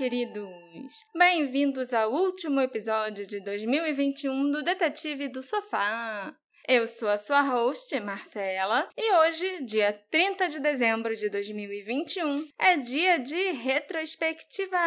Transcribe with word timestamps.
queridos! 0.00 1.04
Bem-vindos 1.14 1.92
ao 1.92 2.10
último 2.10 2.58
episódio 2.62 3.26
de 3.26 3.38
2021 3.38 4.50
do 4.50 4.62
Detetive 4.62 5.28
do 5.28 5.42
Sofá. 5.42 6.34
Eu 6.66 6.86
sou 6.86 7.06
a 7.06 7.18
sua 7.18 7.42
host, 7.42 8.00
Marcela, 8.00 8.88
e 8.96 9.12
hoje, 9.16 9.62
dia 9.62 9.92
30 10.10 10.48
de 10.48 10.58
dezembro 10.58 11.14
de 11.14 11.28
2021, 11.28 12.48
é 12.58 12.78
dia 12.78 13.18
de 13.18 13.50
retrospectiva! 13.50 14.78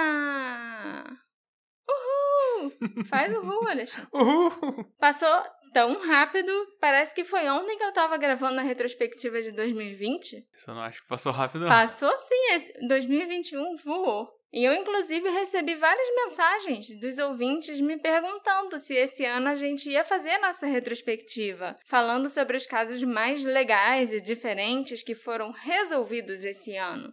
Uhul! 1.87 3.05
Faz 3.05 3.31
uhul, 3.35 3.67
Alexandre. 3.69 4.09
Uhul! 4.11 4.83
Passou 4.97 5.43
tão 5.71 6.01
rápido, 6.01 6.51
parece 6.81 7.13
que 7.13 7.23
foi 7.23 7.47
ontem 7.49 7.77
que 7.77 7.83
eu 7.83 7.93
tava 7.93 8.17
gravando 8.17 8.59
a 8.59 8.63
retrospectiva 8.63 9.43
de 9.43 9.51
2020. 9.51 10.47
Isso 10.51 10.71
eu 10.71 10.73
não 10.73 10.81
acho 10.81 11.03
que 11.03 11.07
passou 11.07 11.31
rápido, 11.31 11.61
não. 11.61 11.69
Passou 11.69 12.17
sim, 12.17 12.53
esse 12.53 12.87
2021 12.87 13.75
voou. 13.75 14.41
E 14.53 14.63
eu, 14.63 14.71
inclusive, 14.71 15.27
recebi 15.31 15.73
várias 15.73 16.07
mensagens 16.15 16.91
dos 16.99 17.17
ouvintes 17.17 17.81
me 17.81 17.97
perguntando 17.97 18.77
se 18.77 18.93
esse 18.93 19.25
ano 19.25 19.49
a 19.49 19.55
gente 19.55 19.89
ia 19.89 20.03
fazer 20.03 20.37
nossa 20.37 20.67
retrospectiva, 20.67 21.75
falando 21.87 22.29
sobre 22.29 22.55
os 22.55 22.67
casos 22.67 23.01
mais 23.01 23.43
legais 23.43 24.13
e 24.13 24.21
diferentes 24.21 25.01
que 25.01 25.15
foram 25.15 25.49
resolvidos 25.49 26.43
esse 26.43 26.77
ano. 26.77 27.11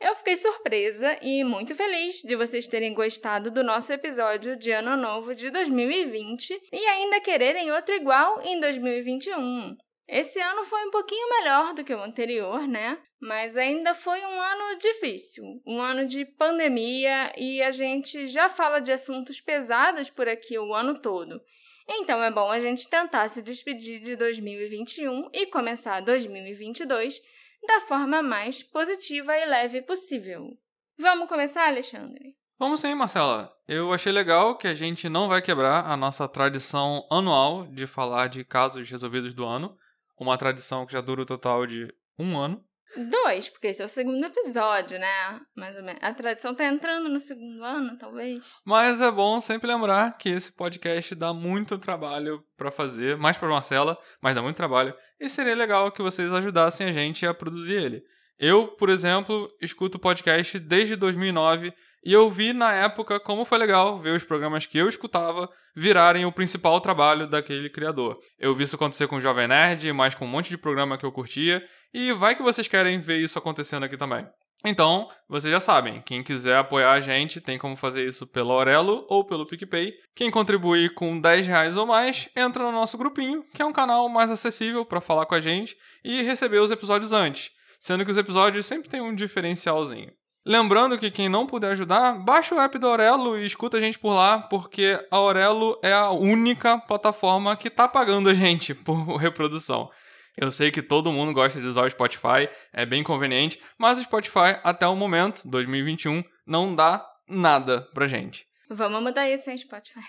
Eu 0.00 0.14
fiquei 0.14 0.36
surpresa 0.36 1.18
e 1.20 1.42
muito 1.42 1.74
feliz 1.74 2.22
de 2.22 2.36
vocês 2.36 2.68
terem 2.68 2.94
gostado 2.94 3.50
do 3.50 3.64
nosso 3.64 3.92
episódio 3.92 4.56
de 4.56 4.70
Ano 4.70 4.96
Novo 4.96 5.34
de 5.34 5.50
2020 5.50 6.62
e 6.72 6.86
ainda 6.86 7.20
quererem 7.20 7.72
outro 7.72 7.92
igual 7.92 8.40
em 8.44 8.60
2021. 8.60 9.76
Esse 10.08 10.40
ano 10.40 10.64
foi 10.64 10.86
um 10.86 10.90
pouquinho 10.90 11.28
melhor 11.28 11.74
do 11.74 11.84
que 11.84 11.94
o 11.94 12.02
anterior, 12.02 12.66
né? 12.66 12.98
Mas 13.20 13.58
ainda 13.58 13.92
foi 13.92 14.24
um 14.24 14.40
ano 14.40 14.78
difícil, 14.78 15.44
um 15.66 15.82
ano 15.82 16.06
de 16.06 16.24
pandemia 16.24 17.32
e 17.36 17.60
a 17.60 17.70
gente 17.70 18.26
já 18.26 18.48
fala 18.48 18.80
de 18.80 18.90
assuntos 18.90 19.38
pesados 19.38 20.08
por 20.08 20.26
aqui 20.26 20.58
o 20.58 20.72
ano 20.74 20.98
todo. 20.98 21.42
Então 21.86 22.22
é 22.22 22.30
bom 22.30 22.50
a 22.50 22.58
gente 22.58 22.88
tentar 22.88 23.28
se 23.28 23.42
despedir 23.42 24.00
de 24.00 24.16
2021 24.16 25.28
e 25.32 25.46
começar 25.46 26.00
2022 26.00 27.20
da 27.66 27.80
forma 27.80 28.22
mais 28.22 28.62
positiva 28.62 29.36
e 29.36 29.44
leve 29.44 29.82
possível. 29.82 30.56
Vamos 30.96 31.28
começar, 31.28 31.66
Alexandre? 31.66 32.34
Vamos 32.58 32.80
sim, 32.80 32.94
Marcela. 32.94 33.52
Eu 33.66 33.92
achei 33.92 34.10
legal 34.10 34.56
que 34.56 34.66
a 34.66 34.74
gente 34.74 35.08
não 35.08 35.28
vai 35.28 35.42
quebrar 35.42 35.86
a 35.86 35.96
nossa 35.96 36.26
tradição 36.26 37.06
anual 37.10 37.66
de 37.66 37.86
falar 37.86 38.28
de 38.28 38.42
casos 38.42 38.88
resolvidos 38.88 39.34
do 39.34 39.44
ano. 39.44 39.76
Uma 40.18 40.38
tradição 40.38 40.86
que 40.86 40.92
já 40.92 41.00
dura 41.00 41.22
o 41.22 41.26
total 41.26 41.66
de 41.66 41.92
um 42.18 42.38
ano. 42.38 42.64
Dois, 42.96 43.48
porque 43.48 43.68
esse 43.68 43.82
é 43.82 43.84
o 43.84 43.88
segundo 43.88 44.24
episódio, 44.24 44.98
né? 44.98 45.40
Mais 45.54 45.76
ou 45.76 45.82
menos. 45.82 46.02
A 46.02 46.12
tradição 46.14 46.54
tá 46.54 46.64
entrando 46.64 47.08
no 47.08 47.20
segundo 47.20 47.62
ano, 47.62 47.98
talvez. 47.98 48.44
Mas 48.64 49.00
é 49.00 49.10
bom 49.10 49.38
sempre 49.40 49.68
lembrar 49.70 50.16
que 50.16 50.30
esse 50.30 50.52
podcast 50.52 51.14
dá 51.14 51.32
muito 51.34 51.78
trabalho 51.78 52.42
para 52.56 52.70
fazer, 52.70 53.16
mais 53.16 53.36
para 53.36 53.48
Marcela, 53.48 53.98
mas 54.22 54.34
dá 54.34 54.42
muito 54.42 54.56
trabalho. 54.56 54.94
E 55.20 55.28
seria 55.28 55.54
legal 55.54 55.92
que 55.92 56.02
vocês 56.02 56.32
ajudassem 56.32 56.88
a 56.88 56.92
gente 56.92 57.26
a 57.26 57.34
produzir 57.34 57.74
ele. 57.74 58.02
Eu, 58.38 58.68
por 58.68 58.88
exemplo, 58.88 59.52
escuto 59.60 59.98
podcast 59.98 60.58
desde 60.58 60.96
2009 60.96 61.74
e 62.04 62.12
eu 62.12 62.28
vi 62.30 62.52
na 62.52 62.72
época 62.72 63.18
como 63.20 63.44
foi 63.44 63.58
legal 63.58 63.98
ver 63.98 64.16
os 64.16 64.24
programas 64.24 64.66
que 64.66 64.78
eu 64.78 64.88
escutava 64.88 65.48
virarem 65.74 66.26
o 66.26 66.32
principal 66.32 66.80
trabalho 66.80 67.28
daquele 67.28 67.70
criador. 67.70 68.18
Eu 68.38 68.54
vi 68.54 68.64
isso 68.64 68.76
acontecer 68.76 69.06
com 69.06 69.16
o 69.16 69.20
Jovem 69.20 69.46
Nerd, 69.46 69.92
mas 69.92 70.14
com 70.14 70.24
um 70.24 70.28
monte 70.28 70.48
de 70.48 70.58
programa 70.58 70.98
que 70.98 71.06
eu 71.06 71.12
curtia, 71.12 71.62
e 71.94 72.12
vai 72.12 72.34
que 72.34 72.42
vocês 72.42 72.66
querem 72.66 73.00
ver 73.00 73.18
isso 73.18 73.38
acontecendo 73.38 73.84
aqui 73.84 73.96
também. 73.96 74.26
Então, 74.64 75.08
vocês 75.28 75.52
já 75.52 75.60
sabem, 75.60 76.02
quem 76.02 76.22
quiser 76.22 76.56
apoiar 76.56 76.92
a 76.92 77.00
gente 77.00 77.40
tem 77.40 77.56
como 77.56 77.76
fazer 77.76 78.04
isso 78.04 78.26
pelo 78.26 78.50
Aurelo 78.50 79.06
ou 79.08 79.24
pelo 79.24 79.46
PicPay. 79.46 79.92
Quem 80.16 80.32
contribuir 80.32 80.94
com 80.94 81.20
10 81.20 81.46
reais 81.46 81.76
ou 81.76 81.86
mais, 81.86 82.28
entra 82.34 82.64
no 82.64 82.72
nosso 82.72 82.98
grupinho, 82.98 83.44
que 83.54 83.62
é 83.62 83.64
um 83.64 83.72
canal 83.72 84.08
mais 84.08 84.32
acessível 84.32 84.84
para 84.84 85.00
falar 85.00 85.26
com 85.26 85.34
a 85.36 85.40
gente 85.40 85.76
e 86.04 86.22
receber 86.22 86.58
os 86.58 86.72
episódios 86.72 87.12
antes, 87.12 87.50
sendo 87.78 88.04
que 88.04 88.10
os 88.10 88.16
episódios 88.16 88.66
sempre 88.66 88.88
têm 88.88 89.00
um 89.00 89.14
diferencialzinho. 89.14 90.10
Lembrando 90.48 90.96
que 90.96 91.10
quem 91.10 91.28
não 91.28 91.46
puder 91.46 91.72
ajudar, 91.72 92.24
baixa 92.24 92.54
o 92.54 92.58
app 92.58 92.78
do 92.78 92.86
Aurelo 92.86 93.38
e 93.38 93.44
escuta 93.44 93.76
a 93.76 93.80
gente 93.80 93.98
por 93.98 94.14
lá, 94.14 94.38
porque 94.38 94.98
a 95.10 95.16
Aurelo 95.16 95.78
é 95.82 95.92
a 95.92 96.08
única 96.08 96.78
plataforma 96.78 97.54
que 97.54 97.68
tá 97.68 97.86
pagando 97.86 98.30
a 98.30 98.34
gente 98.34 98.72
por 98.72 99.16
reprodução. 99.16 99.90
Eu 100.34 100.50
sei 100.50 100.70
que 100.70 100.80
todo 100.80 101.12
mundo 101.12 101.34
gosta 101.34 101.60
de 101.60 101.66
usar 101.66 101.82
o 101.82 101.90
Spotify, 101.90 102.48
é 102.72 102.86
bem 102.86 103.04
conveniente, 103.04 103.60
mas 103.76 103.98
o 103.98 104.02
Spotify, 104.02 104.58
até 104.64 104.86
o 104.86 104.96
momento, 104.96 105.46
2021, 105.46 106.24
não 106.46 106.74
dá 106.74 107.06
nada 107.28 107.82
pra 107.92 108.08
gente. 108.08 108.46
Vamos 108.70 109.02
mudar 109.02 109.28
isso, 109.28 109.50
hein, 109.50 109.58
Spotify? 109.58 110.00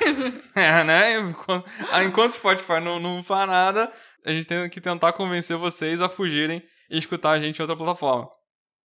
é, 0.54 0.84
né? 0.84 1.20
Enquanto, 1.20 1.66
enquanto 2.06 2.32
o 2.32 2.34
Spotify 2.34 2.80
não, 2.82 3.00
não 3.00 3.22
faz 3.22 3.48
nada, 3.48 3.90
a 4.26 4.30
gente 4.30 4.46
tem 4.46 4.68
que 4.68 4.78
tentar 4.78 5.14
convencer 5.14 5.56
vocês 5.56 6.02
a 6.02 6.08
fugirem 6.10 6.62
e 6.90 6.98
escutar 6.98 7.30
a 7.30 7.40
gente 7.40 7.58
em 7.58 7.62
outra 7.62 7.74
plataforma. 7.74 8.28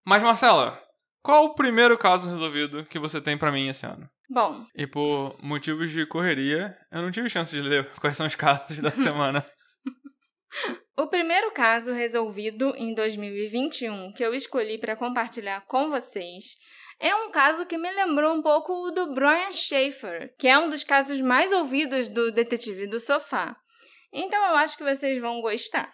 Mas, 0.05 0.23
Marcela, 0.23 0.81
qual 1.21 1.45
o 1.45 1.53
primeiro 1.53 1.97
caso 1.97 2.29
resolvido 2.29 2.85
que 2.85 2.99
você 2.99 3.21
tem 3.21 3.37
para 3.37 3.51
mim 3.51 3.67
esse 3.67 3.85
ano? 3.85 4.09
Bom. 4.29 4.65
E 4.75 4.87
por 4.87 5.35
motivos 5.41 5.91
de 5.91 6.05
correria, 6.05 6.77
eu 6.91 7.01
não 7.01 7.11
tive 7.11 7.29
chance 7.29 7.53
de 7.53 7.61
ler 7.61 7.89
quais 7.99 8.15
são 8.15 8.25
os 8.25 8.35
casos 8.35 8.77
da 8.79 8.89
semana. 8.91 9.45
O 10.97 11.07
primeiro 11.07 11.51
caso 11.51 11.93
resolvido 11.93 12.73
em 12.75 12.93
2021 12.93 14.13
que 14.13 14.23
eu 14.23 14.33
escolhi 14.33 14.77
para 14.77 14.95
compartilhar 14.95 15.61
com 15.61 15.89
vocês 15.89 16.57
é 16.99 17.15
um 17.15 17.31
caso 17.31 17.65
que 17.65 17.77
me 17.77 17.91
lembrou 17.91 18.33
um 18.33 18.41
pouco 18.41 18.73
o 18.73 18.91
do 18.91 19.13
Brian 19.13 19.49
Schaefer, 19.51 20.35
que 20.37 20.47
é 20.47 20.57
um 20.57 20.69
dos 20.69 20.83
casos 20.83 21.19
mais 21.19 21.51
ouvidos 21.51 22.09
do 22.09 22.31
Detetive 22.31 22.87
do 22.87 22.99
Sofá. 22.99 23.55
Então 24.13 24.39
eu 24.49 24.55
acho 24.55 24.77
que 24.77 24.83
vocês 24.83 25.17
vão 25.17 25.41
gostar. 25.41 25.91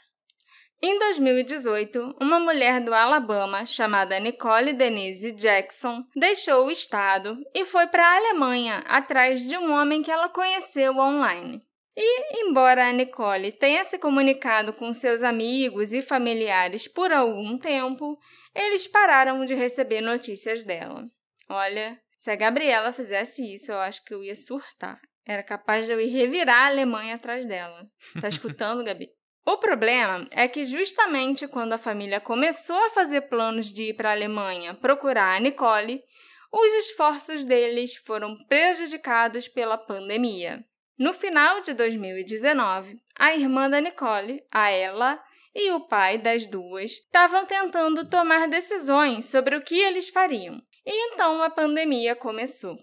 Em 0.80 1.00
2018, 1.00 2.18
uma 2.22 2.40
mulher 2.40 2.80
do 2.82 2.94
Alabama 2.94 3.66
chamada 3.66 4.20
Nicole 4.20 4.74
Denise 4.74 5.32
Jackson 5.32 6.04
deixou 6.16 6.68
o 6.68 6.72
estado 6.72 7.36
e 7.52 7.66
foi 7.66 7.88
para 7.88 8.06
a 8.06 8.16
Alemanha 8.18 8.84
atrás 8.88 9.42
de 9.42 9.58
um 9.58 9.72
homem 9.74 10.04
que 10.04 10.12
ela 10.12 10.30
conheceu 10.30 10.96
online. 10.98 11.64
E, 11.96 12.44
embora 12.44 12.88
a 12.88 12.92
Nicole 12.92 13.52
tenha 13.52 13.84
se 13.84 13.98
comunicado 13.98 14.72
com 14.72 14.94
seus 14.94 15.24
amigos 15.24 15.94
e 15.94 16.02
familiares 16.04 16.88
por 16.88 17.12
algum 17.12 17.58
tempo, 17.58 18.16
eles 18.54 18.88
pararam 18.88 19.44
de 19.46 19.56
receber 19.56 20.02
notícias 20.02 20.64
dela. 20.64 21.10
Olha, 21.50 22.00
se 22.20 22.30
a 22.30 22.36
Gabriela 22.36 22.94
fizesse 22.94 23.52
isso, 23.52 23.72
eu 23.72 23.80
acho 23.80 24.06
que 24.06 24.14
eu 24.14 24.24
ia 24.24 24.36
surtar. 24.36 25.00
Era 25.26 25.42
capaz 25.42 25.88
de 25.88 25.92
eu 25.92 26.00
ir 26.00 26.10
revirar 26.10 26.66
a 26.66 26.68
Alemanha 26.68 27.16
atrás 27.16 27.48
dela. 27.48 27.90
Tá 28.22 28.28
escutando, 28.30 28.84
Gabi? 28.84 29.17
O 29.48 29.56
problema 29.56 30.28
é 30.32 30.46
que 30.46 30.66
justamente 30.66 31.48
quando 31.48 31.72
a 31.72 31.78
família 31.78 32.20
começou 32.20 32.76
a 32.76 32.90
fazer 32.90 33.30
planos 33.30 33.72
de 33.72 33.84
ir 33.84 33.94
para 33.94 34.10
a 34.10 34.12
Alemanha 34.12 34.74
procurar 34.74 35.38
a 35.38 35.40
Nicole, 35.40 36.04
os 36.52 36.74
esforços 36.74 37.46
deles 37.46 37.96
foram 37.96 38.36
prejudicados 38.50 39.48
pela 39.48 39.78
pandemia. 39.78 40.66
No 41.00 41.14
final 41.14 41.62
de 41.62 41.74
2019, 41.74 42.98
a 43.18 43.36
irmã 43.36 43.70
da 43.70 43.80
Nicole, 43.80 44.44
a 44.52 44.70
Ella, 44.70 45.18
e 45.56 45.72
o 45.72 45.80
pai 45.88 46.18
das 46.18 46.46
duas 46.46 46.92
estavam 46.92 47.46
tentando 47.46 48.10
tomar 48.10 48.50
decisões 48.50 49.30
sobre 49.30 49.56
o 49.56 49.62
que 49.62 49.80
eles 49.80 50.10
fariam. 50.10 50.62
E 50.86 51.14
então 51.14 51.42
a 51.42 51.50
pandemia 51.50 52.18
começou. 52.18 52.78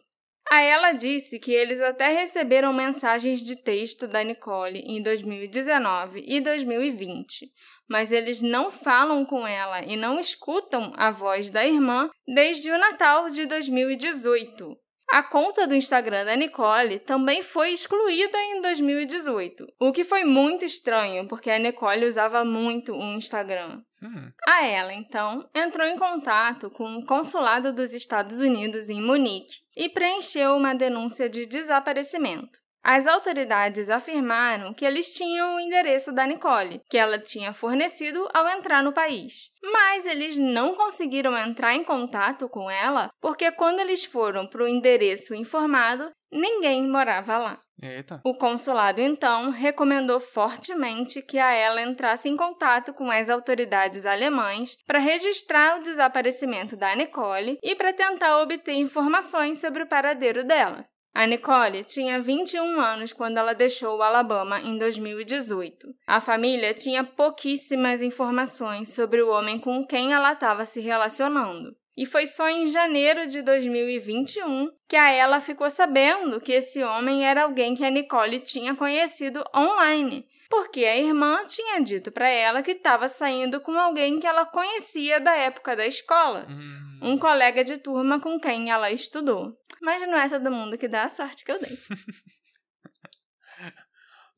A 0.54 0.62
ela 0.62 0.92
disse 0.92 1.40
que 1.40 1.50
eles 1.50 1.80
até 1.80 2.10
receberam 2.10 2.72
mensagens 2.72 3.42
de 3.42 3.56
texto 3.56 4.06
da 4.06 4.22
Nicole 4.22 4.84
em 4.86 5.02
2019 5.02 6.22
e 6.24 6.40
2020, 6.40 7.50
mas 7.88 8.12
eles 8.12 8.40
não 8.40 8.70
falam 8.70 9.24
com 9.24 9.44
ela 9.44 9.82
e 9.82 9.96
não 9.96 10.16
escutam 10.16 10.92
a 10.96 11.10
voz 11.10 11.50
da 11.50 11.66
irmã 11.66 12.08
desde 12.24 12.70
o 12.70 12.78
Natal 12.78 13.30
de 13.30 13.46
2018. 13.46 14.78
A 15.10 15.24
conta 15.24 15.66
do 15.66 15.74
Instagram 15.74 16.24
da 16.24 16.36
Nicole 16.36 17.00
também 17.00 17.42
foi 17.42 17.72
excluída 17.72 18.38
em 18.38 18.60
2018, 18.60 19.66
o 19.80 19.90
que 19.90 20.04
foi 20.04 20.22
muito 20.24 20.64
estranho, 20.64 21.26
porque 21.26 21.50
a 21.50 21.58
Nicole 21.58 22.06
usava 22.06 22.44
muito 22.44 22.92
o 22.92 23.14
Instagram. 23.14 23.82
Hum. 24.04 24.30
A 24.46 24.66
ela, 24.66 24.92
então, 24.92 25.48
entrou 25.54 25.86
em 25.86 25.96
contato 25.96 26.70
com 26.70 26.96
o 26.96 27.06
consulado 27.06 27.72
dos 27.72 27.94
Estados 27.94 28.38
Unidos 28.38 28.90
em 28.90 29.00
Munique 29.00 29.62
e 29.74 29.88
preencheu 29.88 30.54
uma 30.54 30.74
denúncia 30.74 31.28
de 31.28 31.46
desaparecimento. 31.46 32.62
As 32.86 33.06
autoridades 33.06 33.88
afirmaram 33.88 34.74
que 34.74 34.84
eles 34.84 35.14
tinham 35.14 35.56
o 35.56 35.60
endereço 35.60 36.12
da 36.12 36.26
Nicole, 36.26 36.82
que 36.90 36.98
ela 36.98 37.18
tinha 37.18 37.54
fornecido 37.54 38.28
ao 38.34 38.46
entrar 38.46 38.82
no 38.82 38.92
país. 38.92 39.48
Mas 39.62 40.04
eles 40.04 40.36
não 40.36 40.74
conseguiram 40.74 41.34
entrar 41.34 41.74
em 41.74 41.82
contato 41.82 42.46
com 42.46 42.70
ela 42.70 43.08
porque, 43.22 43.50
quando 43.50 43.80
eles 43.80 44.04
foram 44.04 44.46
para 44.46 44.62
o 44.62 44.68
endereço 44.68 45.34
informado, 45.34 46.12
ninguém 46.34 46.86
morava 46.86 47.38
lá. 47.38 47.60
Eita. 47.82 48.20
O 48.24 48.34
consulado, 48.34 49.00
então, 49.00 49.50
recomendou 49.50 50.20
fortemente 50.20 51.20
que 51.20 51.38
a 51.38 51.52
ela 51.52 51.82
entrasse 51.82 52.28
em 52.28 52.36
contato 52.36 52.92
com 52.92 53.10
as 53.10 53.28
autoridades 53.28 54.06
alemãs 54.06 54.76
para 54.86 54.98
registrar 54.98 55.78
o 55.78 55.82
desaparecimento 55.82 56.76
da 56.76 56.94
Nicole 56.94 57.58
e 57.62 57.74
para 57.74 57.92
tentar 57.92 58.38
obter 58.40 58.74
informações 58.74 59.60
sobre 59.60 59.82
o 59.82 59.88
paradeiro 59.88 60.44
dela. 60.44 60.86
A 61.14 61.26
Nicole 61.26 61.84
tinha 61.84 62.20
21 62.20 62.80
anos 62.80 63.12
quando 63.12 63.38
ela 63.38 63.54
deixou 63.54 63.98
o 63.98 64.02
Alabama 64.02 64.60
em 64.60 64.76
2018. 64.76 65.86
A 66.08 66.20
família 66.20 66.74
tinha 66.74 67.04
pouquíssimas 67.04 68.02
informações 68.02 68.92
sobre 68.92 69.22
o 69.22 69.30
homem 69.30 69.60
com 69.60 69.86
quem 69.86 70.12
ela 70.12 70.32
estava 70.32 70.66
se 70.66 70.80
relacionando. 70.80 71.76
E 71.96 72.04
foi 72.06 72.26
só 72.26 72.48
em 72.48 72.66
janeiro 72.66 73.28
de 73.28 73.40
2021 73.42 74.68
que 74.88 74.96
a 74.96 75.10
ela 75.12 75.40
ficou 75.40 75.70
sabendo 75.70 76.40
que 76.40 76.52
esse 76.52 76.82
homem 76.82 77.24
era 77.24 77.44
alguém 77.44 77.74
que 77.74 77.84
a 77.84 77.90
Nicole 77.90 78.40
tinha 78.40 78.74
conhecido 78.74 79.44
online, 79.54 80.26
porque 80.50 80.84
a 80.84 80.96
irmã 80.96 81.44
tinha 81.46 81.80
dito 81.80 82.10
para 82.10 82.28
ela 82.28 82.62
que 82.62 82.72
estava 82.72 83.06
saindo 83.08 83.60
com 83.60 83.78
alguém 83.78 84.18
que 84.18 84.26
ela 84.26 84.44
conhecia 84.44 85.20
da 85.20 85.34
época 85.36 85.76
da 85.76 85.86
escola, 85.86 86.46
Hum. 86.48 86.98
um 87.02 87.18
colega 87.18 87.62
de 87.62 87.78
turma 87.78 88.18
com 88.20 88.40
quem 88.40 88.70
ela 88.72 88.90
estudou. 88.90 89.56
Mas 89.80 90.02
não 90.02 90.18
é 90.18 90.28
todo 90.28 90.50
mundo 90.50 90.76
que 90.76 90.88
dá 90.88 91.04
a 91.04 91.08
sorte 91.08 91.44
que 91.44 91.52
eu 91.52 91.60
dei. 91.60 91.78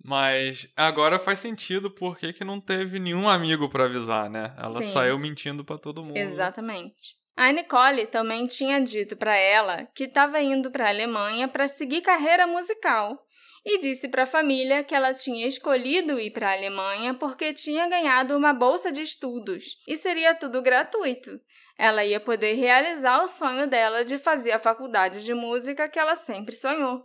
Mas 0.05 0.69
agora 0.77 1.19
faz 1.19 1.41
sentido 1.41 1.91
porque 1.91 2.33
que 2.33 2.45
não 2.45 2.61
teve 2.61 2.99
nenhum 3.01 3.29
amigo 3.29 3.69
pra 3.69 3.87
avisar, 3.87 4.31
né? 4.31 4.55
Ela 4.57 4.81
Sim. 4.83 4.93
saiu 4.93 5.19
mentindo 5.19 5.65
pra 5.65 5.79
todo 5.79 6.05
mundo. 6.05 6.17
Exatamente. 6.17 7.17
A 7.37 7.53
Nicole 7.53 8.07
também 8.07 8.47
tinha 8.47 8.81
dito 8.81 9.15
para 9.15 9.37
ela 9.37 9.87
que 9.95 10.05
estava 10.05 10.41
indo 10.41 10.71
para 10.71 10.87
a 10.87 10.89
Alemanha 10.89 11.47
para 11.47 11.69
seguir 11.69 12.01
carreira 12.01 12.47
musical 12.47 13.23
e 13.63 13.79
disse 13.79 14.09
para 14.09 14.23
a 14.23 14.27
família 14.27 14.83
que 14.83 14.95
ela 14.95 15.13
tinha 15.13 15.47
escolhido 15.47 16.19
ir 16.19 16.31
para 16.31 16.49
a 16.49 16.55
Alemanha 16.55 17.13
porque 17.13 17.53
tinha 17.53 17.87
ganhado 17.89 18.35
uma 18.35 18.55
bolsa 18.55 18.91
de 18.91 19.03
estudos 19.03 19.77
e 19.87 19.97
seria 19.97 20.35
tudo 20.35 20.63
gratuito. 20.63 21.39
Ela 21.77 22.07
ia 22.07 22.19
poder 22.19 22.55
realizar 22.55 23.23
o 23.23 23.29
sonho 23.29 23.67
dela 23.67 24.03
de 24.03 24.17
fazer 24.17 24.53
a 24.53 24.59
faculdade 24.59 25.23
de 25.23 25.35
música 25.35 25.91
que 25.91 25.99
ela 25.99 26.17
sempre 26.17 26.57
sonhou. 26.57 27.05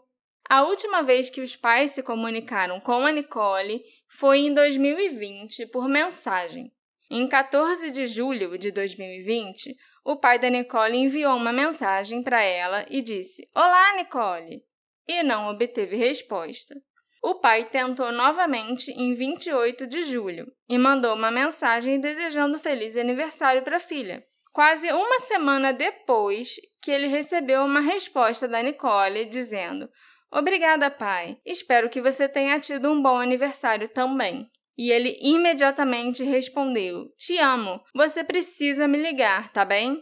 A 0.49 0.63
última 0.63 1.03
vez 1.03 1.29
que 1.29 1.41
os 1.41 1.57
pais 1.57 1.91
se 1.91 2.01
comunicaram 2.01 2.79
com 2.79 3.05
a 3.05 3.11
Nicole 3.11 3.83
foi 4.07 4.39
em 4.39 4.53
2020 4.53 5.67
por 5.67 5.89
mensagem. 5.89 6.71
Em 7.09 7.27
14 7.27 7.91
de 7.91 8.05
julho 8.05 8.57
de 8.57 8.71
2020, 8.71 9.75
o 10.03 10.15
pai 10.15 10.39
da 10.39 10.49
Nicole 10.49 10.97
enviou 10.97 11.35
uma 11.35 11.53
mensagem 11.53 12.23
para 12.23 12.41
ela 12.41 12.85
e 12.89 13.01
disse: 13.01 13.47
Olá, 13.55 13.95
Nicole! 13.95 14.63
E 15.07 15.23
não 15.23 15.49
obteve 15.49 15.95
resposta. 15.95 16.75
O 17.23 17.35
pai 17.35 17.65
tentou 17.65 18.11
novamente 18.11 18.91
em 18.91 19.13
28 19.13 19.85
de 19.85 20.01
julho 20.01 20.51
e 20.67 20.77
mandou 20.77 21.13
uma 21.13 21.29
mensagem 21.29 21.99
desejando 21.99 22.57
feliz 22.57 22.97
aniversário 22.97 23.61
para 23.61 23.77
a 23.77 23.79
filha. 23.79 24.25
Quase 24.51 24.91
uma 24.91 25.19
semana 25.19 25.71
depois 25.71 26.55
que 26.81 26.89
ele 26.89 27.07
recebeu 27.07 27.63
uma 27.63 27.79
resposta 27.79 28.47
da 28.47 28.61
Nicole 28.61 29.25
dizendo: 29.25 29.87
Obrigada, 30.31 30.89
pai. 30.89 31.37
Espero 31.45 31.89
que 31.89 32.01
você 32.01 32.27
tenha 32.27 32.59
tido 32.59 32.91
um 32.91 33.01
bom 33.01 33.19
aniversário 33.19 33.87
também. 33.87 34.49
E 34.77 34.91
ele 34.91 35.17
imediatamente 35.21 36.23
respondeu: 36.23 37.05
Te 37.17 37.37
amo, 37.37 37.81
você 37.93 38.23
precisa 38.23 38.87
me 38.87 38.97
ligar, 38.97 39.51
tá 39.51 39.65
bem? 39.65 40.01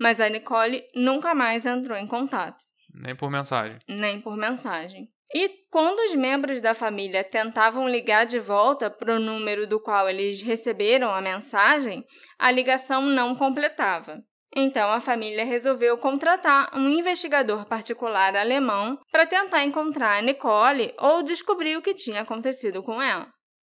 Mas 0.00 0.20
a 0.20 0.28
Nicole 0.28 0.82
nunca 0.94 1.34
mais 1.34 1.66
entrou 1.66 1.96
em 1.96 2.06
contato, 2.06 2.64
Nem 2.94 3.16
por 3.16 3.30
mensagem. 3.30 3.78
nem 3.88 4.20
por 4.20 4.36
mensagem. 4.36 5.08
E 5.34 5.50
quando 5.70 5.98
os 6.00 6.14
membros 6.14 6.60
da 6.60 6.72
família 6.72 7.22
tentavam 7.22 7.86
ligar 7.88 8.24
de 8.24 8.38
volta 8.38 8.88
para 8.88 9.14
o 9.14 9.20
número 9.20 9.66
do 9.66 9.78
qual 9.78 10.08
eles 10.08 10.40
receberam 10.40 11.12
a 11.12 11.20
mensagem, 11.20 12.02
a 12.38 12.50
ligação 12.50 13.02
não 13.02 13.34
completava. 13.34 14.22
Então 14.56 14.90
a 14.90 15.00
família 15.00 15.44
resolveu 15.44 15.98
contratar 15.98 16.70
um 16.74 16.88
investigador 16.88 17.66
particular 17.66 18.34
alemão 18.34 18.98
para 19.12 19.26
tentar 19.26 19.62
encontrar 19.64 20.16
a 20.18 20.22
Nicole 20.22 20.94
ou 20.98 21.22
descobrir 21.22 21.76
o 21.76 21.82
que 21.82 21.92
tinha 21.92 22.22
acontecido 22.22 22.82
com 22.82 23.02
ela. 23.02 23.28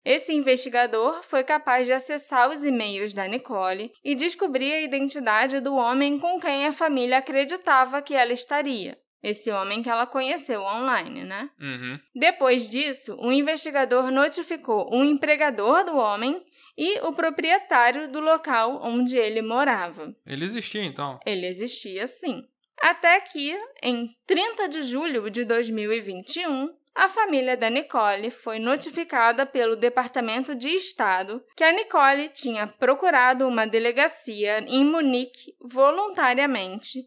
Esse 0.08 0.32
investigador 0.32 1.22
foi 1.22 1.44
capaz 1.44 1.86
de 1.86 1.92
acessar 1.92 2.50
os 2.50 2.64
e-mails 2.64 3.12
da 3.12 3.28
Nicole 3.28 3.92
e 4.02 4.14
descobrir 4.14 4.72
a 4.72 4.80
identidade 4.80 5.60
do 5.60 5.74
homem 5.74 6.18
com 6.18 6.40
quem 6.40 6.64
a 6.64 6.72
família 6.72 7.18
acreditava 7.18 8.00
que 8.00 8.14
ela 8.14 8.32
estaria. 8.32 8.96
Esse 9.22 9.50
homem 9.50 9.82
que 9.82 9.90
ela 9.90 10.06
conheceu 10.06 10.62
online, 10.62 11.24
né? 11.24 11.50
Uhum. 11.60 12.00
Depois 12.14 12.70
disso, 12.70 13.18
o 13.20 13.30
investigador 13.30 14.10
notificou 14.10 14.88
o 14.90 15.04
empregador 15.04 15.84
do 15.84 15.98
homem 15.98 16.42
e 16.74 17.00
o 17.00 17.12
proprietário 17.12 18.10
do 18.10 18.18
local 18.18 18.80
onde 18.82 19.18
ele 19.18 19.42
morava. 19.42 20.16
Ele 20.24 20.46
existia, 20.46 20.84
então. 20.84 21.20
Ele 21.26 21.46
existia 21.46 22.06
sim. 22.06 22.42
Até 22.80 23.20
que, 23.20 23.54
em 23.82 24.08
30 24.26 24.68
de 24.68 24.82
julho 24.82 25.28
de 25.28 25.44
2021, 25.44 26.77
a 26.98 27.06
família 27.06 27.56
da 27.56 27.70
Nicole 27.70 28.28
foi 28.28 28.58
notificada 28.58 29.46
pelo 29.46 29.76
Departamento 29.76 30.52
de 30.52 30.70
Estado 30.70 31.40
que 31.54 31.62
a 31.62 31.70
Nicole 31.70 32.28
tinha 32.28 32.66
procurado 32.66 33.46
uma 33.46 33.68
delegacia 33.68 34.64
em 34.66 34.84
Munique 34.84 35.54
voluntariamente 35.60 36.98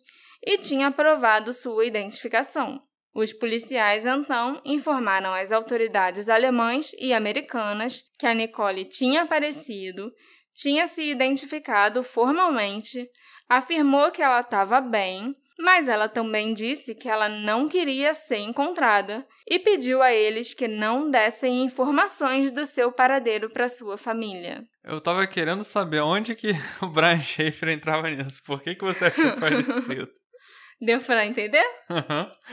e 0.41 0.57
tinha 0.57 0.87
aprovado 0.87 1.51
sua 1.51 1.85
identificação. 1.85 2.81
Os 3.13 3.33
policiais 3.33 4.05
então 4.05 4.61
informaram 4.63 5.33
às 5.33 5.51
autoridades 5.51 6.29
alemãs 6.29 6.93
e 6.97 7.13
americanas 7.13 8.01
que 8.17 8.25
a 8.25 8.33
Nicole 8.33 8.85
tinha 8.85 9.23
aparecido, 9.23 10.09
tinha 10.53 10.87
se 10.87 11.03
identificado 11.03 12.01
formalmente, 12.01 13.09
afirmou 13.49 14.09
que 14.09 14.23
ela 14.23 14.39
estava 14.39 14.79
bem, 14.79 15.35
mas 15.61 15.87
ela 15.87 16.09
também 16.09 16.53
disse 16.53 16.95
que 16.95 17.07
ela 17.07 17.29
não 17.29 17.69
queria 17.69 18.13
ser 18.13 18.39
encontrada 18.39 19.25
e 19.47 19.59
pediu 19.59 20.01
a 20.01 20.11
eles 20.11 20.53
que 20.53 20.67
não 20.67 21.09
dessem 21.09 21.63
informações 21.63 22.51
do 22.51 22.65
seu 22.65 22.91
paradeiro 22.91 23.49
para 23.49 23.69
sua 23.69 23.97
família. 23.97 24.63
Eu 24.83 24.99
tava 24.99 25.25
querendo 25.27 25.63
saber 25.63 26.01
onde 26.01 26.35
que 26.35 26.51
o 26.81 26.87
Brian 26.87 27.19
Schaefer 27.19 27.69
entrava 27.69 28.09
nisso. 28.09 28.41
Por 28.45 28.61
que, 28.61 28.75
que 28.75 28.83
você 28.83 29.05
achou 29.05 29.37
parecido? 29.37 30.09
Deu 30.81 30.99
para 31.01 31.27
entender? 31.27 31.63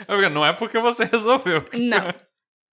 Porque 0.06 0.28
Não 0.28 0.44
é 0.44 0.52
porque 0.52 0.78
você 0.78 1.04
resolveu. 1.04 1.64
Não. 1.72 2.12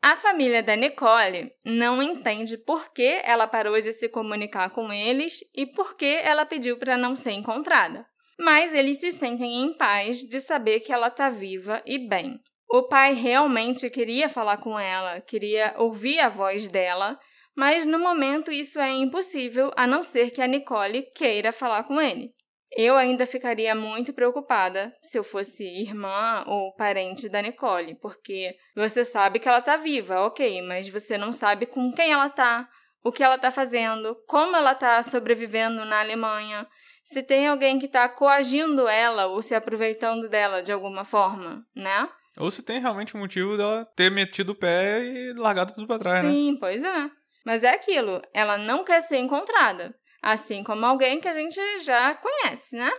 A 0.02 0.18
família 0.18 0.62
da 0.62 0.76
Nicole 0.76 1.52
não 1.64 2.04
entende 2.04 2.58
por 2.58 2.94
que 2.94 3.22
ela 3.24 3.48
parou 3.48 3.80
de 3.80 3.94
se 3.94 4.10
comunicar 4.10 4.70
com 4.70 4.92
eles 4.92 5.40
e 5.56 5.66
por 5.66 5.96
que 5.96 6.06
ela 6.06 6.46
pediu 6.46 6.78
para 6.78 6.98
não 6.98 7.16
ser 7.16 7.32
encontrada. 7.32 8.06
Mas 8.40 8.74
eles 8.74 9.00
se 9.00 9.12
sentem 9.12 9.64
em 9.64 9.78
paz 9.78 10.20
de 10.20 10.40
saber 10.40 10.82
que 10.82 10.92
ela 10.92 11.08
está 11.08 11.30
viva 11.30 11.82
e 11.86 11.98
bem. 11.98 12.40
O 12.70 12.84
pai 12.84 13.14
realmente 13.14 13.90
queria 13.90 14.28
falar 14.28 14.58
com 14.58 14.78
ela, 14.78 15.22
queria 15.22 15.74
ouvir 15.78 16.20
a 16.20 16.30
voz 16.30 16.68
dela, 16.68 17.18
mas 17.56 17.86
no 17.86 17.98
momento 17.98 18.52
isso 18.52 18.80
é 18.80 18.92
impossível 18.92 19.72
a 19.78 19.88
não 19.88 20.04
ser 20.04 20.32
que 20.32 20.42
a 20.42 20.48
Nicole 20.48 21.04
queira 21.14 21.52
falar 21.52 21.84
com 21.84 22.02
ele. 22.02 22.34
Eu 22.78 22.98
ainda 22.98 23.26
ficaria 23.26 23.74
muito 23.74 24.12
preocupada 24.12 24.94
se 25.02 25.18
eu 25.18 25.24
fosse 25.24 25.64
irmã 25.64 26.44
ou 26.46 26.76
parente 26.76 27.30
da 27.30 27.42
Nicole, 27.42 27.96
porque 28.02 28.54
você 28.76 29.06
sabe 29.06 29.40
que 29.40 29.48
ela 29.48 29.62
tá 29.62 29.78
viva, 29.78 30.26
ok, 30.26 30.62
mas 30.62 30.90
você 30.90 31.18
não 31.18 31.32
sabe 31.32 31.66
com 31.66 31.94
quem 31.94 32.12
ela 32.12 32.30
tá, 32.30 32.68
o 33.02 33.12
que 33.12 33.24
ela 33.24 33.38
tá 33.38 33.50
fazendo, 33.50 34.18
como 34.28 34.58
ela 34.58 34.76
tá 34.76 35.02
sobrevivendo 35.04 35.86
na 35.86 36.02
Alemanha, 36.02 36.68
se 37.06 37.22
tem 37.22 37.48
alguém 37.48 37.78
que 37.78 37.88
tá 37.88 38.10
coagindo 38.10 38.88
ela 38.88 39.28
ou 39.28 39.40
se 39.40 39.54
aproveitando 39.54 40.28
dela 40.28 40.64
de 40.64 40.72
alguma 40.72 41.06
forma, 41.06 41.64
né? 41.76 42.10
Ou 42.36 42.50
se 42.50 42.64
tem 42.64 42.82
realmente 42.82 43.16
um 43.16 43.20
motivo 43.20 43.56
dela 43.56 43.86
ter 43.96 44.10
metido 44.10 44.54
o 44.54 44.56
pé 44.56 45.06
e 45.06 45.34
largado 45.34 45.72
tudo 45.72 45.86
pra 45.86 46.00
trás, 46.00 46.24
né? 46.24 46.32
Sim, 46.32 46.58
pois 46.60 46.84
é. 46.84 47.10
Mas 47.46 47.64
é 47.64 47.70
aquilo, 47.70 48.20
ela 48.34 48.58
não 48.58 48.84
quer 48.84 49.02
ser 49.02 49.18
encontrada, 49.18 49.96
assim 50.20 50.64
como 50.64 50.84
alguém 50.84 51.22
que 51.22 51.28
a 51.28 51.34
gente 51.36 51.62
já 51.84 52.16
conhece, 52.16 52.76
né? 52.76 52.92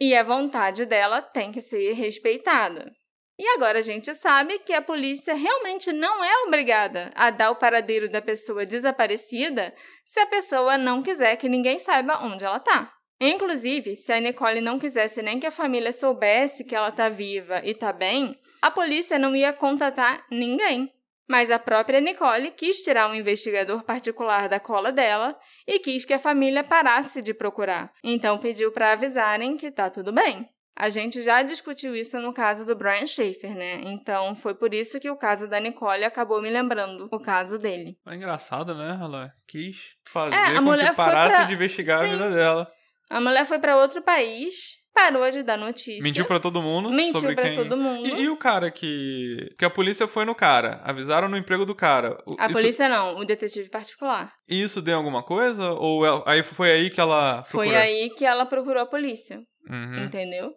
E 0.00 0.16
a 0.16 0.22
vontade 0.22 0.86
dela 0.86 1.20
tem 1.20 1.52
que 1.52 1.60
ser 1.60 1.92
respeitada. 1.92 2.90
E 3.38 3.46
agora 3.48 3.80
a 3.80 3.82
gente 3.82 4.14
sabe 4.14 4.58
que 4.60 4.72
a 4.72 4.80
polícia 4.80 5.34
realmente 5.34 5.92
não 5.92 6.24
é 6.24 6.44
obrigada 6.46 7.10
a 7.14 7.28
dar 7.28 7.50
o 7.50 7.56
paradeiro 7.56 8.08
da 8.08 8.22
pessoa 8.22 8.64
desaparecida 8.64 9.74
se 10.02 10.18
a 10.18 10.26
pessoa 10.26 10.78
não 10.78 11.02
quiser 11.02 11.36
que 11.36 11.48
ninguém 11.48 11.78
saiba 11.78 12.24
onde 12.24 12.42
ela 12.42 12.58
tá. 12.58 12.93
Inclusive, 13.20 13.96
se 13.96 14.12
a 14.12 14.20
Nicole 14.20 14.60
não 14.60 14.78
quisesse 14.78 15.22
nem 15.22 15.38
que 15.40 15.46
a 15.46 15.50
família 15.50 15.92
soubesse 15.92 16.64
que 16.64 16.74
ela 16.74 16.90
tá 16.90 17.08
viva 17.08 17.60
e 17.64 17.74
tá 17.74 17.92
bem, 17.92 18.36
a 18.60 18.70
polícia 18.70 19.18
não 19.18 19.34
ia 19.34 19.52
contatar 19.52 20.24
ninguém. 20.30 20.90
Mas 21.26 21.50
a 21.50 21.58
própria 21.58 22.00
Nicole 22.00 22.50
quis 22.50 22.82
tirar 22.82 23.08
um 23.08 23.14
investigador 23.14 23.82
particular 23.82 24.46
da 24.46 24.60
cola 24.60 24.92
dela 24.92 25.34
e 25.66 25.78
quis 25.78 26.04
que 26.04 26.12
a 26.12 26.18
família 26.18 26.62
parasse 26.62 27.22
de 27.22 27.32
procurar. 27.32 27.90
Então 28.02 28.36
pediu 28.36 28.70
para 28.72 28.92
avisarem 28.92 29.56
que 29.56 29.70
tá 29.70 29.88
tudo 29.88 30.12
bem. 30.12 30.46
A 30.76 30.88
gente 30.90 31.22
já 31.22 31.40
discutiu 31.42 31.94
isso 31.94 32.18
no 32.20 32.34
caso 32.34 32.66
do 32.66 32.74
Brian 32.76 33.06
Schaefer, 33.06 33.56
né? 33.56 33.80
Então 33.84 34.34
foi 34.34 34.54
por 34.54 34.74
isso 34.74 34.98
que 35.00 35.08
o 35.08 35.16
caso 35.16 35.48
da 35.48 35.60
Nicole 35.60 36.04
acabou 36.04 36.42
me 36.42 36.50
lembrando 36.50 37.08
o 37.10 37.20
caso 37.20 37.56
dele. 37.58 37.96
É 38.06 38.14
engraçado, 38.16 38.74
né? 38.74 38.98
Ela 39.00 39.32
quis 39.46 39.96
fazer 40.04 40.34
É, 40.34 40.56
a 40.58 40.60
com 40.62 40.76
que 40.76 40.92
parasse 40.96 41.36
pra- 41.36 41.44
de 41.44 41.54
investigar 41.54 42.00
Sim. 42.00 42.06
a 42.06 42.08
vida 42.10 42.30
dela. 42.32 42.70
A 43.14 43.20
mulher 43.20 43.44
foi 43.46 43.58
pra 43.58 43.76
outro 43.76 44.02
país, 44.02 44.54
parou 44.92 45.30
de 45.30 45.42
dar 45.42 45.56
notícia. 45.56 46.02
Mentiu 46.02 46.24
pra 46.24 46.40
todo 46.40 46.60
mundo. 46.60 46.90
Mentiu 46.90 47.20
sobre 47.20 47.34
pra 47.34 47.44
quem... 47.44 47.54
todo 47.54 47.76
mundo. 47.76 48.06
E, 48.08 48.22
e 48.22 48.28
o 48.28 48.36
cara 48.36 48.70
que. 48.70 49.54
Que 49.58 49.64
a 49.64 49.70
polícia 49.70 50.06
foi 50.08 50.24
no 50.24 50.34
cara. 50.34 50.80
Avisaram 50.84 51.28
no 51.28 51.36
emprego 51.36 51.64
do 51.64 51.74
cara. 51.74 52.18
O- 52.26 52.34
A 52.38 52.46
isso, 52.46 52.52
polícia 52.54 52.88
não, 52.88 53.16
o 53.16 53.24
detetive 53.24 53.70
particular. 53.70 54.32
Isso 54.48 54.82
deu 54.82 54.96
alguma 54.96 55.22
coisa? 55.22 55.70
Ou 55.72 56.04
ela- 56.04 56.24
aí 56.26 56.42
foi 56.42 56.70
aí 56.72 56.90
que 56.90 57.00
ela. 57.00 57.44
Foi 57.44 57.66
procurou? 57.68 57.82
aí 57.82 58.10
que 58.10 58.24
ela 58.24 58.46
procurou 58.46 58.82
a 58.82 58.86
polícia, 58.86 59.40
Uhum. 59.70 60.04
entendeu? 60.04 60.52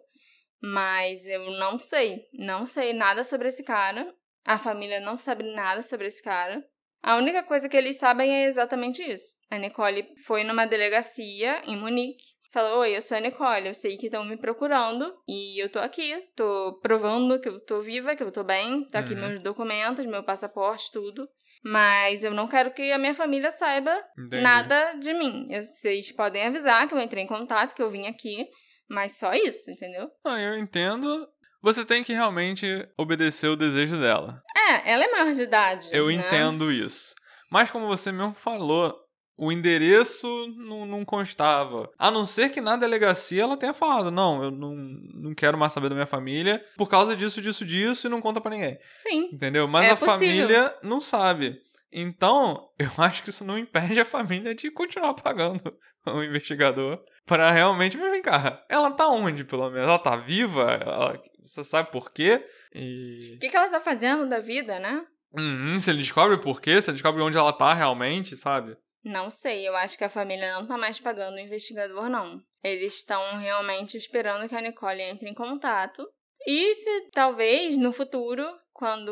Mas 0.60 1.24
eu 1.26 1.50
não 1.52 1.78
sei. 1.78 2.22
Não 2.34 2.66
sei 2.66 2.92
nada 2.92 3.22
sobre 3.22 3.48
esse 3.48 3.62
cara. 3.62 4.06
A 4.44 4.58
família 4.58 5.00
não 5.00 5.16
sabe 5.16 5.44
nada 5.54 5.82
sobre 5.82 6.06
esse 6.06 6.22
cara. 6.22 6.60
A 7.02 7.16
única 7.16 7.42
coisa 7.44 7.68
que 7.68 7.76
eles 7.76 7.98
sabem 7.98 8.30
é 8.34 8.46
exatamente 8.46 9.02
isso. 9.02 9.26
A 9.50 9.56
Nicole 9.58 10.04
foi 10.26 10.42
numa 10.42 10.66
delegacia 10.66 11.62
em 11.64 11.76
Munique. 11.76 12.24
Falou, 12.50 12.80
oi, 12.80 12.96
eu 12.96 13.02
sou 13.02 13.16
a 13.16 13.20
Nicole, 13.20 13.68
eu 13.68 13.74
sei 13.74 13.98
que 13.98 14.06
estão 14.06 14.24
me 14.24 14.36
procurando 14.36 15.14
e 15.28 15.62
eu 15.62 15.68
tô 15.68 15.78
aqui, 15.78 16.16
tô 16.34 16.78
provando 16.82 17.38
que 17.38 17.48
eu 17.48 17.60
tô 17.60 17.82
viva, 17.82 18.16
que 18.16 18.22
eu 18.22 18.32
tô 18.32 18.42
bem, 18.42 18.86
tá 18.88 19.00
aqui 19.00 19.12
Uhum. 19.12 19.20
meus 19.20 19.42
documentos, 19.42 20.06
meu 20.06 20.22
passaporte, 20.22 20.90
tudo. 20.90 21.28
Mas 21.62 22.24
eu 22.24 22.32
não 22.32 22.48
quero 22.48 22.72
que 22.72 22.90
a 22.90 22.98
minha 22.98 23.12
família 23.12 23.50
saiba 23.50 23.92
Entendi. 24.18 24.42
nada 24.42 24.94
de 24.94 25.12
mim. 25.12 25.48
Vocês 25.62 26.10
podem 26.12 26.46
avisar 26.46 26.88
que 26.88 26.94
eu 26.94 27.00
entrei 27.00 27.24
em 27.24 27.26
contato, 27.26 27.74
que 27.74 27.82
eu 27.82 27.90
vim 27.90 28.06
aqui, 28.06 28.46
mas 28.88 29.18
só 29.18 29.34
isso, 29.34 29.70
entendeu? 29.70 30.08
Não, 30.24 30.38
eu 30.38 30.56
entendo. 30.56 31.28
Você 31.60 31.84
tem 31.84 32.02
que 32.02 32.12
realmente 32.14 32.66
obedecer 32.96 33.48
o 33.48 33.56
desejo 33.56 34.00
dela. 34.00 34.40
É, 34.56 34.92
ela 34.92 35.04
é 35.04 35.10
maior 35.10 35.34
de 35.34 35.42
idade. 35.42 35.88
Eu 35.92 36.06
né? 36.06 36.14
entendo 36.14 36.72
isso. 36.72 37.14
Mas 37.50 37.70
como 37.70 37.88
você 37.88 38.12
mesmo 38.12 38.34
falou, 38.34 38.94
o 39.38 39.52
endereço 39.52 40.26
não, 40.56 40.84
não 40.84 41.04
constava. 41.04 41.88
A 41.96 42.10
não 42.10 42.24
ser 42.24 42.50
que 42.50 42.60
na 42.60 42.76
delegacia 42.76 43.42
ela 43.44 43.56
tenha 43.56 43.72
falado: 43.72 44.10
não, 44.10 44.42
eu 44.42 44.50
não, 44.50 44.74
não 44.74 45.34
quero 45.34 45.56
mais 45.56 45.72
saber 45.72 45.88
da 45.88 45.94
minha 45.94 46.06
família 46.06 46.62
por 46.76 46.88
causa 46.88 47.16
disso, 47.16 47.40
disso, 47.40 47.64
disso 47.64 48.06
e 48.06 48.10
não 48.10 48.20
conta 48.20 48.40
pra 48.40 48.50
ninguém. 48.50 48.76
Sim. 48.96 49.30
Entendeu? 49.32 49.68
Mas 49.68 49.88
É 49.88 49.92
a 49.92 49.96
possível. 49.96 50.14
família 50.18 50.74
não 50.82 51.00
sabe. 51.00 51.60
Então, 51.90 52.68
eu 52.78 52.90
acho 52.98 53.22
que 53.22 53.30
isso 53.30 53.44
não 53.44 53.56
impede 53.56 54.00
a 54.00 54.04
família 54.04 54.54
de 54.54 54.70
continuar 54.70 55.14
pagando 55.14 55.62
o 56.04 56.22
investigador 56.22 57.00
para 57.24 57.50
realmente. 57.50 57.96
Mas 57.96 58.10
vem 58.10 58.22
cá, 58.22 58.64
ela 58.68 58.90
tá 58.90 59.08
onde, 59.08 59.44
pelo 59.44 59.70
menos? 59.70 59.86
Ela 59.88 59.98
tá 59.98 60.16
viva? 60.16 60.62
Ela- 60.72 61.22
Você 61.42 61.62
sabe 61.62 61.90
por 61.92 62.10
quê? 62.10 62.44
E. 62.74 63.34
O 63.36 63.38
que, 63.38 63.48
que 63.48 63.56
ela 63.56 63.68
tá 63.70 63.78
fazendo 63.80 64.28
da 64.28 64.40
vida, 64.40 64.78
né? 64.78 65.02
Uhum, 65.32 65.78
se 65.78 65.90
ele 65.90 65.98
descobre 66.00 66.38
por 66.38 66.60
quê, 66.60 66.80
se 66.80 66.88
ele 66.90 66.96
descobre 66.96 67.22
onde 67.22 67.36
ela 67.36 67.52
tá 67.52 67.72
realmente, 67.74 68.34
sabe? 68.36 68.76
Não 69.08 69.30
sei, 69.30 69.66
eu 69.66 69.74
acho 69.74 69.96
que 69.96 70.04
a 70.04 70.08
família 70.10 70.52
não 70.52 70.66
tá 70.66 70.76
mais 70.76 71.00
pagando 71.00 71.36
o 71.36 71.40
investigador, 71.40 72.10
não. 72.10 72.42
Eles 72.62 72.96
estão 72.96 73.38
realmente 73.38 73.96
esperando 73.96 74.46
que 74.46 74.54
a 74.54 74.60
Nicole 74.60 75.00
entre 75.00 75.26
em 75.30 75.32
contato. 75.32 76.06
E 76.46 76.74
se 76.74 77.10
talvez 77.12 77.74
no 77.78 77.90
futuro, 77.90 78.44
quando 78.70 79.10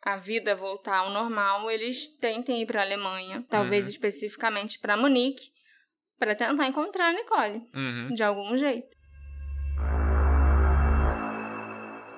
a 0.00 0.16
vida 0.16 0.54
voltar 0.54 0.98
ao 0.98 1.10
normal, 1.10 1.68
eles 1.68 2.06
tentem 2.18 2.62
ir 2.62 2.66
pra 2.66 2.82
Alemanha, 2.82 3.44
talvez 3.48 3.84
Uhum. 3.84 3.90
especificamente 3.90 4.78
pra 4.78 4.96
Munique, 4.96 5.50
pra 6.20 6.36
tentar 6.36 6.68
encontrar 6.68 7.08
a 7.08 7.12
Nicole. 7.12 7.62
Uhum. 7.74 8.06
de 8.14 8.22
algum 8.22 8.56
jeito. 8.56 8.96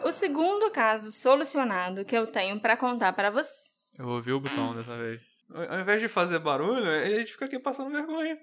O 0.04 0.10
segundo 0.12 0.70
caso 0.70 1.10
solucionado 1.10 2.04
que 2.04 2.14
eu 2.16 2.26
tenho 2.26 2.60
pra 2.60 2.76
contar 2.76 3.14
pra 3.14 3.30
você. 3.30 3.64
Eu 3.98 4.08
ouvi 4.10 4.30
o 4.32 4.40
botão 4.40 4.74
dessa 4.74 4.94
vez. 4.94 5.33
Ao 5.50 5.80
invés 5.80 6.00
de 6.00 6.08
fazer 6.08 6.38
barulho, 6.38 6.88
a 6.88 7.04
gente 7.06 7.32
fica 7.32 7.44
aqui 7.44 7.58
passando 7.58 7.90
vergonha. 7.90 8.38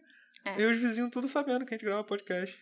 É. 0.45 0.61
E 0.61 0.65
os 0.65 0.77
vizinhos 0.77 1.11
tudo 1.11 1.27
sabendo 1.27 1.65
que 1.65 1.73
a 1.73 1.77
gente 1.77 1.85
grava 1.85 2.03
podcast. 2.03 2.59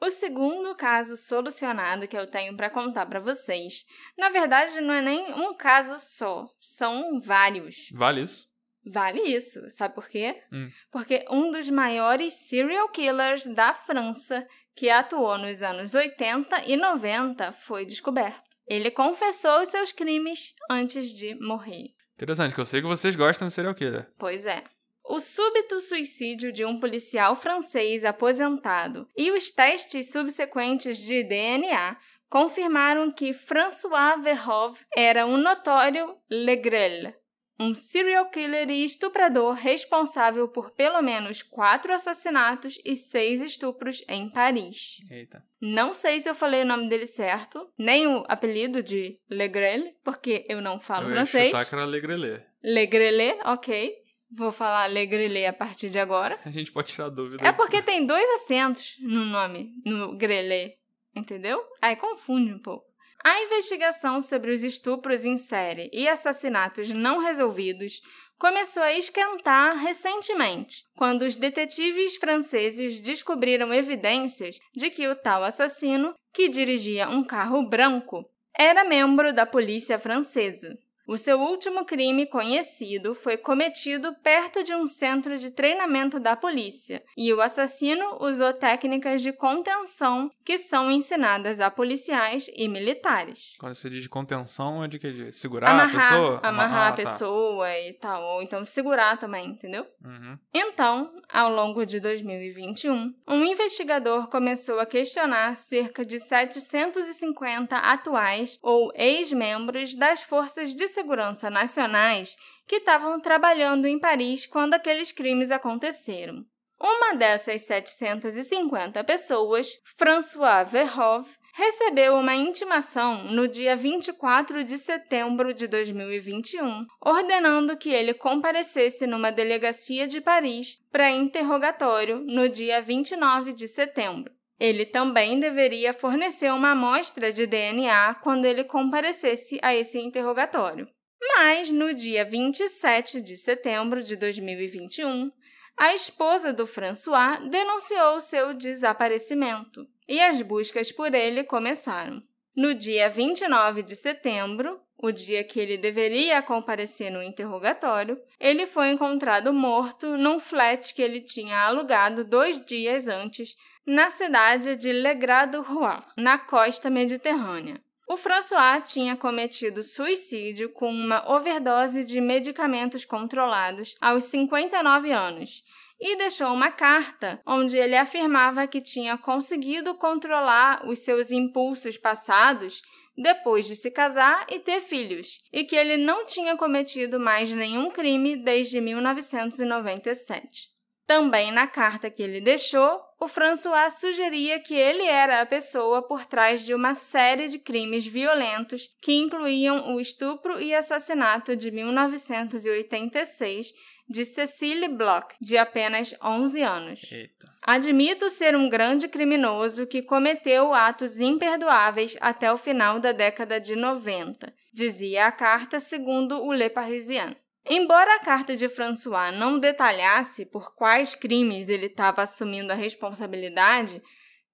O 0.00 0.10
segundo 0.10 0.74
caso 0.74 1.16
solucionado 1.16 2.06
que 2.06 2.16
eu 2.16 2.26
tenho 2.26 2.54
pra 2.54 2.68
contar 2.68 3.06
pra 3.06 3.18
vocês, 3.18 3.84
na 4.16 4.28
verdade 4.28 4.80
não 4.80 4.92
é 4.92 5.00
nem 5.00 5.32
um 5.32 5.54
caso 5.54 5.98
só, 5.98 6.46
são 6.60 7.18
vários. 7.18 7.88
Vale 7.92 8.22
isso? 8.22 8.46
Vale 8.84 9.20
isso, 9.22 9.68
sabe 9.70 9.94
por 9.94 10.08
quê? 10.08 10.42
Hum. 10.52 10.70
Porque 10.92 11.24
um 11.30 11.50
dos 11.50 11.68
maiores 11.70 12.34
serial 12.34 12.88
killers 12.90 13.46
da 13.46 13.72
França, 13.72 14.46
que 14.76 14.90
atuou 14.90 15.38
nos 15.38 15.62
anos 15.62 15.94
80 15.94 16.64
e 16.66 16.76
90, 16.76 17.52
foi 17.52 17.84
descoberto. 17.84 18.44
Ele 18.66 18.90
confessou 18.90 19.62
os 19.62 19.70
seus 19.70 19.92
crimes 19.92 20.54
antes 20.70 21.10
de 21.10 21.34
morrer. 21.36 21.95
Interessante, 22.16 22.54
que 22.54 22.60
eu 22.60 22.64
sei 22.64 22.80
que 22.80 22.86
vocês 22.86 23.14
gostam 23.14 23.46
de 23.46 23.54
serial 23.54 23.74
killer. 23.74 24.08
Pois 24.18 24.46
é. 24.46 24.64
O 25.04 25.20
súbito 25.20 25.80
suicídio 25.80 26.50
de 26.50 26.64
um 26.64 26.80
policial 26.80 27.36
francês 27.36 28.04
aposentado 28.04 29.06
e 29.16 29.30
os 29.30 29.50
testes 29.50 30.10
subsequentes 30.10 30.98
de 30.98 31.22
DNA 31.22 31.96
confirmaram 32.28 33.12
que 33.12 33.32
François 33.32 34.20
Verhove 34.20 34.80
era 34.96 35.24
um 35.24 35.36
notório 35.36 36.16
Legrel, 36.28 37.14
um 37.58 37.74
serial 37.74 38.28
killer 38.30 38.68
e 38.70 38.84
estuprador 38.84 39.54
responsável 39.54 40.46
por 40.48 40.70
pelo 40.70 41.00
menos 41.02 41.42
quatro 41.42 41.92
assassinatos 41.92 42.78
e 42.84 42.94
seis 42.96 43.40
estupros 43.40 44.04
em 44.08 44.28
Paris. 44.28 44.98
Eita. 45.10 45.42
Não 45.60 45.94
sei 45.94 46.20
se 46.20 46.28
eu 46.28 46.34
falei 46.34 46.62
o 46.62 46.66
nome 46.66 46.88
dele 46.88 47.06
certo, 47.06 47.70
nem 47.78 48.06
o 48.06 48.24
apelido 48.28 48.82
de 48.82 49.18
Legrel, 49.28 49.94
porque 50.04 50.44
eu 50.48 50.60
não 50.60 50.78
falo 50.78 51.06
eu 51.06 51.10
ia 51.10 51.14
francês. 51.16 51.46
chutar 51.46 51.64
que 51.66 51.74
era 51.74 51.84
Legrelê. 51.84 52.40
Legrelé, 52.62 53.38
ok. 53.44 53.94
Vou 54.30 54.50
falar 54.52 54.86
Legrelé 54.86 55.46
a 55.46 55.52
partir 55.52 55.88
de 55.88 55.98
agora. 55.98 56.38
A 56.44 56.50
gente 56.50 56.72
pode 56.72 56.92
tirar 56.92 57.08
dúvida. 57.08 57.46
É 57.46 57.52
porque 57.52 57.80
tem 57.80 58.04
dois 58.04 58.28
acentos 58.30 58.96
no 59.00 59.24
nome, 59.24 59.70
no 59.84 60.16
grelé, 60.16 60.74
entendeu? 61.14 61.62
Aí 61.80 61.94
confunde 61.96 62.52
um 62.52 62.58
pouco. 62.58 62.85
A 63.24 63.42
investigação 63.42 64.22
sobre 64.22 64.52
os 64.52 64.62
estupros 64.62 65.24
em 65.24 65.36
série 65.36 65.90
e 65.92 66.08
assassinatos 66.08 66.90
não 66.90 67.18
resolvidos 67.18 68.00
começou 68.38 68.82
a 68.82 68.92
esquentar 68.92 69.76
recentemente, 69.76 70.84
quando 70.96 71.22
os 71.22 71.36
detetives 71.36 72.16
franceses 72.16 73.00
descobriram 73.00 73.72
evidências 73.72 74.58
de 74.74 74.90
que 74.90 75.08
o 75.08 75.16
tal 75.16 75.42
assassino, 75.42 76.14
que 76.32 76.48
dirigia 76.48 77.08
um 77.08 77.24
carro 77.24 77.66
branco, 77.66 78.24
era 78.56 78.84
membro 78.84 79.32
da 79.32 79.46
polícia 79.46 79.98
francesa. 79.98 80.76
O 81.06 81.16
seu 81.16 81.40
último 81.40 81.84
crime 81.84 82.26
conhecido 82.26 83.14
foi 83.14 83.36
cometido 83.36 84.12
perto 84.24 84.64
de 84.64 84.74
um 84.74 84.88
centro 84.88 85.38
de 85.38 85.52
treinamento 85.52 86.18
da 86.18 86.34
polícia, 86.34 87.00
e 87.16 87.32
o 87.32 87.40
assassino 87.40 88.18
usou 88.20 88.52
técnicas 88.52 89.22
de 89.22 89.32
contenção 89.32 90.28
que 90.44 90.58
são 90.58 90.90
ensinadas 90.90 91.60
a 91.60 91.70
policiais 91.70 92.50
e 92.56 92.66
militares. 92.66 93.54
Quando 93.60 93.76
você 93.76 93.88
diz 93.88 94.08
contenção, 94.08 94.82
é 94.82 94.88
de 94.88 94.98
que? 94.98 95.12
De 95.12 95.32
segurar 95.32 95.70
amarrar, 95.70 96.06
a 96.06 96.08
pessoa? 96.08 96.40
amarrar 96.42 96.86
a 96.88 96.90
tá. 96.90 96.96
pessoa 96.96 97.78
e 97.78 97.92
tal, 97.92 98.22
ou 98.24 98.42
então 98.42 98.64
segurar 98.64 99.16
também, 99.16 99.50
entendeu? 99.50 99.86
Uhum. 100.04 100.36
Então, 100.52 101.12
ao 101.32 101.52
longo 101.52 101.86
de 101.86 102.00
2021, 102.00 103.14
um 103.28 103.44
investigador 103.44 104.28
começou 104.28 104.80
a 104.80 104.86
questionar 104.86 105.56
cerca 105.56 106.04
de 106.04 106.18
750 106.18 107.76
atuais 107.76 108.58
ou 108.60 108.90
ex-membros 108.96 109.94
das 109.94 110.24
forças 110.24 110.74
de 110.74 110.95
segurança 110.96 111.50
nacionais 111.50 112.38
que 112.66 112.76
estavam 112.76 113.20
trabalhando 113.20 113.86
em 113.86 113.98
Paris 113.98 114.46
quando 114.46 114.72
aqueles 114.72 115.12
crimes 115.12 115.50
aconteceram. 115.50 116.42
Uma 116.80 117.14
dessas 117.14 117.62
750 117.62 119.04
pessoas, 119.04 119.78
François 119.96 120.70
Verhove, 120.70 121.30
recebeu 121.54 122.16
uma 122.16 122.34
intimação 122.34 123.24
no 123.24 123.46
dia 123.46 123.76
24 123.76 124.64
de 124.64 124.78
setembro 124.78 125.52
de 125.52 125.66
2021, 125.66 126.86
ordenando 127.00 127.76
que 127.76 127.90
ele 127.90 128.12
comparecesse 128.14 129.06
numa 129.06 129.30
delegacia 129.30 130.06
de 130.06 130.20
Paris 130.20 130.82
para 130.90 131.10
interrogatório 131.10 132.20
no 132.20 132.48
dia 132.48 132.80
29 132.80 133.52
de 133.52 133.68
setembro. 133.68 134.35
Ele 134.58 134.86
também 134.86 135.38
deveria 135.38 135.92
fornecer 135.92 136.50
uma 136.52 136.70
amostra 136.70 137.30
de 137.30 137.46
DNA 137.46 138.14
quando 138.22 138.46
ele 138.46 138.64
comparecesse 138.64 139.58
a 139.62 139.74
esse 139.74 139.98
interrogatório. 139.98 140.88
Mas 141.36 141.70
no 141.70 141.92
dia 141.92 142.24
27 142.24 143.20
de 143.20 143.36
setembro 143.36 144.02
de 144.02 144.16
2021, 144.16 145.30
a 145.76 145.92
esposa 145.92 146.52
do 146.52 146.66
François 146.66 147.38
denunciou 147.50 148.20
seu 148.20 148.54
desaparecimento 148.54 149.86
e 150.08 150.20
as 150.20 150.40
buscas 150.40 150.90
por 150.90 151.14
ele 151.14 151.44
começaram. 151.44 152.22
No 152.56 152.74
dia 152.74 153.10
29 153.10 153.82
de 153.82 153.94
setembro, 153.94 154.80
o 154.98 155.12
dia 155.12 155.44
que 155.44 155.60
ele 155.60 155.76
deveria 155.76 156.40
comparecer 156.40 157.10
no 157.10 157.22
interrogatório, 157.22 158.18
ele 158.40 158.64
foi 158.64 158.88
encontrado 158.88 159.52
morto 159.52 160.16
num 160.16 160.38
flat 160.38 160.94
que 160.94 161.02
ele 161.02 161.20
tinha 161.20 161.58
alugado 161.58 162.24
dois 162.24 162.64
dias 162.64 163.06
antes 163.06 163.54
na 163.86 164.10
cidade 164.10 164.74
de 164.74 164.92
Legrado-Roi, 164.92 166.02
na 166.16 166.36
costa 166.38 166.90
mediterrânea. 166.90 167.80
O 168.08 168.16
François 168.16 168.82
tinha 168.84 169.16
cometido 169.16 169.82
suicídio 169.82 170.70
com 170.70 170.90
uma 170.90 171.28
overdose 171.32 172.04
de 172.04 172.20
medicamentos 172.20 173.04
controlados 173.04 173.94
aos 174.00 174.24
59 174.24 175.10
anos 175.12 175.64
e 176.00 176.16
deixou 176.16 176.52
uma 176.52 176.70
carta 176.70 177.40
onde 177.46 177.78
ele 177.78 177.96
afirmava 177.96 178.66
que 178.66 178.80
tinha 178.80 179.16
conseguido 179.16 179.94
controlar 179.94 180.86
os 180.86 181.00
seus 181.00 181.30
impulsos 181.30 181.96
passados 181.96 182.82
depois 183.16 183.66
de 183.66 183.74
se 183.74 183.90
casar 183.90 184.44
e 184.50 184.58
ter 184.58 184.80
filhos, 184.80 185.40
e 185.52 185.64
que 185.64 185.74
ele 185.74 185.96
não 185.96 186.26
tinha 186.26 186.54
cometido 186.56 187.18
mais 187.18 187.50
nenhum 187.50 187.90
crime 187.90 188.36
desde 188.36 188.80
1997. 188.80 190.75
Também 191.06 191.52
na 191.52 191.68
carta 191.68 192.10
que 192.10 192.22
ele 192.22 192.40
deixou, 192.40 193.00
o 193.20 193.28
François 193.28 193.90
sugeria 193.90 194.58
que 194.58 194.74
ele 194.74 195.04
era 195.04 195.40
a 195.40 195.46
pessoa 195.46 196.02
por 196.02 196.26
trás 196.26 196.66
de 196.66 196.74
uma 196.74 196.94
série 196.94 197.48
de 197.48 197.60
crimes 197.60 198.06
violentos 198.06 198.88
que 199.00 199.12
incluíam 199.12 199.94
o 199.94 200.00
estupro 200.00 200.60
e 200.60 200.74
assassinato 200.74 201.54
de 201.54 201.70
1986 201.70 203.72
de 204.08 204.24
Cecily 204.24 204.88
Bloch, 204.88 205.34
de 205.40 205.56
apenas 205.56 206.14
11 206.22 206.62
anos. 206.62 207.02
Eita. 207.10 207.48
Admito 207.62 208.30
ser 208.30 208.54
um 208.54 208.68
grande 208.68 209.08
criminoso 209.08 209.86
que 209.86 210.02
cometeu 210.02 210.72
atos 210.72 211.18
imperdoáveis 211.18 212.16
até 212.20 212.52
o 212.52 212.56
final 212.56 213.00
da 213.00 213.12
década 213.12 213.60
de 213.60 213.74
90, 213.74 214.52
dizia 214.72 215.26
a 215.26 215.32
carta 215.32 215.80
segundo 215.80 216.44
o 216.44 216.52
Le 216.52 216.70
Parisien. 216.70 217.36
Embora 217.68 218.14
a 218.14 218.20
carta 218.20 218.54
de 218.54 218.68
François 218.68 219.32
não 219.32 219.58
detalhasse 219.58 220.46
por 220.46 220.72
quais 220.76 221.16
crimes 221.16 221.68
ele 221.68 221.86
estava 221.86 222.22
assumindo 222.22 222.72
a 222.72 222.76
responsabilidade, 222.76 224.00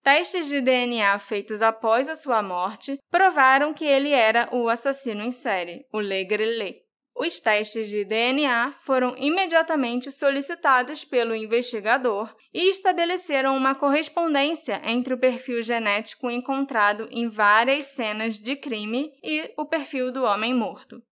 testes 0.02 0.46
de 0.46 0.62
DNA 0.62 1.18
feitos 1.18 1.60
após 1.60 2.08
a 2.08 2.16
sua 2.16 2.42
morte 2.42 2.98
provaram 3.10 3.74
que 3.74 3.84
ele 3.84 4.10
era 4.10 4.48
o 4.50 4.66
assassino 4.66 5.22
em 5.22 5.30
série, 5.30 5.84
o 5.92 6.00
Le 6.00 6.24
Grellet. 6.24 6.80
Os 7.14 7.38
testes 7.38 7.90
de 7.90 8.02
DNA 8.02 8.72
foram 8.80 9.14
imediatamente 9.18 10.10
solicitados 10.10 11.04
pelo 11.04 11.34
investigador 11.34 12.34
e 12.54 12.70
estabeleceram 12.70 13.54
uma 13.54 13.74
correspondência 13.74 14.80
entre 14.86 15.12
o 15.12 15.18
perfil 15.18 15.60
genético 15.60 16.30
encontrado 16.30 17.06
em 17.10 17.28
várias 17.28 17.84
cenas 17.86 18.38
de 18.38 18.56
crime 18.56 19.12
e 19.22 19.52
o 19.58 19.66
perfil 19.66 20.10
do 20.10 20.24
homem 20.24 20.54
morto. 20.54 21.02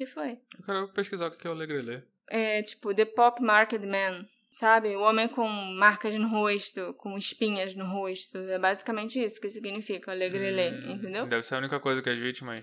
Que 0.00 0.06
foi? 0.06 0.38
Eu 0.58 0.64
quero 0.64 0.88
pesquisar 0.94 1.26
o 1.28 1.30
que 1.36 1.46
é 1.46 1.50
o 1.50 1.54
Legrelê. 1.54 2.00
É 2.30 2.62
tipo 2.62 2.94
The 2.94 3.04
Pock 3.04 3.42
Marked 3.42 3.84
Man, 3.86 4.26
sabe? 4.50 4.96
O 4.96 5.00
homem 5.02 5.28
com 5.28 5.46
marcas 5.46 6.14
no 6.14 6.26
rosto, 6.26 6.94
com 6.94 7.18
espinhas 7.18 7.74
no 7.74 7.84
rosto. 7.84 8.38
É 8.38 8.58
basicamente 8.58 9.22
isso 9.22 9.38
que 9.38 9.50
significa 9.50 10.14
Legrelê, 10.14 10.70
Hum, 10.70 10.92
entendeu? 10.92 11.26
Deve 11.26 11.42
ser 11.42 11.56
a 11.56 11.58
única 11.58 11.78
coisa 11.78 12.00
que 12.00 12.08
as 12.08 12.18
vítimas. 12.18 12.60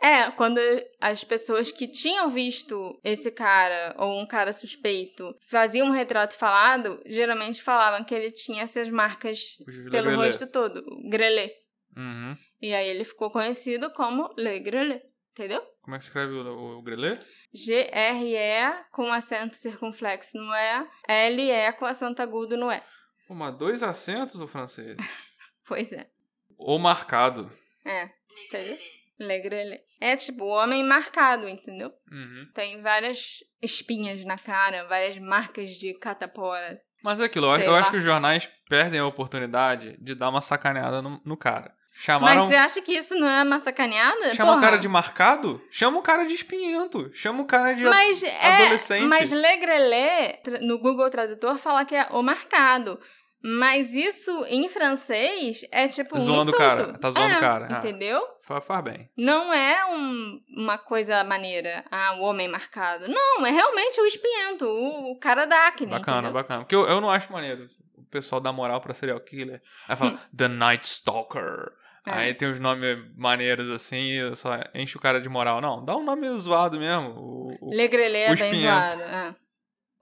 É, 0.00 0.30
quando 0.30 0.60
as 1.00 1.24
pessoas 1.24 1.72
que 1.72 1.88
tinham 1.88 2.30
visto 2.30 3.00
esse 3.02 3.32
cara 3.32 3.94
ou 3.98 4.20
um 4.20 4.26
cara 4.26 4.52
suspeito 4.52 5.34
faziam 5.48 5.88
um 5.88 5.90
retrato 5.90 6.34
falado, 6.34 7.02
geralmente 7.04 7.60
falavam 7.62 8.04
que 8.04 8.14
ele 8.14 8.30
tinha 8.30 8.62
essas 8.62 8.88
marcas 8.88 9.56
pelo 9.90 10.08
Legrelê. 10.10 10.14
rosto 10.16 10.46
todo, 10.46 10.84
o 10.86 11.08
grelê. 11.08 11.50
Uhum. 11.96 12.36
E 12.62 12.72
aí 12.74 12.88
ele 12.88 13.04
ficou 13.04 13.28
conhecido 13.30 13.90
como 13.90 14.32
Le 14.36 14.58
Grelé, 14.60 15.02
entendeu? 15.36 15.62
Como 15.82 15.94
é 15.94 15.98
que 15.98 16.04
se 16.04 16.08
escreve 16.08 16.32
o, 16.32 16.42
o, 16.42 16.78
o 16.78 16.82
Grelê? 16.82 17.18
G-R-E 17.52 18.84
com 18.90 19.12
acento 19.12 19.54
circunflexo 19.54 20.38
no 20.38 20.54
E, 20.54 20.88
L-E 21.06 21.72
com 21.74 21.84
acento 21.84 22.22
agudo 22.22 22.56
no 22.56 22.72
E. 22.72 22.82
Mas 23.28 23.56
dois 23.56 23.82
acentos 23.82 24.40
o 24.40 24.46
francês. 24.46 24.96
Pois 25.68 25.92
é. 25.92 26.08
Ou 26.56 26.78
marcado. 26.78 27.50
É, 27.84 28.08
entendeu? 28.44 28.78
Le 29.18 29.40
Grelé. 29.40 29.82
É 30.00 30.14
tipo 30.14 30.44
o 30.44 30.48
homem 30.48 30.84
marcado, 30.84 31.48
entendeu? 31.48 31.92
Uhum. 32.08 32.48
Tem 32.54 32.80
várias 32.82 33.38
espinhas 33.60 34.24
na 34.24 34.38
cara, 34.38 34.86
várias 34.86 35.18
marcas 35.18 35.70
de 35.70 35.92
catapora. 35.94 36.80
Mas 37.06 37.20
é 37.20 37.24
aquilo, 37.24 37.46
eu, 37.46 37.50
acho- 37.52 37.60
Sei 37.60 37.68
eu 37.68 37.72
lá. 37.72 37.78
acho 37.80 37.90
que 37.92 37.96
os 37.96 38.04
jornais 38.04 38.50
perdem 38.68 39.00
a 39.00 39.06
oportunidade 39.06 39.96
de 40.00 40.14
dar 40.14 40.28
uma 40.28 40.40
sacaneada 40.40 41.00
no, 41.00 41.20
no 41.24 41.36
cara. 41.36 41.72
Chamaram. 41.98 42.40
Mas 42.42 42.48
você 42.50 42.56
acha 42.56 42.82
que 42.82 42.92
isso 42.92 43.14
não 43.14 43.26
é 43.26 43.42
uma 43.42 43.58
sacaneada? 43.58 44.34
Chama 44.34 44.50
o 44.50 44.54
Porra. 44.56 44.66
cara 44.66 44.76
de 44.78 44.86
marcado? 44.88 45.62
Chama 45.70 45.98
o 45.98 46.02
cara 46.02 46.24
de 46.26 46.34
espinhento. 46.34 47.10
Chama 47.14 47.42
o 47.42 47.46
cara 47.46 47.72
de. 47.74 47.84
Mas 47.84 48.22
é, 48.22 48.56
adolescente. 48.64 49.06
mas 49.06 49.30
Le 49.30 49.56
Grelé, 49.56 50.32
tra- 50.44 50.60
no 50.60 50.78
Google 50.78 51.08
Tradutor, 51.08 51.56
fala 51.56 51.86
que 51.86 51.94
é 51.96 52.06
o 52.10 52.22
marcado. 52.22 53.00
Mas 53.42 53.94
isso 53.94 54.44
em 54.48 54.68
francês 54.68 55.60
é 55.70 55.86
tipo 55.88 56.16
um 56.16 56.20
Zoando 56.20 56.40
o 56.40 56.42
insulto. 56.54 56.58
cara, 56.58 56.98
tá 56.98 57.10
zoando 57.10 57.34
É, 57.34 57.36
o 57.36 57.40
cara, 57.40 57.68
ah. 57.70 57.78
Entendeu? 57.78 58.20
Faz, 58.42 58.84
bem. 58.84 59.08
Não 59.16 59.52
é 59.52 59.84
um- 59.86 60.40
uma 60.56 60.78
coisa 60.78 61.22
maneira, 61.24 61.84
ah, 61.90 62.14
o 62.18 62.22
homem 62.22 62.48
marcado. 62.48 63.06
Não, 63.08 63.44
é 63.46 63.50
realmente 63.50 64.00
o 64.00 64.06
espinhento, 64.06 64.64
o, 64.66 65.12
o 65.12 65.18
cara 65.18 65.44
da 65.46 65.68
acne. 65.68 65.86
Bacana, 65.88 66.18
entendeu? 66.18 66.32
bacana. 66.34 66.60
Porque 66.60 66.74
eu, 66.74 66.86
eu 66.86 67.00
não 67.00 67.10
acho 67.10 67.32
maneiro 67.32 67.68
o 67.96 68.04
pessoal 68.08 68.40
dá 68.40 68.52
moral 68.52 68.80
pra 68.80 68.94
serial 68.94 69.20
killer. 69.20 69.60
Aí 69.88 69.96
fala, 69.96 70.18
The 70.36 70.48
Night 70.48 70.86
Stalker. 70.86 71.72
É. 72.06 72.12
Aí 72.12 72.34
tem 72.34 72.48
uns 72.48 72.60
nomes 72.60 72.98
maneiros 73.16 73.68
assim, 73.68 74.12
só 74.36 74.50
enche 74.74 74.96
o 74.96 75.00
cara 75.00 75.20
de 75.20 75.28
moral. 75.28 75.60
Não, 75.60 75.84
dá 75.84 75.96
um 75.96 76.04
nome 76.04 76.28
zoado 76.38 76.78
mesmo. 76.78 77.10
O, 77.16 77.56
o- 77.60 77.70
Le 77.74 77.88
Grelé 77.88 78.30
o 78.30 78.32
é 78.32 78.36
bem 78.36 78.60
zoado. 78.62 79.02
é. 79.02 79.34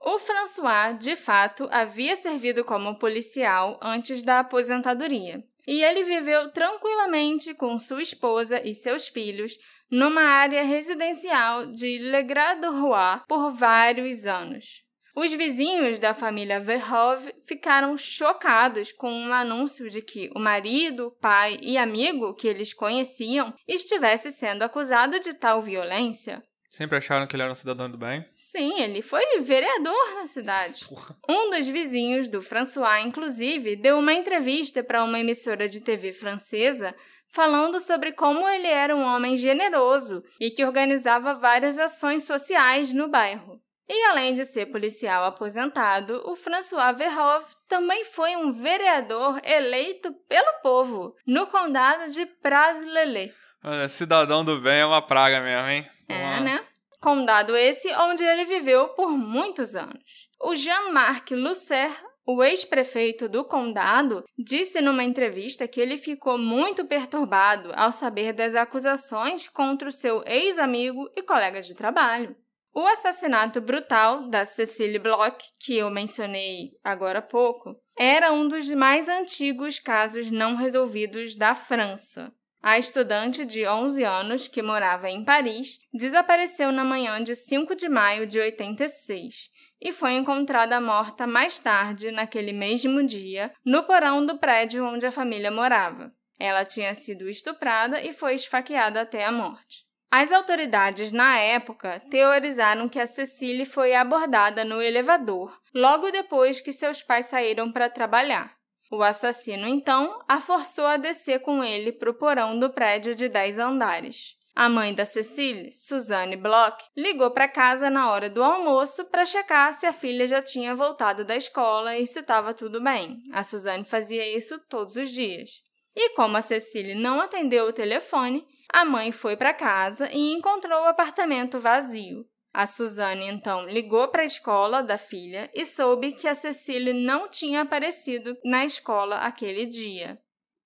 O 0.07 0.19
François, 0.19 0.95
de 0.99 1.15
fato, 1.15 1.67
havia 1.71 2.15
servido 2.15 2.63
como 2.63 2.99
policial 2.99 3.79
antes 3.81 4.21
da 4.21 4.41
aposentadoria. 4.41 5.43
E 5.67 5.83
ele 5.83 6.03
viveu 6.03 6.51
tranquilamente 6.51 7.55
com 7.55 7.79
sua 7.79 8.03
esposa 8.03 8.61
e 8.63 8.75
seus 8.75 9.07
filhos 9.07 9.57
numa 9.89 10.21
área 10.21 10.63
residencial 10.63 11.65
de 11.65 11.97
Le 11.97 12.21
Grade-Roi 12.21 13.21
por 13.27 13.49
vários 13.51 14.27
anos. 14.27 14.83
Os 15.15 15.33
vizinhos 15.33 15.97
da 15.97 16.13
família 16.13 16.59
Verhove 16.59 17.33
ficaram 17.47 17.97
chocados 17.97 18.91
com 18.91 19.11
um 19.11 19.33
anúncio 19.33 19.89
de 19.89 20.03
que 20.03 20.29
o 20.35 20.39
marido, 20.39 21.17
pai 21.19 21.57
e 21.63 21.79
amigo 21.79 22.35
que 22.35 22.47
eles 22.47 22.75
conheciam 22.75 23.55
estivesse 23.67 24.29
sendo 24.29 24.61
acusado 24.61 25.19
de 25.19 25.33
tal 25.33 25.63
violência. 25.63 26.43
Sempre 26.75 26.97
acharam 26.97 27.25
que 27.25 27.33
ele 27.37 27.43
era 27.43 27.53
um 27.53 27.55
cidadão 27.55 27.89
do 27.89 27.97
bem. 27.97 28.25
Sim, 28.35 28.81
ele 28.81 29.01
foi 29.01 29.23
vereador 29.39 30.15
na 30.15 30.27
cidade. 30.27 30.83
Porra. 30.85 31.15
Um 31.29 31.49
dos 31.49 31.69
vizinhos 31.69 32.27
do 32.27 32.41
François, 32.41 33.01
inclusive, 33.05 33.77
deu 33.77 33.97
uma 33.97 34.11
entrevista 34.11 34.83
para 34.83 35.01
uma 35.01 35.17
emissora 35.17 35.69
de 35.69 35.79
TV 35.79 36.11
francesa 36.11 36.93
falando 37.29 37.79
sobre 37.79 38.11
como 38.11 38.45
ele 38.49 38.67
era 38.67 38.93
um 38.93 39.05
homem 39.05 39.37
generoso 39.37 40.21
e 40.37 40.51
que 40.51 40.65
organizava 40.65 41.33
várias 41.33 41.79
ações 41.79 42.25
sociais 42.25 42.91
no 42.91 43.07
bairro. 43.07 43.57
E 43.87 44.07
além 44.07 44.33
de 44.33 44.43
ser 44.43 44.65
policial 44.65 45.23
aposentado, 45.23 46.23
o 46.25 46.35
François 46.35 46.93
Verhoeven 46.97 47.55
também 47.69 48.03
foi 48.03 48.35
um 48.35 48.51
vereador 48.51 49.39
eleito 49.45 50.11
pelo 50.27 50.59
povo 50.61 51.15
no 51.25 51.47
condado 51.47 52.11
de 52.11 52.25
Pras-le-Lé. 52.25 53.31
Olha, 53.63 53.87
Cidadão 53.87 54.43
do 54.43 54.59
bem 54.59 54.81
é 54.81 54.85
uma 54.85 55.01
praga 55.01 55.39
mesmo, 55.39 55.69
hein? 55.69 55.94
É, 56.07 56.39
né? 56.39 56.65
Condado 57.01 57.55
esse 57.55 57.87
onde 57.93 58.23
ele 58.23 58.45
viveu 58.45 58.89
por 58.89 59.11
muitos 59.11 59.75
anos. 59.75 60.29
O 60.41 60.55
Jean-Marc 60.55 61.31
Lusser, 61.31 61.91
o 62.25 62.43
ex-prefeito 62.43 63.29
do 63.29 63.43
condado, 63.43 64.23
disse 64.37 64.81
numa 64.81 65.03
entrevista 65.03 65.67
que 65.67 65.79
ele 65.79 65.97
ficou 65.97 66.37
muito 66.37 66.85
perturbado 66.85 67.71
ao 67.75 67.91
saber 67.91 68.33
das 68.33 68.55
acusações 68.55 69.47
contra 69.47 69.87
o 69.87 69.91
seu 69.91 70.23
ex-amigo 70.25 71.09
e 71.15 71.21
colega 71.21 71.61
de 71.61 71.75
trabalho. 71.75 72.35
O 72.73 72.85
assassinato 72.87 73.61
brutal 73.61 74.27
da 74.27 74.43
Cecily 74.43 74.99
Bloch, 74.99 75.37
que 75.57 75.77
eu 75.77 75.89
mencionei 75.89 76.71
agora 76.83 77.19
há 77.19 77.21
pouco, 77.21 77.79
era 77.97 78.33
um 78.33 78.47
dos 78.49 78.69
mais 78.71 79.07
antigos 79.07 79.79
casos 79.79 80.29
não 80.29 80.55
resolvidos 80.55 81.37
da 81.37 81.55
França. 81.55 82.33
A 82.67 82.79
estudante 82.79 83.45
de 83.45 83.67
11 83.67 84.03
anos, 84.03 84.47
que 84.47 84.59
morava 84.59 85.07
em 85.07 85.23
Paris, 85.23 85.77
desapareceu 85.93 86.71
na 86.71 86.83
manhã 86.83 87.21
de 87.21 87.35
5 87.35 87.75
de 87.75 87.87
maio 87.87 88.25
de 88.25 88.39
86 88.39 89.51
e 89.79 89.91
foi 89.91 90.13
encontrada 90.13 90.81
morta 90.81 91.27
mais 91.27 91.59
tarde, 91.59 92.09
naquele 92.09 92.51
mesmo 92.51 93.05
dia, 93.05 93.53
no 93.63 93.83
porão 93.83 94.25
do 94.25 94.39
prédio 94.39 94.83
onde 94.83 95.05
a 95.05 95.11
família 95.11 95.51
morava. 95.51 96.11
Ela 96.39 96.65
tinha 96.65 96.95
sido 96.95 97.29
estuprada 97.29 98.01
e 98.01 98.11
foi 98.11 98.33
esfaqueada 98.33 99.01
até 99.01 99.25
a 99.25 99.31
morte. 99.31 99.85
As 100.09 100.31
autoridades 100.31 101.11
na 101.11 101.37
época 101.37 102.01
teorizaram 102.09 102.89
que 102.89 102.99
a 102.99 103.05
Cecily 103.05 103.65
foi 103.65 103.93
abordada 103.93 104.65
no 104.65 104.81
elevador 104.81 105.55
logo 105.71 106.09
depois 106.09 106.61
que 106.61 106.73
seus 106.73 107.03
pais 107.03 107.27
saíram 107.27 107.71
para 107.71 107.91
trabalhar. 107.91 108.54
O 108.91 109.01
assassino, 109.01 109.67
então, 109.67 110.23
a 110.27 110.39
forçou 110.39 110.85
a 110.85 110.97
descer 110.97 111.39
com 111.39 111.63
ele 111.63 111.91
para 111.91 112.09
o 112.09 112.13
porão 112.13 112.57
do 112.59 112.69
prédio 112.69 113.15
de 113.15 113.27
10 113.27 113.59
andares. 113.59 114.35
A 114.55 114.69
mãe 114.69 114.93
da 114.93 115.03
Cecília, 115.03 115.69
Suzanne 115.69 116.37
Bloch, 116.37 116.77
ligou 116.95 117.29
para 117.31 117.45
casa 117.47 117.89
na 117.89 118.09
hora 118.09 118.29
do 118.29 118.41
almoço 118.41 119.03
para 119.05 119.25
checar 119.25 119.73
se 119.73 119.85
a 119.85 119.91
filha 119.91 120.25
já 120.25 120.41
tinha 120.41 120.73
voltado 120.73 121.25
da 121.25 121.35
escola 121.35 121.97
e 121.97 122.07
se 122.07 122.19
estava 122.19 122.53
tudo 122.53 122.81
bem. 122.81 123.21
A 123.33 123.43
Suzanne 123.43 123.83
fazia 123.83 124.25
isso 124.25 124.57
todos 124.69 124.95
os 124.95 125.11
dias. 125.11 125.61
E 125.93 126.11
como 126.11 126.37
a 126.37 126.41
Cecília 126.41 126.95
não 126.95 127.19
atendeu 127.19 127.65
o 127.65 127.73
telefone, 127.73 128.47
a 128.71 128.85
mãe 128.85 129.11
foi 129.11 129.35
para 129.35 129.53
casa 129.53 130.09
e 130.09 130.33
encontrou 130.33 130.83
o 130.83 130.87
apartamento 130.87 131.59
vazio. 131.59 132.25
A 132.57 132.65
Suzane 132.65 133.25
então 133.25 133.67
ligou 133.67 134.07
para 134.07 134.21
a 134.21 134.25
escola 134.25 134.81
da 134.81 134.97
filha 134.97 135.51
e 135.53 135.65
soube 135.65 136.13
que 136.13 136.25
a 136.25 136.33
Cecília 136.33 136.93
não 136.93 137.27
tinha 137.27 137.63
aparecido 137.63 138.37
na 138.45 138.63
escola 138.63 139.17
aquele 139.17 139.65
dia. 139.65 140.17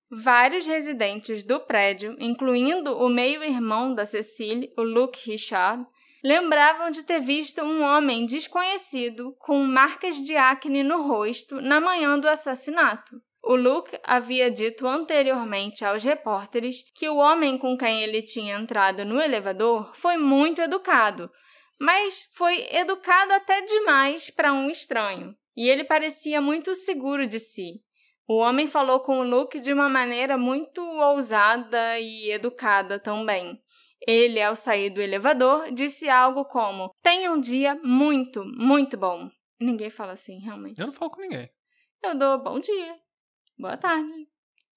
Vários 0.08 0.68
residentes 0.68 1.42
do 1.42 1.58
prédio, 1.58 2.14
incluindo 2.20 2.96
o 2.96 3.08
meio-irmão 3.08 3.92
da 3.92 4.06
Cecília, 4.06 4.70
o 4.78 4.82
Luke 4.82 5.28
Richard, 5.28 5.84
lembravam 6.22 6.92
de 6.92 7.02
ter 7.02 7.18
visto 7.18 7.60
um 7.60 7.82
homem 7.82 8.24
desconhecido 8.24 9.34
com 9.40 9.58
marcas 9.64 10.22
de 10.22 10.36
acne 10.36 10.84
no 10.84 11.08
rosto 11.08 11.60
na 11.60 11.80
manhã 11.80 12.16
do 12.20 12.28
assassinato. 12.28 13.20
O 13.42 13.56
Luke 13.56 13.98
havia 14.04 14.48
dito 14.48 14.86
anteriormente 14.86 15.84
aos 15.84 16.04
repórteres 16.04 16.84
que 16.94 17.08
o 17.08 17.16
homem 17.16 17.58
com 17.58 17.76
quem 17.76 18.00
ele 18.00 18.22
tinha 18.22 18.54
entrado 18.54 19.04
no 19.04 19.20
elevador 19.20 19.90
foi 19.92 20.16
muito 20.16 20.60
educado, 20.60 21.28
mas 21.80 22.28
foi 22.32 22.66
educado 22.70 23.32
até 23.32 23.62
demais 23.62 24.28
para 24.30 24.52
um 24.52 24.68
estranho, 24.68 25.34
e 25.56 25.68
ele 25.68 25.82
parecia 25.82 26.40
muito 26.40 26.74
seguro 26.74 27.26
de 27.26 27.40
si. 27.40 27.82
O 28.28 28.36
homem 28.36 28.66
falou 28.66 29.00
com 29.00 29.18
o 29.18 29.22
Luke 29.24 29.58
de 29.58 29.72
uma 29.72 29.88
maneira 29.88 30.38
muito 30.38 30.80
ousada 30.82 31.98
e 31.98 32.30
educada 32.30 32.98
também. 32.98 33.60
Ele, 34.06 34.40
ao 34.40 34.54
sair 34.54 34.90
do 34.90 35.00
elevador, 35.00 35.72
disse 35.72 36.08
algo 36.08 36.44
como: 36.44 36.94
Tenha 37.02 37.32
um 37.32 37.40
dia 37.40 37.74
muito, 37.82 38.44
muito 38.44 38.96
bom. 38.96 39.28
Ninguém 39.60 39.90
fala 39.90 40.12
assim, 40.12 40.38
realmente. 40.38 40.80
Eu 40.80 40.86
não 40.86 40.92
falo 40.92 41.10
com 41.10 41.20
ninguém. 41.20 41.50
Eu 42.02 42.14
dou 42.14 42.38
bom 42.38 42.58
dia, 42.58 42.96
boa 43.58 43.76
tarde. 43.76 44.29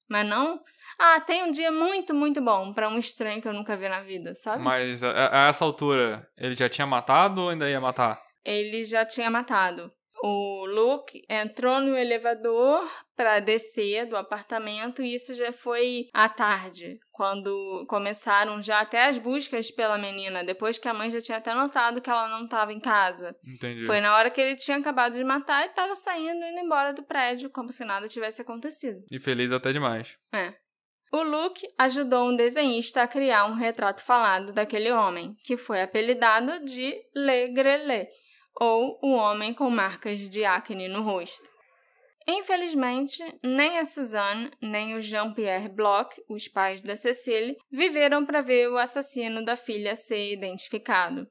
Mas 0.09 0.27
não, 0.27 0.59
ah, 0.99 1.19
tem 1.21 1.43
um 1.43 1.51
dia 1.51 1.71
muito, 1.71 2.13
muito 2.13 2.41
bom 2.41 2.71
para 2.71 2.89
um 2.89 2.97
estranho 2.97 3.41
que 3.41 3.47
eu 3.47 3.53
nunca 3.53 3.75
vi 3.75 3.89
na 3.89 4.01
vida, 4.01 4.35
sabe? 4.35 4.63
Mas 4.63 5.03
a, 5.03 5.45
a 5.45 5.49
essa 5.49 5.65
altura, 5.65 6.27
ele 6.37 6.53
já 6.53 6.69
tinha 6.69 6.85
matado 6.85 7.41
ou 7.41 7.49
ainda 7.49 7.69
ia 7.69 7.81
matar? 7.81 8.21
Ele 8.45 8.83
já 8.83 9.05
tinha 9.05 9.29
matado. 9.29 9.91
O 10.25 10.65
Luke 10.65 11.21
entrou 11.29 11.81
no 11.81 11.97
elevador 11.97 12.89
para 13.13 13.41
descer 13.41 14.05
do 14.05 14.15
apartamento 14.15 15.03
e 15.03 15.13
isso 15.13 15.33
já 15.33 15.51
foi 15.51 16.07
à 16.13 16.29
tarde, 16.29 16.97
quando 17.11 17.85
começaram 17.89 18.61
já 18.61 18.79
até 18.79 19.07
as 19.07 19.17
buscas 19.17 19.69
pela 19.69 19.97
menina, 19.97 20.41
depois 20.41 20.77
que 20.77 20.87
a 20.87 20.93
mãe 20.93 21.11
já 21.11 21.19
tinha 21.19 21.39
até 21.39 21.53
notado 21.53 21.99
que 21.99 22.09
ela 22.09 22.29
não 22.29 22.45
estava 22.45 22.71
em 22.71 22.79
casa. 22.79 23.35
Entendi. 23.45 23.85
Foi 23.85 23.99
na 23.99 24.15
hora 24.15 24.29
que 24.29 24.39
ele 24.39 24.55
tinha 24.55 24.77
acabado 24.77 25.17
de 25.17 25.25
matar 25.25 25.65
e 25.65 25.67
estava 25.67 25.93
saindo 25.93 26.45
indo 26.45 26.59
embora 26.59 26.93
do 26.93 27.03
prédio, 27.03 27.49
como 27.49 27.69
se 27.73 27.83
nada 27.83 28.07
tivesse 28.07 28.41
acontecido. 28.41 29.03
E 29.11 29.19
feliz 29.19 29.51
até 29.51 29.73
demais. 29.73 30.15
É. 30.33 30.53
O 31.11 31.21
Luke 31.21 31.67
ajudou 31.77 32.29
um 32.29 32.35
desenhista 32.35 33.03
a 33.03 33.07
criar 33.09 33.45
um 33.45 33.55
retrato 33.55 34.01
falado 34.01 34.53
daquele 34.53 34.89
homem, 34.89 35.35
que 35.43 35.57
foi 35.57 35.81
apelidado 35.81 36.63
de 36.63 36.95
Le 37.13 37.49
Grelé, 37.49 38.07
ou 38.59 38.99
o 39.01 39.11
homem 39.11 39.53
com 39.53 39.69
marcas 39.69 40.29
de 40.29 40.45
acne 40.45 40.87
no 40.87 41.01
rosto. 41.01 41.53
Infelizmente, 42.27 43.21
nem 43.43 43.79
a 43.79 43.85
Suzanne 43.85 44.49
nem 44.61 44.95
o 44.95 45.01
Jean-Pierre 45.01 45.67
Bloch, 45.67 46.09
os 46.29 46.47
pais 46.47 46.81
da 46.81 46.95
Cecile, 46.95 47.57
viveram 47.71 48.25
para 48.25 48.41
ver 48.41 48.69
o 48.69 48.77
assassino 48.77 49.43
da 49.43 49.55
filha 49.55 49.95
ser 49.95 50.31
identificado. 50.31 51.27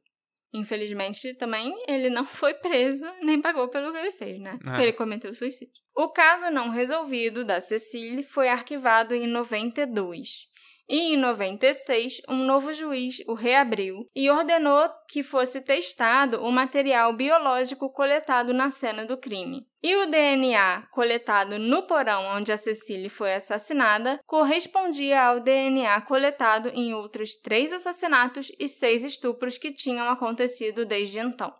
Infelizmente, 0.54 1.34
também 1.34 1.74
ele 1.88 2.10
não 2.10 2.24
foi 2.26 2.52
preso 2.54 3.10
nem 3.22 3.40
pagou 3.40 3.68
pelo 3.68 3.90
que 3.90 3.98
ele 3.98 4.12
fez, 4.12 4.38
né? 4.38 4.58
Porque 4.62 4.80
é. 4.80 4.82
ele 4.82 4.92
cometeu 4.92 5.34
suicídio. 5.34 5.72
O 5.96 6.08
caso 6.08 6.50
não 6.50 6.68
resolvido 6.68 7.44
da 7.44 7.60
Cecile 7.60 8.22
foi 8.22 8.48
arquivado 8.48 9.14
em 9.14 9.26
92. 9.26 10.51
E 10.92 11.14
em 11.14 11.16
96, 11.16 12.20
um 12.28 12.44
novo 12.44 12.74
juiz 12.74 13.22
o 13.26 13.32
reabriu 13.32 14.06
e 14.14 14.28
ordenou 14.28 14.90
que 15.08 15.22
fosse 15.22 15.58
testado 15.62 16.44
o 16.44 16.52
material 16.52 17.14
biológico 17.14 17.88
coletado 17.88 18.52
na 18.52 18.68
cena 18.68 19.06
do 19.06 19.16
crime. 19.16 19.66
E 19.82 19.96
o 19.96 20.04
DNA 20.04 20.86
coletado 20.92 21.58
no 21.58 21.84
porão 21.84 22.36
onde 22.36 22.52
a 22.52 22.58
Cecily 22.58 23.08
foi 23.08 23.32
assassinada 23.32 24.20
correspondia 24.26 25.22
ao 25.22 25.40
DNA 25.40 25.98
coletado 26.02 26.68
em 26.68 26.92
outros 26.92 27.36
três 27.36 27.72
assassinatos 27.72 28.52
e 28.60 28.68
seis 28.68 29.02
estupros 29.02 29.56
que 29.56 29.72
tinham 29.72 30.10
acontecido 30.10 30.84
desde 30.84 31.20
então. 31.20 31.54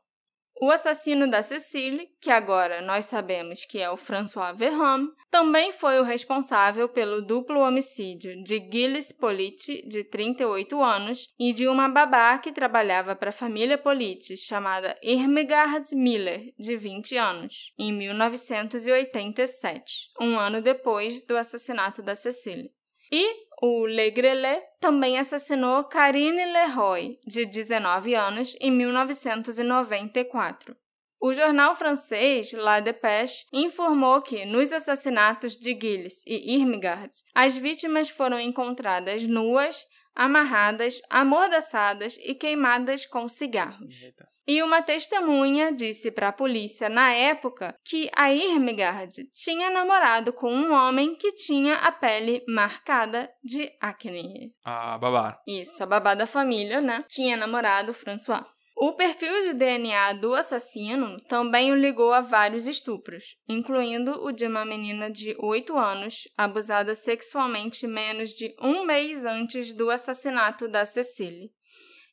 O 0.63 0.71
assassino 0.71 1.29
da 1.29 1.43
Cecile, 1.43 2.09
que 2.21 2.31
agora 2.31 2.81
nós 2.81 3.07
sabemos 3.07 3.65
que 3.65 3.81
é 3.81 3.91
o 3.91 3.97
François 3.97 4.57
Verhomme, 4.57 5.11
também 5.29 5.73
foi 5.73 5.99
o 5.99 6.05
responsável 6.05 6.89
pelo 6.89 7.21
duplo 7.21 7.59
homicídio 7.59 8.41
de 8.45 8.61
Gilles 8.71 9.11
Politi, 9.11 9.85
de 9.89 10.05
38 10.05 10.81
anos, 10.81 11.27
e 11.37 11.53
de 11.53 11.67
uma 11.67 11.89
babá 11.89 12.39
que 12.39 12.53
trabalhava 12.53 13.17
para 13.17 13.31
a 13.31 13.33
família 13.33 13.77
Politi, 13.77 14.37
chamada 14.37 14.97
Irmgard 15.03 15.93
Miller, 15.97 16.55
de 16.57 16.77
20 16.77 17.17
anos, 17.17 17.73
em 17.77 17.93
1987, 17.93 20.13
um 20.21 20.39
ano 20.39 20.63
depois 20.63 21.27
do 21.27 21.37
assassinato 21.37 22.01
da 22.01 22.15
Cecile. 22.15 22.71
E 23.11 23.35
o 23.65 23.87
Legrelé 23.87 24.61
também 24.81 25.21
assassinou 25.21 25.85
Karine 25.85 26.45
Leroy, 26.47 27.17
de 27.25 27.47
19 27.47 28.13
anos, 28.13 28.57
em 28.61 28.73
1994. 28.73 30.77
O 31.21 31.33
jornal 31.33 31.77
francês 31.77 32.53
La 32.53 32.81
Dépêche 32.81 33.47
informou 33.53 34.21
que, 34.21 34.45
nos 34.45 34.73
assassinatos 34.73 35.57
de 35.57 35.79
Gilles 35.81 36.25
e 36.27 36.57
Irmgard, 36.57 37.13
as 37.33 37.57
vítimas 37.57 38.11
foram 38.11 38.41
encontradas 38.41 39.29
nuas, 39.29 39.87
amarradas, 40.13 41.01
amordaçadas 41.09 42.19
e 42.21 42.35
queimadas 42.35 43.07
com 43.07 43.29
cigarros. 43.29 44.03
Eita. 44.03 44.32
E 44.47 44.63
uma 44.63 44.83
testemunha 44.83 45.73
disse 45.73 46.11
para 46.11 46.29
a 46.29 46.33
polícia 46.33 46.89
na 46.89 47.13
época 47.13 47.75
que 47.85 48.11
a 48.15 48.33
Irmgard 48.33 49.25
tinha 49.33 49.71
namorado 49.71 50.33
com 50.33 50.53
um 50.53 50.73
homem 50.73 51.15
que 51.15 51.33
tinha 51.33 51.77
a 51.77 51.93
pele 51.93 52.43
marcada 52.49 53.31
de 53.43 53.71
acne. 53.81 54.53
A 54.65 54.99
babá. 54.99 55.41
Isso, 55.47 55.83
a 55.83 55.87
babá 55.87 56.15
da 56.15 56.27
família, 56.27 56.81
né? 56.81 57.05
Tinha 57.09 57.37
namorado 57.37 57.95
François. 57.95 58.45
O 58.75 58.95
perfil 58.95 59.43
de 59.43 59.53
DNA 59.53 60.15
do 60.15 60.35
assassino 60.35 61.21
também 61.29 61.71
o 61.71 61.77
ligou 61.77 62.13
a 62.13 62.21
vários 62.21 62.67
estupros, 62.67 63.37
incluindo 63.49 64.25
o 64.25 64.33
de 64.33 64.47
uma 64.47 64.65
menina 64.65 65.09
de 65.09 65.37
8 65.39 65.77
anos, 65.77 66.27
abusada 66.37 66.93
sexualmente 66.93 67.87
menos 67.87 68.31
de 68.31 68.53
um 68.61 68.85
mês 68.85 69.25
antes 69.25 69.73
do 69.73 69.89
assassinato 69.89 70.67
da 70.67 70.85
Cecily. 70.85 71.53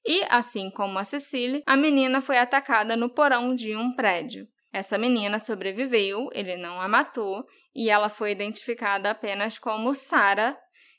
E, 0.05 0.23
assim 0.29 0.69
como 0.69 0.97
a 0.97 1.03
Cecily, 1.03 1.61
a 1.65 1.75
menina 1.75 2.21
foi 2.21 2.37
atacada 2.37 2.95
no 2.95 3.09
porão 3.09 3.53
de 3.53 3.75
um 3.75 3.93
prédio. 3.95 4.47
Essa 4.71 4.97
menina 4.97 5.39
sobreviveu, 5.39 6.29
ele 6.31 6.55
não 6.55 6.79
a 6.79 6.87
matou, 6.87 7.43
e 7.75 7.89
ela 7.89 8.07
foi 8.07 8.31
identificada 8.31 9.09
apenas 9.09 9.57
como 9.57 9.93
Sara. 9.93 10.57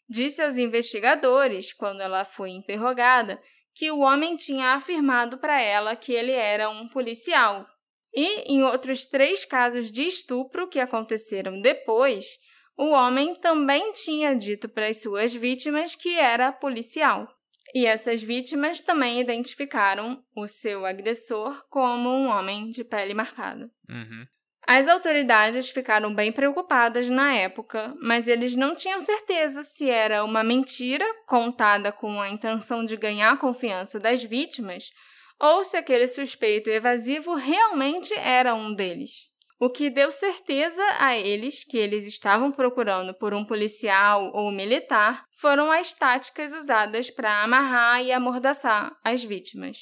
Disse 0.09 0.43
aos 0.43 0.57
investigadores, 0.57 1.73
quando 1.73 2.01
ela 2.01 2.25
foi 2.25 2.51
interrogada, 2.51 3.41
que 3.75 3.91
o 3.91 4.01
homem 4.01 4.37
tinha 4.37 4.75
afirmado 4.75 5.39
para 5.39 5.61
ela 5.63 5.95
que 5.95 6.13
ele 6.13 6.33
era 6.33 6.69
um 6.69 6.89
policial. 6.89 7.65
E 8.13 8.53
em 8.53 8.63
outros 8.65 9.07
três 9.07 9.45
casos 9.45 9.91
de 9.91 10.03
estupro 10.03 10.69
que 10.69 10.81
aconteceram 10.81 11.61
depois, 11.61 12.27
o 12.77 12.89
homem 12.89 13.35
também 13.37 13.93
tinha 13.93 14.35
dito 14.35 14.69
para 14.69 14.89
as 14.89 15.01
suas 15.01 15.33
vítimas 15.33 15.95
que 15.95 16.19
era 16.19 16.51
policial. 16.51 17.29
E 17.75 17.87
essas 17.87 18.23
vítimas 18.23 18.81
também 18.81 19.21
identificaram 19.21 20.23
o 20.35 20.47
seu 20.49 20.85
agressor 20.85 21.65
como 21.69 22.09
um 22.09 22.27
homem 22.27 22.69
de 22.69 22.83
pele 22.83 23.15
marcada. 23.15 23.71
Uhum. 23.89 24.27
As 24.67 24.87
autoridades 24.89 25.71
ficaram 25.71 26.15
bem 26.15 26.31
preocupadas 26.31 27.09
na 27.09 27.35
época, 27.35 27.95
mas 28.01 28.29
eles 28.29 28.55
não 28.55 28.75
tinham 28.75 29.01
certeza 29.01 29.63
se 29.63 29.89
era 29.89 30.25
uma 30.25 30.45
mentira 30.45 31.05
contada 31.27 31.91
com 31.91 32.21
a 32.21 32.29
intenção 32.29 32.85
de 32.85 32.97
ganhar 32.97 33.33
a 33.33 33.37
confiança 33.37 33.99
das 33.99 34.23
vítimas 34.23 34.91
ou 35.41 35.65
se 35.65 35.77
aquele 35.77 36.07
suspeito 36.07 36.69
evasivo 36.69 37.35
realmente 37.35 38.13
era 38.15 38.55
um 38.55 38.75
deles 38.75 39.30
o 39.61 39.69
que 39.69 39.91
deu 39.91 40.11
certeza 40.11 40.83
a 40.99 41.15
eles 41.15 41.63
que 41.63 41.77
eles 41.77 42.07
estavam 42.07 42.51
procurando 42.51 43.13
por 43.13 43.35
um 43.35 43.45
policial 43.45 44.33
ou 44.33 44.51
militar 44.51 45.23
foram 45.39 45.71
as 45.71 45.93
táticas 45.93 46.55
usadas 46.55 47.11
para 47.11 47.45
amarrar 47.45 48.03
e 48.03 48.11
amordaçar 48.11 48.91
as 49.05 49.23
vítimas. 49.23 49.77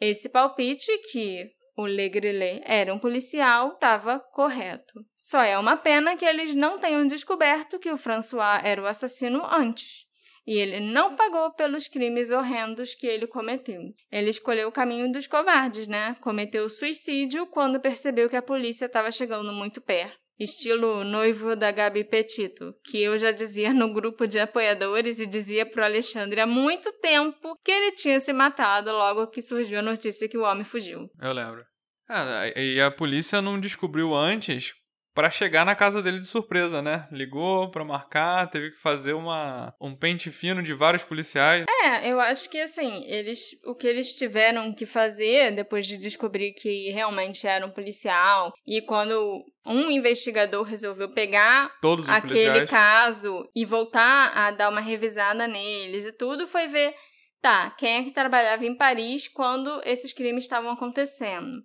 Esse 0.00 0.28
palpite, 0.28 0.96
que 1.10 1.50
o 1.76 1.84
Legrelé 1.84 2.62
era 2.64 2.94
um 2.94 2.98
policial, 2.98 3.72
estava 3.72 4.20
correto. 4.32 5.04
Só 5.16 5.42
é 5.42 5.58
uma 5.58 5.76
pena 5.76 6.16
que 6.16 6.24
eles 6.24 6.54
não 6.54 6.78
tenham 6.78 7.04
descoberto 7.04 7.80
que 7.80 7.90
o 7.90 7.96
François 7.96 8.60
era 8.62 8.80
o 8.80 8.86
assassino 8.86 9.44
antes. 9.44 10.07
E 10.48 10.56
ele 10.58 10.80
não 10.80 11.14
pagou 11.14 11.52
pelos 11.52 11.88
crimes 11.88 12.30
horrendos 12.30 12.94
que 12.94 13.06
ele 13.06 13.26
cometeu. 13.26 13.82
Ele 14.10 14.30
escolheu 14.30 14.68
o 14.68 14.72
caminho 14.72 15.12
dos 15.12 15.26
covardes, 15.26 15.86
né? 15.86 16.16
Cometeu 16.22 16.70
suicídio 16.70 17.46
quando 17.48 17.78
percebeu 17.78 18.30
que 18.30 18.36
a 18.36 18.40
polícia 18.40 18.86
estava 18.86 19.10
chegando 19.10 19.52
muito 19.52 19.78
perto. 19.78 20.16
Estilo 20.40 21.04
noivo 21.04 21.54
da 21.54 21.70
Gabi 21.70 22.02
Petito, 22.02 22.74
que 22.82 22.98
eu 23.02 23.18
já 23.18 23.30
dizia 23.30 23.74
no 23.74 23.92
grupo 23.92 24.26
de 24.26 24.40
apoiadores 24.40 25.20
e 25.20 25.26
dizia 25.26 25.66
pro 25.66 25.84
Alexandre 25.84 26.40
há 26.40 26.46
muito 26.46 26.90
tempo 26.94 27.54
que 27.62 27.70
ele 27.70 27.92
tinha 27.92 28.18
se 28.18 28.32
matado 28.32 28.90
logo 28.90 29.26
que 29.26 29.42
surgiu 29.42 29.80
a 29.80 29.82
notícia 29.82 30.30
que 30.30 30.38
o 30.38 30.44
homem 30.44 30.64
fugiu. 30.64 31.10
Eu 31.20 31.32
lembro. 31.34 31.62
É, 32.08 32.58
e 32.58 32.80
a 32.80 32.90
polícia 32.90 33.42
não 33.42 33.60
descobriu 33.60 34.14
antes 34.14 34.72
para 35.18 35.30
chegar 35.30 35.66
na 35.66 35.74
casa 35.74 36.00
dele 36.00 36.20
de 36.20 36.28
surpresa, 36.28 36.80
né? 36.80 37.08
Ligou 37.10 37.72
para 37.72 37.84
marcar, 37.84 38.48
teve 38.48 38.70
que 38.70 38.78
fazer 38.78 39.14
uma, 39.14 39.74
um 39.80 39.92
pente 39.92 40.30
fino 40.30 40.62
de 40.62 40.72
vários 40.72 41.02
policiais. 41.02 41.66
É, 41.82 42.08
eu 42.08 42.20
acho 42.20 42.48
que 42.48 42.60
assim, 42.60 43.04
eles 43.04 43.40
o 43.64 43.74
que 43.74 43.88
eles 43.88 44.12
tiveram 44.12 44.72
que 44.72 44.86
fazer 44.86 45.50
depois 45.50 45.88
de 45.88 45.98
descobrir 45.98 46.52
que 46.52 46.90
realmente 46.90 47.48
era 47.48 47.66
um 47.66 47.70
policial 47.70 48.52
e 48.64 48.80
quando 48.80 49.44
um 49.66 49.90
investigador 49.90 50.62
resolveu 50.62 51.12
pegar 51.12 51.68
aquele 52.06 52.20
policiais. 52.20 52.70
caso 52.70 53.44
e 53.56 53.64
voltar 53.64 54.30
a 54.36 54.52
dar 54.52 54.68
uma 54.68 54.80
revisada 54.80 55.48
neles 55.48 56.06
e 56.06 56.12
tudo 56.12 56.46
foi 56.46 56.68
ver, 56.68 56.94
tá, 57.42 57.72
quem 57.72 57.96
é 57.96 58.04
que 58.04 58.12
trabalhava 58.12 58.64
em 58.64 58.76
Paris 58.76 59.26
quando 59.26 59.82
esses 59.84 60.12
crimes 60.12 60.44
estavam 60.44 60.70
acontecendo. 60.70 61.60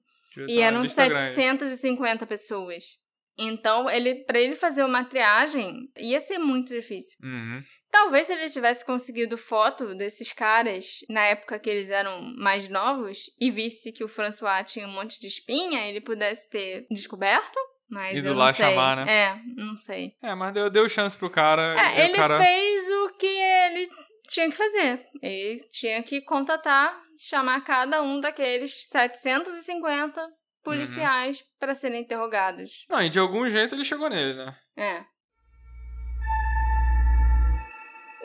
E 0.48 0.60
eram 0.60 0.84
750 0.84 2.02
grande. 2.02 2.26
pessoas. 2.26 3.03
Então, 3.38 3.90
ele 3.90 4.16
para 4.26 4.40
ele 4.40 4.56
fazer 4.56 4.84
uma 4.84 5.04
triagem 5.04 5.90
ia 5.98 6.20
ser 6.20 6.38
muito 6.38 6.74
difícil. 6.74 7.18
Uhum. 7.24 7.64
Talvez 7.92 8.28
se 8.28 8.34
ele 8.34 8.50
tivesse 8.50 8.86
conseguido 8.86 9.38
foto 9.38 9.94
desses 9.96 10.34
caras 10.34 11.00
na 11.10 11.22
época 11.22 11.60
que 11.60 11.70
eles 11.70 11.90
eram 11.90 12.22
mais 12.38 12.68
novos 12.68 13.30
e 13.40 13.52
visse 13.52 13.92
que 13.92 14.04
o 14.04 14.08
François 14.08 14.64
tinha 14.64 14.88
um 14.88 14.92
monte 14.92 15.20
de 15.20 15.28
espinha, 15.28 15.88
ele 15.88 16.02
pudesse 16.02 16.50
ter 16.50 16.86
descoberto. 16.90 17.60
Mas 17.90 18.18
Ido 18.18 18.30
eu 18.30 18.34
não 18.34 18.40
lá 18.40 18.54
sei. 18.54 18.66
chamar, 18.66 18.98
né? 18.98 19.12
É, 19.12 19.42
não 19.56 19.78
sei. 19.78 20.16
É, 20.22 20.34
mas 20.34 20.54
deu, 20.54 20.70
deu 20.70 20.90
chance 20.90 21.16
pro 21.16 21.30
cara. 21.30 21.76
É, 21.80 22.06
ele 22.06 22.16
cara... 22.16 22.40
fez 22.44 22.90
o 22.90 23.10
que 23.18 23.28
ele 23.28 23.90
tinha 24.28 24.50
que 24.50 24.58
fazer. 24.58 25.00
Ele 25.22 25.60
tinha 25.72 26.02
que 26.02 26.22
contatar, 26.22 27.00
chamar 27.18 27.62
cada 27.64 28.02
um 28.02 28.20
daqueles 28.20 28.88
750 28.88 30.28
policiais 30.64 31.40
uhum. 31.40 31.46
para 31.60 31.76
serem 31.76 32.02
interrogados. 32.02 32.86
Não, 32.90 33.02
e 33.02 33.10
de 33.10 33.20
algum 33.20 33.48
jeito 33.48 33.76
ele 33.76 33.86
chegou 33.86 34.10
nele, 34.10 34.34
né? 34.34 34.58
É. 34.78 35.06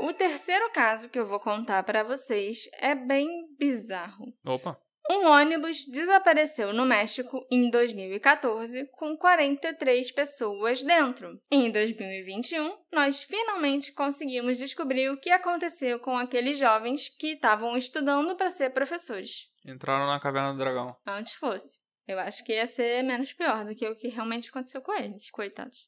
O 0.01 0.13
terceiro 0.13 0.71
caso 0.71 1.09
que 1.09 1.19
eu 1.19 1.27
vou 1.27 1.41
contar 1.41 1.83
para 1.83 2.05
vocês 2.05 2.69
é 2.75 2.95
bem 2.95 3.29
bizarro. 3.59 4.33
Opa. 4.47 4.79
Um 5.11 5.27
ônibus 5.27 5.87
desapareceu 5.87 6.73
no 6.75 6.85
México 6.85 7.45
em 7.51 7.71
2014 7.71 8.87
com 8.93 9.17
43 9.17 10.13
pessoas 10.13 10.83
dentro. 10.83 11.41
Em 11.51 11.71
2021, 11.71 12.77
nós 12.93 13.23
finalmente 13.23 13.93
conseguimos 13.95 14.59
descobrir 14.59 15.09
o 15.09 15.19
que 15.19 15.31
aconteceu 15.31 15.99
com 15.99 16.17
aqueles 16.17 16.59
jovens 16.59 17.09
que 17.09 17.29
estavam 17.29 17.75
estudando 17.75 18.37
para 18.37 18.51
ser 18.51 18.71
professores. 18.71 19.49
Entraram 19.65 20.07
na 20.07 20.21
caverna 20.21 20.53
do 20.53 20.59
dragão. 20.59 20.95
Antes 21.07 21.35
fosse. 21.35 21.78
Eu 22.09 22.19
acho 22.19 22.43
que 22.43 22.55
ia 22.55 22.67
ser 22.67 23.05
menos 23.05 23.35
pior 23.35 23.67
do 23.67 23.75
que 23.75 23.87
o 23.87 23.95
que 23.95 24.09
realmente 24.09 24.49
aconteceu 24.49 24.81
com 24.81 24.95
eles, 24.95 25.31
coitados. 25.31 25.87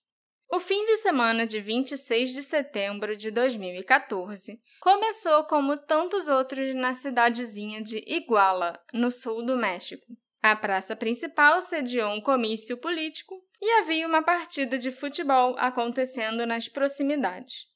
O 0.53 0.61
fim 0.61 0.85
de 0.85 0.97
semana 0.99 1.47
de 1.47 1.61
26 1.61 2.35
de 2.35 2.43
setembro 2.43 3.17
de 3.17 3.31
2014 3.31 4.61
começou 4.81 5.45
como 5.45 5.79
tantos 5.79 6.29
outros 6.29 6.75
na 6.75 6.93
cidadezinha 6.93 7.81
de 7.81 8.05
Iguala, 8.07 8.79
no 8.93 9.11
sul 9.11 9.43
do 9.43 9.57
México. 9.57 10.05
A 10.43 10.55
praça 10.55 10.95
principal 10.95 11.63
sediou 11.63 12.11
um 12.11 12.21
comício 12.21 12.77
político 12.77 13.43
e 13.63 13.81
havia 13.81 14.07
uma 14.07 14.23
partida 14.23 14.77
de 14.77 14.91
futebol 14.91 15.55
acontecendo 15.57 16.45
nas 16.45 16.69
proximidades. 16.69 17.70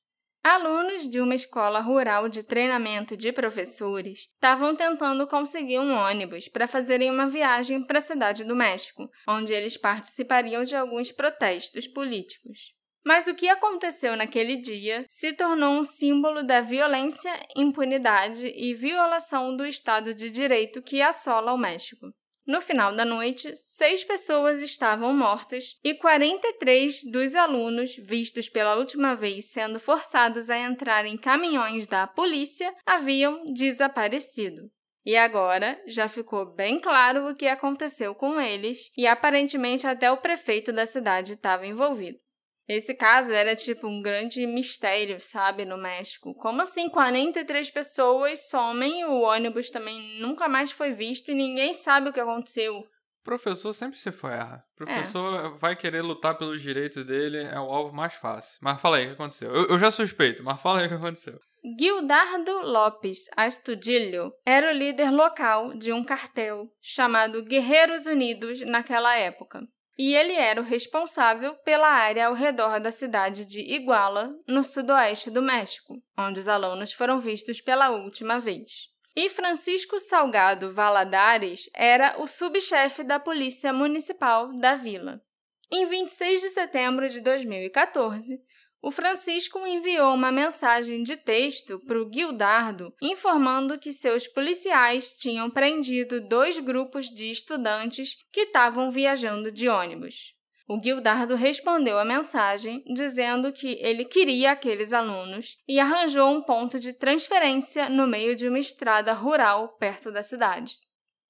Alunos 0.46 1.08
de 1.08 1.22
uma 1.22 1.34
escola 1.34 1.80
rural 1.80 2.28
de 2.28 2.42
treinamento 2.42 3.16
de 3.16 3.32
professores 3.32 4.28
estavam 4.34 4.76
tentando 4.76 5.26
conseguir 5.26 5.78
um 5.78 5.94
ônibus 5.94 6.48
para 6.48 6.66
fazerem 6.66 7.10
uma 7.10 7.26
viagem 7.26 7.82
para 7.82 7.96
a 7.96 8.02
cidade 8.02 8.44
do 8.44 8.54
México, 8.54 9.10
onde 9.26 9.54
eles 9.54 9.78
participariam 9.78 10.62
de 10.62 10.76
alguns 10.76 11.10
protestos 11.10 11.88
políticos. 11.88 12.74
Mas 13.02 13.26
o 13.26 13.34
que 13.34 13.48
aconteceu 13.48 14.14
naquele 14.18 14.56
dia 14.56 15.06
se 15.08 15.32
tornou 15.32 15.80
um 15.80 15.84
símbolo 15.84 16.42
da 16.42 16.60
violência, 16.60 17.32
impunidade 17.56 18.46
e 18.46 18.74
violação 18.74 19.56
do 19.56 19.64
Estado 19.64 20.12
de 20.12 20.28
Direito 20.28 20.82
que 20.82 21.00
assola 21.00 21.54
o 21.54 21.58
México. 21.58 22.12
No 22.46 22.60
final 22.60 22.94
da 22.94 23.06
noite, 23.06 23.56
seis 23.56 24.04
pessoas 24.04 24.60
estavam 24.60 25.14
mortas 25.14 25.78
e 25.82 25.94
43 25.94 27.10
dos 27.10 27.34
alunos, 27.34 27.96
vistos 27.96 28.50
pela 28.50 28.76
última 28.76 29.14
vez 29.14 29.46
sendo 29.46 29.80
forçados 29.80 30.50
a 30.50 30.58
entrar 30.58 31.06
em 31.06 31.16
caminhões 31.16 31.86
da 31.86 32.06
polícia, 32.06 32.74
haviam 32.84 33.44
desaparecido. 33.46 34.70
E 35.06 35.16
agora 35.16 35.80
já 35.86 36.06
ficou 36.06 36.44
bem 36.46 36.78
claro 36.78 37.28
o 37.28 37.34
que 37.34 37.46
aconteceu 37.46 38.14
com 38.14 38.38
eles, 38.38 38.90
e 38.96 39.06
aparentemente 39.06 39.86
até 39.86 40.10
o 40.10 40.16
prefeito 40.18 40.72
da 40.72 40.84
cidade 40.84 41.32
estava 41.32 41.66
envolvido. 41.66 42.23
Esse 42.66 42.94
caso 42.94 43.32
era 43.32 43.54
tipo 43.54 43.86
um 43.86 44.00
grande 44.00 44.46
mistério, 44.46 45.20
sabe, 45.20 45.66
no 45.66 45.76
México. 45.76 46.34
Como 46.34 46.62
assim 46.62 46.88
43 46.88 47.70
pessoas 47.70 48.48
somem 48.48 49.04
o 49.04 49.20
ônibus 49.20 49.68
também 49.68 50.18
nunca 50.18 50.48
mais 50.48 50.72
foi 50.72 50.92
visto 50.92 51.30
e 51.30 51.34
ninguém 51.34 51.74
sabe 51.74 52.08
o 52.08 52.12
que 52.12 52.20
aconteceu? 52.20 52.86
Professor 53.22 53.72
sempre 53.72 53.98
se 53.98 54.10
ferra. 54.10 54.62
Professor 54.76 55.46
é. 55.46 55.58
vai 55.58 55.76
querer 55.76 56.02
lutar 56.02 56.36
pelos 56.36 56.60
direitos 56.60 57.04
dele, 57.06 57.38
é 57.38 57.58
o 57.58 57.70
alvo 57.70 57.94
mais 57.94 58.14
fácil. 58.14 58.58
Mas 58.62 58.80
fala 58.80 58.96
aí 58.96 59.04
o 59.04 59.08
que 59.08 59.14
aconteceu. 59.14 59.50
Eu, 59.54 59.68
eu 59.68 59.78
já 59.78 59.90
suspeito, 59.90 60.42
mas 60.42 60.60
fala 60.60 60.80
aí 60.80 60.86
o 60.86 60.88
que 60.88 60.94
aconteceu. 60.94 61.38
Guildardo 61.78 62.60
Lopes 62.60 63.24
Astudillo 63.34 64.30
era 64.44 64.70
o 64.70 64.76
líder 64.76 65.10
local 65.10 65.72
de 65.74 65.92
um 65.92 66.04
cartel 66.04 66.66
chamado 66.82 67.42
Guerreiros 67.42 68.04
Unidos 68.04 68.60
naquela 68.60 69.16
época 69.16 69.60
e 69.96 70.14
ele 70.14 70.32
era 70.32 70.60
o 70.60 70.64
responsável 70.64 71.54
pela 71.56 71.88
área 71.88 72.26
ao 72.26 72.34
redor 72.34 72.80
da 72.80 72.90
cidade 72.90 73.46
de 73.46 73.60
Iguala, 73.60 74.34
no 74.46 74.64
sudoeste 74.64 75.30
do 75.30 75.40
México, 75.40 76.02
onde 76.18 76.40
os 76.40 76.48
alunos 76.48 76.92
foram 76.92 77.18
vistos 77.18 77.60
pela 77.60 77.90
última 77.90 78.38
vez. 78.40 78.92
E 79.16 79.30
Francisco 79.30 80.00
Salgado 80.00 80.72
Valadares 80.72 81.70
era 81.72 82.16
o 82.18 82.26
subchefe 82.26 83.04
da 83.04 83.20
Polícia 83.20 83.72
Municipal 83.72 84.52
da 84.58 84.74
vila. 84.74 85.22
Em 85.70 85.86
26 85.86 86.40
de 86.40 86.50
setembro 86.50 87.08
de 87.08 87.20
2014, 87.20 88.40
o 88.84 88.90
Francisco 88.90 89.66
enviou 89.66 90.12
uma 90.12 90.30
mensagem 90.30 91.02
de 91.02 91.16
texto 91.16 91.80
para 91.86 91.98
o 91.98 92.04
Guildardo 92.04 92.92
informando 93.00 93.78
que 93.78 93.94
seus 93.94 94.28
policiais 94.28 95.14
tinham 95.14 95.48
prendido 95.48 96.20
dois 96.20 96.58
grupos 96.58 97.06
de 97.06 97.30
estudantes 97.30 98.18
que 98.30 98.42
estavam 98.42 98.90
viajando 98.90 99.50
de 99.50 99.70
ônibus. 99.70 100.34
O 100.68 100.78
Guildardo 100.78 101.34
respondeu 101.34 101.98
a 101.98 102.04
mensagem 102.04 102.84
dizendo 102.92 103.54
que 103.54 103.78
ele 103.80 104.04
queria 104.04 104.52
aqueles 104.52 104.92
alunos 104.92 105.56
e 105.66 105.80
arranjou 105.80 106.28
um 106.28 106.42
ponto 106.42 106.78
de 106.78 106.92
transferência 106.92 107.88
no 107.88 108.06
meio 108.06 108.36
de 108.36 108.46
uma 108.46 108.58
estrada 108.58 109.14
rural 109.14 109.78
perto 109.78 110.12
da 110.12 110.22
cidade. 110.22 110.76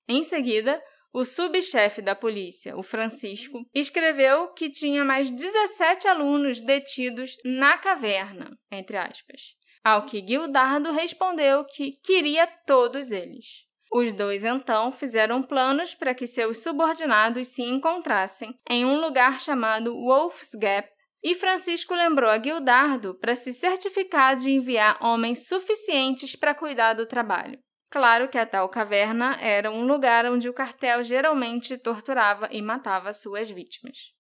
Em 0.09 0.25
seguida, 0.25 0.83
o 1.15 1.25
subchefe 1.25 2.03
da 2.03 2.17
polícia, 2.17 2.77
o 2.77 2.83
Francisco, 2.83 3.65
escreveu 3.73 4.49
que 4.49 4.69
tinha 4.69 5.05
mais 5.05 5.31
17 5.31 6.09
alunos 6.09 6.61
detidos 6.61 7.37
na 7.45 7.79
caverna, 7.79 8.51
entre 8.69 8.97
aspas. 8.97 9.55
Ao 9.85 10.05
que 10.05 10.21
Guildardo 10.21 10.91
respondeu 10.91 11.65
que 11.67 11.93
queria 12.03 12.49
todos 12.67 13.13
eles. 13.13 13.65
Os 13.93 14.13
dois 14.13 14.45
então 14.45 14.91
fizeram 14.91 15.41
planos 15.41 15.95
para 15.95 16.15
que 16.15 16.27
seus 16.27 16.65
subordinados 16.65 17.47
se 17.47 17.63
encontrassem 17.63 18.53
em 18.69 18.85
um 18.85 19.01
lugar 19.01 19.39
chamado 19.39 19.95
Wolf's 19.95 20.51
Gap, 20.59 20.89
e 21.23 21.35
Francisco 21.37 21.95
lembrou 21.95 22.29
a 22.29 22.37
Guildardo 22.37 23.15
para 23.15 23.37
se 23.37 23.53
certificar 23.53 24.35
de 24.35 24.51
enviar 24.51 24.99
homens 25.01 25.47
suficientes 25.47 26.35
para 26.35 26.55
cuidar 26.55 26.95
do 26.95 27.07
trabalho. 27.07 27.59
Claro 27.95 28.29
que 28.29 28.37
a 28.37 28.45
tal 28.45 28.69
caverna 28.69 29.39
era 29.41 29.71
um 29.71 29.87
lugar 29.87 30.27
onde 30.27 30.49
o 30.49 30.53
cartel 30.53 31.01
geralmente 31.05 31.79
torturava 31.79 32.49
e 32.51 32.61
matava 32.61 33.13
suas 33.13 33.49
vítimas. 33.49 34.13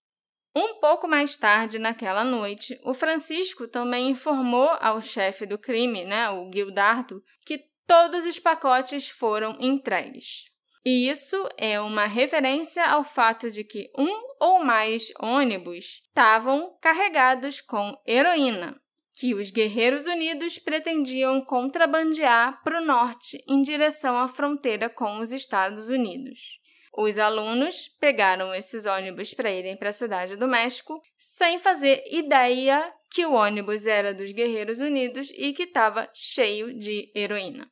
Um 0.55 0.79
pouco 0.79 1.09
mais 1.09 1.37
tarde 1.37 1.81
naquela 1.81 2.23
noite, 2.23 2.79
o 2.85 2.95
Francisco 2.95 3.67
também 3.67 4.11
informou 4.11 4.71
ao 4.81 5.01
chefe 5.01 5.45
do 5.45 5.59
crime, 5.59 6.05
né, 6.05 6.31
o 6.31 6.49
Guildardo, 6.51 7.21
que 7.45 7.65
todos 7.85 8.25
os 8.25 8.39
pacotes 8.39 9.09
foram 9.09 9.57
entregues. 9.59 10.45
E 10.87 11.09
isso 11.11 11.37
é 11.59 11.81
uma 11.81 12.07
referência 12.07 12.89
ao 12.89 13.03
fato 13.03 13.51
de 13.51 13.65
que 13.65 13.91
um 13.99 14.23
ou 14.41 14.65
mais 14.65 15.13
ônibus 15.21 16.01
estavam 16.07 16.79
carregados 16.81 17.61
com 17.61 18.01
heroína, 18.07 18.81
que 19.15 19.35
os 19.35 19.51
Guerreiros 19.51 20.07
Unidos 20.07 20.59
pretendiam 20.59 21.41
contrabandear 21.41 22.63
para 22.63 22.81
o 22.81 22.85
norte 22.85 23.43
em 23.49 23.63
direção 23.63 24.19
à 24.19 24.27
fronteira 24.27 24.89
com 24.89 25.19
os 25.21 25.31
Estados 25.31 25.89
Unidos. 25.89 26.61
Os 26.97 27.19
alunos 27.19 27.89
pegaram 28.01 28.55
esses 28.55 28.87
ônibus 28.87 29.35
para 29.35 29.51
irem 29.51 29.77
para 29.77 29.89
a 29.89 29.93
cidade 29.93 30.37
do 30.37 30.47
México 30.47 31.03
sem 31.19 31.59
fazer 31.59 32.05
ideia 32.07 32.93
que 33.11 33.27
o 33.27 33.33
ônibus 33.33 33.87
era 33.87 34.15
dos 34.15 34.31
Guerreiros 34.33 34.79
Unidos 34.79 35.31
e 35.37 35.53
que 35.53 35.65
estava 35.65 36.09
cheio 36.15 36.77
de 36.77 37.11
heroína. 37.15 37.69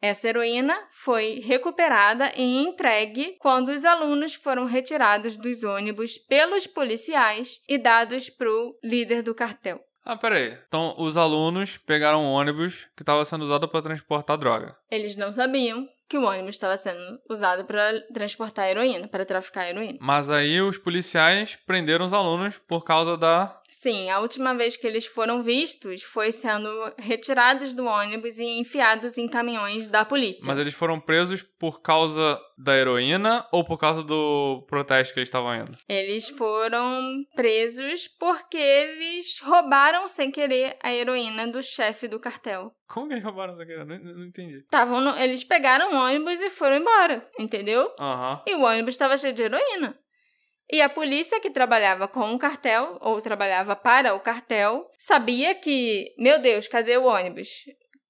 Essa 0.00 0.28
heroína 0.28 0.78
foi 0.90 1.40
recuperada 1.40 2.30
e 2.36 2.42
entregue 2.42 3.36
quando 3.38 3.70
os 3.70 3.86
alunos 3.86 4.34
foram 4.34 4.66
retirados 4.66 5.36
dos 5.38 5.62
ônibus 5.62 6.18
pelos 6.18 6.66
policiais 6.66 7.62
e 7.66 7.78
dados 7.78 8.28
para 8.28 8.50
o 8.50 8.78
líder 8.82 9.22
do 9.22 9.34
cartel. 9.34 9.80
Ah, 10.04 10.16
peraí. 10.16 10.58
Então, 10.68 10.94
os 10.98 11.16
alunos 11.16 11.78
pegaram 11.78 12.22
um 12.22 12.32
ônibus 12.32 12.86
que 12.94 13.02
estava 13.02 13.24
sendo 13.24 13.44
usado 13.44 13.66
para 13.66 13.82
transportar 13.82 14.36
droga. 14.36 14.76
Eles 14.90 15.16
não 15.16 15.32
sabiam 15.32 15.88
que 16.08 16.18
o 16.18 16.24
ônibus 16.24 16.56
estava 16.56 16.76
sendo 16.76 17.18
usado 17.28 17.64
para 17.64 18.00
transportar 18.12 18.68
heroína, 18.68 19.08
para 19.08 19.24
traficar 19.24 19.66
heroína. 19.68 19.98
Mas 20.00 20.28
aí 20.30 20.60
os 20.60 20.76
policiais 20.76 21.56
prenderam 21.66 22.04
os 22.04 22.12
alunos 22.12 22.58
por 22.68 22.84
causa 22.84 23.16
da. 23.16 23.60
Sim, 23.80 24.08
a 24.08 24.20
última 24.20 24.54
vez 24.54 24.76
que 24.76 24.86
eles 24.86 25.04
foram 25.04 25.42
vistos 25.42 26.02
foi 26.02 26.32
sendo 26.32 26.68
retirados 26.98 27.74
do 27.74 27.84
ônibus 27.84 28.38
e 28.38 28.44
enfiados 28.44 29.18
em 29.18 29.28
caminhões 29.28 29.88
da 29.88 30.04
polícia. 30.04 30.44
Mas 30.46 30.58
eles 30.58 30.74
foram 30.74 31.00
presos 31.00 31.42
por 31.42 31.82
causa 31.82 32.40
da 32.56 32.76
heroína 32.76 33.46
ou 33.52 33.64
por 33.64 33.76
causa 33.76 34.02
do 34.02 34.64
protesto 34.68 35.12
que 35.12 35.20
eles 35.20 35.28
estavam 35.28 35.54
indo? 35.56 35.76
Eles 35.88 36.28
foram 36.28 37.24
presos 37.34 38.08
porque 38.08 38.56
eles 38.56 39.40
roubaram 39.40 40.08
sem 40.08 40.30
querer 40.30 40.76
a 40.82 40.92
heroína 40.92 41.46
do 41.48 41.62
chefe 41.62 42.06
do 42.06 42.20
cartel. 42.20 42.72
Como 42.86 43.08
que 43.08 43.14
eles 43.14 43.24
roubaram 43.24 43.56
sem 43.56 43.66
querer? 43.66 43.84
Não, 43.84 43.98
não 43.98 44.24
entendi. 44.24 44.62
Tavam 44.70 45.00
no... 45.00 45.18
Eles 45.18 45.42
pegaram 45.42 45.92
o 45.92 45.96
ônibus 45.96 46.40
e 46.40 46.48
foram 46.48 46.76
embora, 46.76 47.28
entendeu? 47.38 47.92
Aham. 47.98 48.42
E 48.46 48.54
o 48.54 48.62
ônibus 48.62 48.94
estava 48.94 49.18
cheio 49.18 49.34
de 49.34 49.42
heroína. 49.42 49.98
E 50.70 50.80
a 50.80 50.88
polícia 50.88 51.40
que 51.40 51.50
trabalhava 51.50 52.08
com 52.08 52.32
o 52.32 52.38
cartel, 52.38 52.98
ou 53.00 53.20
trabalhava 53.20 53.76
para 53.76 54.14
o 54.14 54.20
cartel, 54.20 54.90
sabia 54.98 55.54
que, 55.54 56.14
meu 56.18 56.38
Deus, 56.38 56.66
cadê 56.66 56.96
o 56.96 57.04
ônibus? 57.04 57.48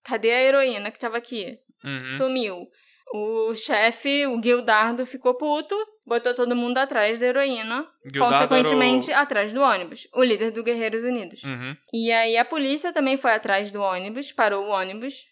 Cadê 0.04 0.30
a 0.30 0.42
heroína 0.42 0.90
que 0.90 0.96
estava 0.96 1.16
aqui? 1.16 1.58
Uhum. 1.84 2.04
Sumiu. 2.16 2.68
O 3.12 3.54
chefe, 3.54 4.26
o 4.26 4.38
Guildardo, 4.38 5.04
ficou 5.04 5.34
puto, 5.34 5.76
botou 6.06 6.34
todo 6.34 6.56
mundo 6.56 6.78
atrás 6.78 7.18
da 7.18 7.26
heroína, 7.26 7.86
Guildardo 8.04 8.48
consequentemente 8.48 9.10
era 9.10 9.20
atrás 9.20 9.52
do 9.52 9.60
ônibus, 9.60 10.08
o 10.12 10.22
líder 10.22 10.50
do 10.50 10.62
Guerreiros 10.62 11.04
Unidos. 11.04 11.42
o... 11.42 11.48
Uhum. 11.48 11.76
E 11.92 12.10
aí 12.10 12.36
a 12.36 12.44
polícia 12.44 12.92
também 12.92 13.16
foi 13.16 13.32
atrás 13.32 13.70
do 13.70 13.80
ônibus, 13.80 14.32
parou 14.32 14.64
o 14.64 14.68
ônibus, 14.68 15.26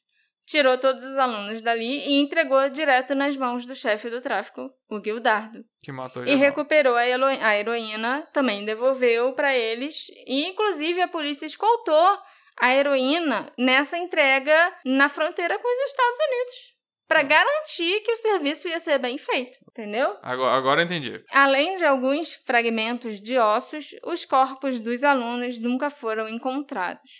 tirou 0.47 0.77
todos 0.79 1.05
os 1.05 1.17
alunos 1.19 1.61
dali 1.61 2.07
e 2.09 2.21
entregou 2.21 2.69
direto 2.69 3.15
nas 3.15 3.37
mãos 3.37 3.65
do 3.67 3.75
chefe 3.75 4.11
do 4.11 4.21
tráfico, 4.21 4.71
o 4.91 5.01
Guildardo. 5.01 5.65
Que 5.83 5.93
matou 5.93 6.23
E 6.25 6.27
geral. 6.27 6.41
recuperou 6.41 6.97
a, 6.97 7.01
a 7.01 7.57
heroína, 7.57 8.29
também 8.33 8.65
devolveu 8.65 9.33
para 9.35 9.55
eles, 9.57 10.07
e 10.27 10.47
inclusive 10.47 11.01
a 11.01 11.09
polícia 11.09 11.47
escoltou 11.47 12.19
a 12.61 12.75
heroína 12.75 13.53
nessa 13.59 13.97
entrega 13.97 14.75
na 14.85 15.09
fronteira 15.09 15.59
com 15.59 15.69
os 15.69 15.91
Estados 15.91 16.19
Unidos. 16.29 16.73
Para 17.09 17.23
garantir 17.23 18.01
que 18.01 18.13
o 18.13 18.17
serviço 18.17 18.69
ia 18.69 18.81
ser 18.81 18.99
bem 18.99 19.19
feito, 19.19 19.59
entendeu? 19.69 20.17
Agora, 20.23 20.57
agora 20.57 20.83
entendi. 20.83 21.23
Além 21.31 21.75
de 21.77 21.85
alguns 21.85 22.33
fragmentos 22.33 23.21
de 23.21 23.37
ossos, 23.39 23.91
os 24.05 24.25
corpos 24.25 24.81
dos 24.81 25.05
alunos 25.05 25.59
nunca 25.59 25.91
foram 25.91 26.27
encontrados. 26.29 27.11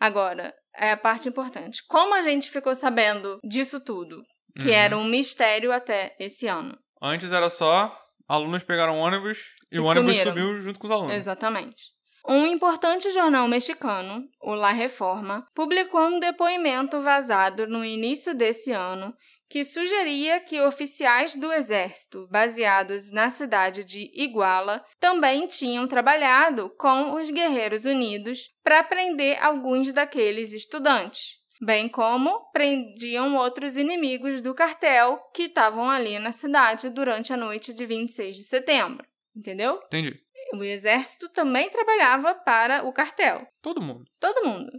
Agora, 0.00 0.52
é 0.78 0.92
a 0.92 0.96
parte 0.96 1.28
importante. 1.28 1.82
Como 1.88 2.14
a 2.14 2.22
gente 2.22 2.50
ficou 2.50 2.74
sabendo 2.74 3.38
disso 3.44 3.80
tudo? 3.80 4.22
Que 4.56 4.68
Uhum. 4.68 4.74
era 4.74 4.96
um 4.96 5.04
mistério 5.04 5.72
até 5.72 6.14
esse 6.18 6.46
ano. 6.46 6.76
Antes 7.02 7.30
era 7.32 7.50
só 7.50 7.94
alunos 8.28 8.62
pegaram 8.62 8.98
ônibus 8.98 9.38
e, 9.70 9.76
E 9.76 9.78
o 9.78 9.84
ônibus 9.84 10.16
sumiram. 10.16 10.32
subiu 10.32 10.60
junto 10.60 10.78
com 10.78 10.86
os 10.86 10.90
alunos. 10.90 11.12
Exatamente. 11.14 11.82
Um 12.28 12.44
importante 12.46 13.08
jornal 13.10 13.46
mexicano, 13.46 14.24
o 14.42 14.52
La 14.54 14.72
Reforma, 14.72 15.46
publicou 15.54 16.00
um 16.00 16.18
depoimento 16.18 17.00
vazado 17.00 17.68
no 17.68 17.84
início 17.84 18.34
desse 18.34 18.72
ano 18.72 19.14
que 19.48 19.64
sugeria 19.64 20.40
que 20.40 20.60
oficiais 20.60 21.36
do 21.36 21.52
exército 21.52 22.26
baseados 22.30 23.10
na 23.10 23.30
cidade 23.30 23.84
de 23.84 24.10
Iguala 24.14 24.84
também 24.98 25.46
tinham 25.46 25.86
trabalhado 25.86 26.70
com 26.78 27.14
os 27.14 27.30
Guerreiros 27.30 27.84
Unidos 27.84 28.50
para 28.62 28.82
prender 28.82 29.42
alguns 29.42 29.92
daqueles 29.92 30.52
estudantes, 30.52 31.36
bem 31.60 31.88
como 31.88 32.50
prendiam 32.52 33.36
outros 33.36 33.76
inimigos 33.76 34.40
do 34.40 34.54
cartel 34.54 35.20
que 35.32 35.44
estavam 35.44 35.88
ali 35.88 36.18
na 36.18 36.32
cidade 36.32 36.90
durante 36.90 37.32
a 37.32 37.36
noite 37.36 37.72
de 37.72 37.86
26 37.86 38.36
de 38.36 38.44
setembro. 38.44 39.06
Entendeu? 39.34 39.80
Entendi. 39.86 40.18
O 40.54 40.62
exército 40.62 41.28
também 41.28 41.68
trabalhava 41.68 42.34
para 42.34 42.86
o 42.86 42.92
cartel. 42.92 43.46
Todo 43.60 43.82
mundo. 43.82 44.04
Todo 44.18 44.46
mundo. 44.46 44.70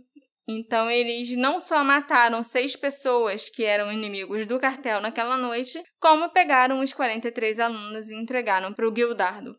Então, 0.47 0.89
eles 0.89 1.35
não 1.35 1.59
só 1.59 1.83
mataram 1.83 2.41
seis 2.41 2.75
pessoas 2.75 3.49
que 3.49 3.65
eram 3.65 3.91
inimigos 3.91 4.45
do 4.45 4.57
cartel 4.59 5.01
naquela 5.01 5.35
noite, 5.35 5.83
como 5.99 6.29
pegaram 6.29 6.79
os 6.79 6.93
43 6.93 7.59
alunos 7.59 8.09
e 8.09 8.15
entregaram 8.15 8.73
para 8.73 8.87
o 8.87 8.91
Guildardo. 8.91 9.57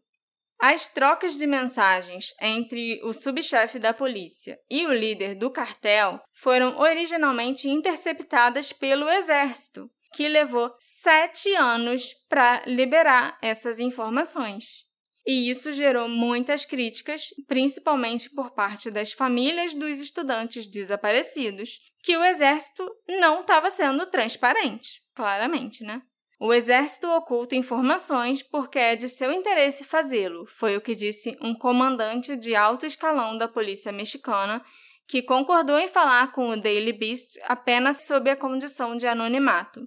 As 0.60 0.88
trocas 0.88 1.36
de 1.36 1.46
mensagens 1.46 2.34
entre 2.40 3.00
o 3.04 3.12
subchefe 3.12 3.78
da 3.78 3.94
polícia 3.94 4.58
e 4.68 4.86
o 4.86 4.92
líder 4.92 5.36
do 5.36 5.50
cartel 5.50 6.20
foram 6.32 6.78
originalmente 6.78 7.68
interceptadas 7.68 8.72
pelo 8.72 9.08
exército, 9.08 9.88
que 10.14 10.26
levou 10.26 10.72
sete 10.80 11.54
anos 11.54 12.12
para 12.28 12.62
liberar 12.66 13.38
essas 13.40 13.78
informações. 13.78 14.87
E 15.30 15.50
isso 15.50 15.70
gerou 15.72 16.08
muitas 16.08 16.64
críticas, 16.64 17.26
principalmente 17.46 18.30
por 18.30 18.52
parte 18.52 18.90
das 18.90 19.12
famílias 19.12 19.74
dos 19.74 19.98
estudantes 19.98 20.66
desaparecidos, 20.66 21.80
que 22.02 22.16
o 22.16 22.24
exército 22.24 22.90
não 23.06 23.42
estava 23.42 23.68
sendo 23.68 24.06
transparente, 24.06 25.02
claramente, 25.14 25.84
né? 25.84 26.00
O 26.40 26.50
exército 26.54 27.08
oculta 27.08 27.54
informações 27.54 28.42
porque 28.42 28.78
é 28.78 28.96
de 28.96 29.06
seu 29.06 29.30
interesse 29.30 29.84
fazê-lo, 29.84 30.46
foi 30.46 30.78
o 30.78 30.80
que 30.80 30.94
disse 30.94 31.36
um 31.42 31.54
comandante 31.54 32.34
de 32.34 32.56
alto 32.56 32.86
escalão 32.86 33.36
da 33.36 33.46
polícia 33.46 33.92
mexicana 33.92 34.64
que 35.06 35.20
concordou 35.20 35.78
em 35.78 35.88
falar 35.88 36.32
com 36.32 36.48
o 36.48 36.56
Daily 36.56 36.94
Beast 36.94 37.38
apenas 37.44 38.06
sob 38.06 38.30
a 38.30 38.36
condição 38.36 38.96
de 38.96 39.06
anonimato. 39.06 39.86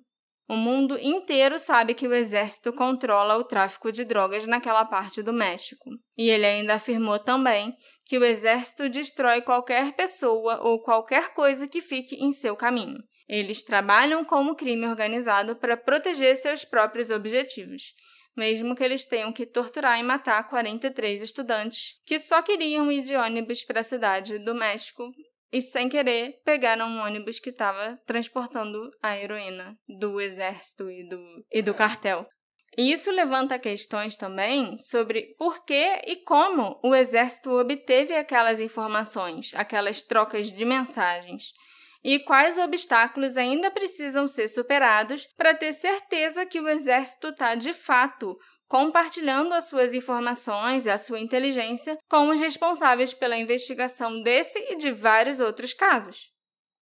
O 0.51 0.57
mundo 0.57 0.99
inteiro 0.99 1.57
sabe 1.57 1.93
que 1.93 2.05
o 2.05 2.13
exército 2.13 2.73
controla 2.73 3.37
o 3.37 3.43
tráfico 3.45 3.89
de 3.89 4.03
drogas 4.03 4.45
naquela 4.45 4.83
parte 4.83 5.23
do 5.23 5.31
México. 5.31 5.89
E 6.17 6.29
ele 6.29 6.45
ainda 6.45 6.73
afirmou 6.73 7.17
também 7.17 7.73
que 8.03 8.17
o 8.17 8.25
exército 8.25 8.89
destrói 8.89 9.41
qualquer 9.41 9.93
pessoa 9.93 10.59
ou 10.61 10.83
qualquer 10.83 11.33
coisa 11.33 11.69
que 11.69 11.79
fique 11.79 12.17
em 12.17 12.33
seu 12.33 12.53
caminho. 12.53 12.97
Eles 13.29 13.63
trabalham 13.63 14.25
como 14.25 14.53
crime 14.53 14.85
organizado 14.87 15.55
para 15.55 15.77
proteger 15.77 16.35
seus 16.35 16.65
próprios 16.65 17.09
objetivos, 17.09 17.93
mesmo 18.35 18.75
que 18.75 18.83
eles 18.83 19.05
tenham 19.05 19.31
que 19.31 19.45
torturar 19.45 19.97
e 20.01 20.03
matar 20.03 20.49
43 20.49 21.21
estudantes 21.21 21.93
que 22.05 22.19
só 22.19 22.41
queriam 22.41 22.91
ir 22.91 23.03
de 23.03 23.15
ônibus 23.15 23.63
para 23.63 23.79
a 23.79 23.83
cidade 23.83 24.37
do 24.37 24.53
México 24.53 25.13
e, 25.51 25.61
sem 25.61 25.89
querer, 25.89 26.41
pegaram 26.45 26.87
um 26.87 27.01
ônibus 27.01 27.39
que 27.39 27.49
estava 27.49 27.99
transportando 28.05 28.89
a 29.01 29.17
heroína 29.17 29.77
do 29.87 30.21
exército 30.21 30.89
e 30.89 31.07
do, 31.07 31.45
e 31.51 31.61
do 31.61 31.73
cartel. 31.73 32.27
E 32.77 32.91
isso 32.91 33.11
levanta 33.11 33.59
questões 33.59 34.15
também 34.15 34.77
sobre 34.77 35.35
por 35.37 35.65
que 35.65 36.01
e 36.05 36.23
como 36.23 36.79
o 36.81 36.95
exército 36.95 37.51
obteve 37.51 38.15
aquelas 38.15 38.61
informações, 38.61 39.51
aquelas 39.55 40.01
trocas 40.01 40.51
de 40.51 40.63
mensagens, 40.63 41.51
e 42.03 42.17
quais 42.19 42.57
obstáculos 42.57 43.37
ainda 43.37 43.69
precisam 43.69 44.25
ser 44.25 44.47
superados 44.47 45.27
para 45.37 45.53
ter 45.53 45.73
certeza 45.73 46.45
que 46.45 46.59
o 46.59 46.69
exército 46.69 47.27
está 47.27 47.55
de 47.55 47.73
fato 47.73 48.37
compartilhando 48.71 49.53
as 49.53 49.65
suas 49.65 49.93
informações 49.93 50.85
e 50.85 50.89
a 50.89 50.97
sua 50.97 51.19
inteligência 51.19 51.97
com 52.09 52.29
os 52.29 52.39
responsáveis 52.39 53.13
pela 53.13 53.37
investigação 53.37 54.21
desse 54.21 54.57
e 54.59 54.77
de 54.77 54.93
vários 54.93 55.41
outros 55.41 55.73
casos. 55.73 56.29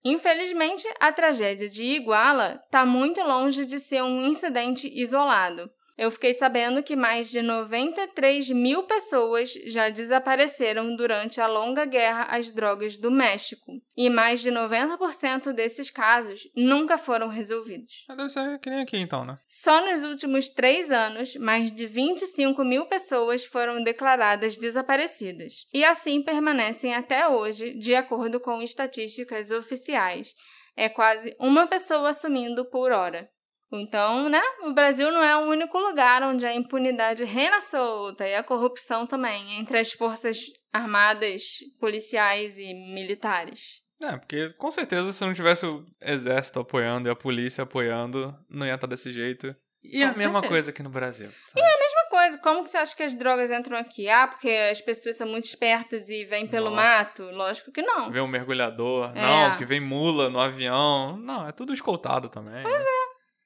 Infelizmente, 0.05 0.87
a 0.99 1.11
tragédia 1.11 1.67
de 1.67 1.83
Iguala 1.83 2.61
está 2.63 2.85
muito 2.85 3.19
longe 3.23 3.65
de 3.65 3.79
ser 3.79 4.03
um 4.03 4.21
incidente 4.27 4.87
isolado. 5.01 5.67
Eu 5.99 6.09
fiquei 6.09 6.33
sabendo 6.33 6.81
que 6.81 6.95
mais 6.95 7.29
de 7.29 7.41
93 7.41 8.51
mil 8.51 8.83
pessoas 8.83 9.53
já 9.65 9.89
desapareceram 9.89 10.95
durante 10.95 11.41
a 11.41 11.47
longa 11.47 11.83
guerra 11.83 12.23
às 12.29 12.49
drogas 12.49 12.95
do 12.95 13.11
México. 13.11 13.73
E 13.97 14.09
mais 14.09 14.39
de 14.39 14.49
90% 14.49 15.51
desses 15.51 15.91
casos 15.91 16.49
nunca 16.55 16.97
foram 16.97 17.27
resolvidos. 17.27 18.05
Deve 18.07 18.29
ser 18.29 18.57
que 18.59 18.69
nem 18.69 18.79
aqui 18.79 18.95
então, 18.95 19.25
né? 19.25 19.37
Só 19.45 19.85
nos 19.85 20.05
últimos 20.05 20.47
três 20.47 20.89
anos, 20.89 21.35
mais 21.35 21.69
de 21.69 21.85
25 21.85 22.63
mil 22.63 22.85
pessoas 22.85 23.43
foram 23.43 23.83
declaradas 23.83 24.55
desaparecidas. 24.55 25.67
E 25.73 25.83
assim 25.83 26.23
permanecem 26.23 26.95
até 26.95 27.27
hoje, 27.27 27.73
de 27.73 27.93
acordo 27.93 28.39
com 28.39 28.61
estatísticas 28.61 29.51
oficiais. 29.51 30.33
É 30.77 30.87
quase 30.87 31.35
uma 31.37 31.67
pessoa 31.67 32.13
sumindo 32.13 32.63
por 32.63 32.93
hora. 32.93 33.29
Então, 33.71 34.29
né, 34.29 34.41
o 34.63 34.73
Brasil 34.73 35.11
não 35.11 35.23
é 35.23 35.37
o 35.37 35.41
único 35.49 35.77
lugar 35.77 36.23
onde 36.23 36.45
a 36.45 36.53
impunidade 36.53 37.23
reina 37.23 37.61
solta 37.61 38.27
e 38.27 38.33
a 38.35 38.43
corrupção 38.43 39.05
também 39.05 39.59
entre 39.59 39.77
as 39.77 39.91
forças 39.91 40.37
armadas, 40.73 41.59
policiais 41.79 42.57
e 42.57 42.73
militares. 42.73 43.81
É, 44.01 44.17
porque 44.17 44.49
com 44.57 44.71
certeza 44.71 45.11
se 45.13 45.23
não 45.25 45.33
tivesse 45.33 45.65
o 45.65 45.85
exército 46.01 46.59
apoiando 46.59 47.09
e 47.09 47.11
a 47.11 47.15
polícia 47.15 47.63
apoiando, 47.63 48.33
não 48.49 48.65
ia 48.65 48.75
estar 48.75 48.87
desse 48.87 49.11
jeito. 49.11 49.53
E 49.83 50.01
Com 50.01 50.07
a 50.07 50.13
mesma 50.13 50.23
certeza. 50.33 50.47
coisa 50.47 50.71
aqui 50.71 50.83
no 50.83 50.89
Brasil. 50.89 51.29
sabe? 51.47 51.61
Mesma 51.61 52.09
coisa, 52.09 52.37
como 52.39 52.63
que 52.63 52.69
você 52.69 52.77
acha 52.77 52.95
que 52.95 53.03
as 53.03 53.15
drogas 53.15 53.49
entram 53.51 53.77
aqui? 53.77 54.09
Ah, 54.09 54.27
porque 54.27 54.49
as 54.49 54.81
pessoas 54.81 55.15
são 55.15 55.27
muito 55.27 55.45
espertas 55.45 56.09
e 56.09 56.25
vêm 56.25 56.47
pelo 56.47 56.69
Nossa. 56.69 56.81
mato? 56.81 57.23
Lógico 57.31 57.71
que 57.71 57.81
não. 57.81 58.11
Vem 58.11 58.21
um 58.21 58.27
mergulhador. 58.27 59.11
É. 59.15 59.21
Não, 59.21 59.57
que 59.57 59.65
vem 59.65 59.79
mula 59.79 60.29
no 60.29 60.39
avião. 60.39 61.15
Não, 61.17 61.47
é 61.47 61.51
tudo 61.53 61.73
escoltado 61.73 62.27
também. 62.27 62.61
Pois 62.61 62.83
é. 62.83 62.98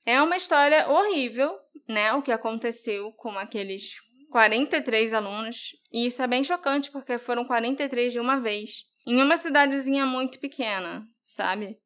É 0.06 0.22
uma 0.22 0.36
história 0.36 0.90
horrível, 0.90 1.58
né? 1.88 2.14
O 2.14 2.22
que 2.22 2.32
aconteceu 2.32 3.12
com 3.14 3.38
aqueles 3.38 3.96
43 4.32 5.14
alunos. 5.14 5.70
E 5.92 6.08
isso 6.08 6.22
é 6.22 6.28
bem 6.28 6.44
chocante, 6.44 6.92
porque 6.92 7.18
foram 7.18 7.46
43 7.46 8.12
de 8.12 8.20
uma 8.20 8.40
vez. 8.40 8.84
Em 9.06 9.22
uma 9.22 9.38
cidadezinha 9.38 10.06
muito 10.06 10.40
pequena, 10.40 11.06
sabe? 11.24 11.78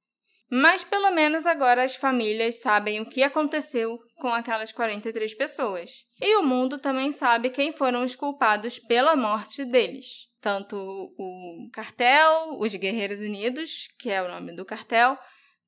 Mas 0.49 0.83
pelo 0.83 1.11
menos 1.11 1.45
agora 1.45 1.83
as 1.83 1.95
famílias 1.95 2.61
sabem 2.61 3.01
o 3.01 3.05
que 3.05 3.21
aconteceu 3.21 3.99
com 4.15 4.29
aquelas 4.29 4.71
43 4.71 5.33
pessoas. 5.33 6.05
E 6.21 6.37
o 6.37 6.43
mundo 6.43 6.79
também 6.79 7.11
sabe 7.11 7.49
quem 7.49 7.73
foram 7.73 8.03
os 8.03 8.15
culpados 8.15 8.79
pela 8.79 9.15
morte 9.15 9.65
deles. 9.65 10.27
Tanto 10.39 10.77
o 10.77 11.69
cartel, 11.73 12.57
os 12.59 12.73
Guerreiros 12.73 13.19
Unidos, 13.19 13.87
que 13.99 14.09
é 14.09 14.21
o 14.21 14.27
nome 14.27 14.55
do 14.55 14.63
cartel, 14.63 15.17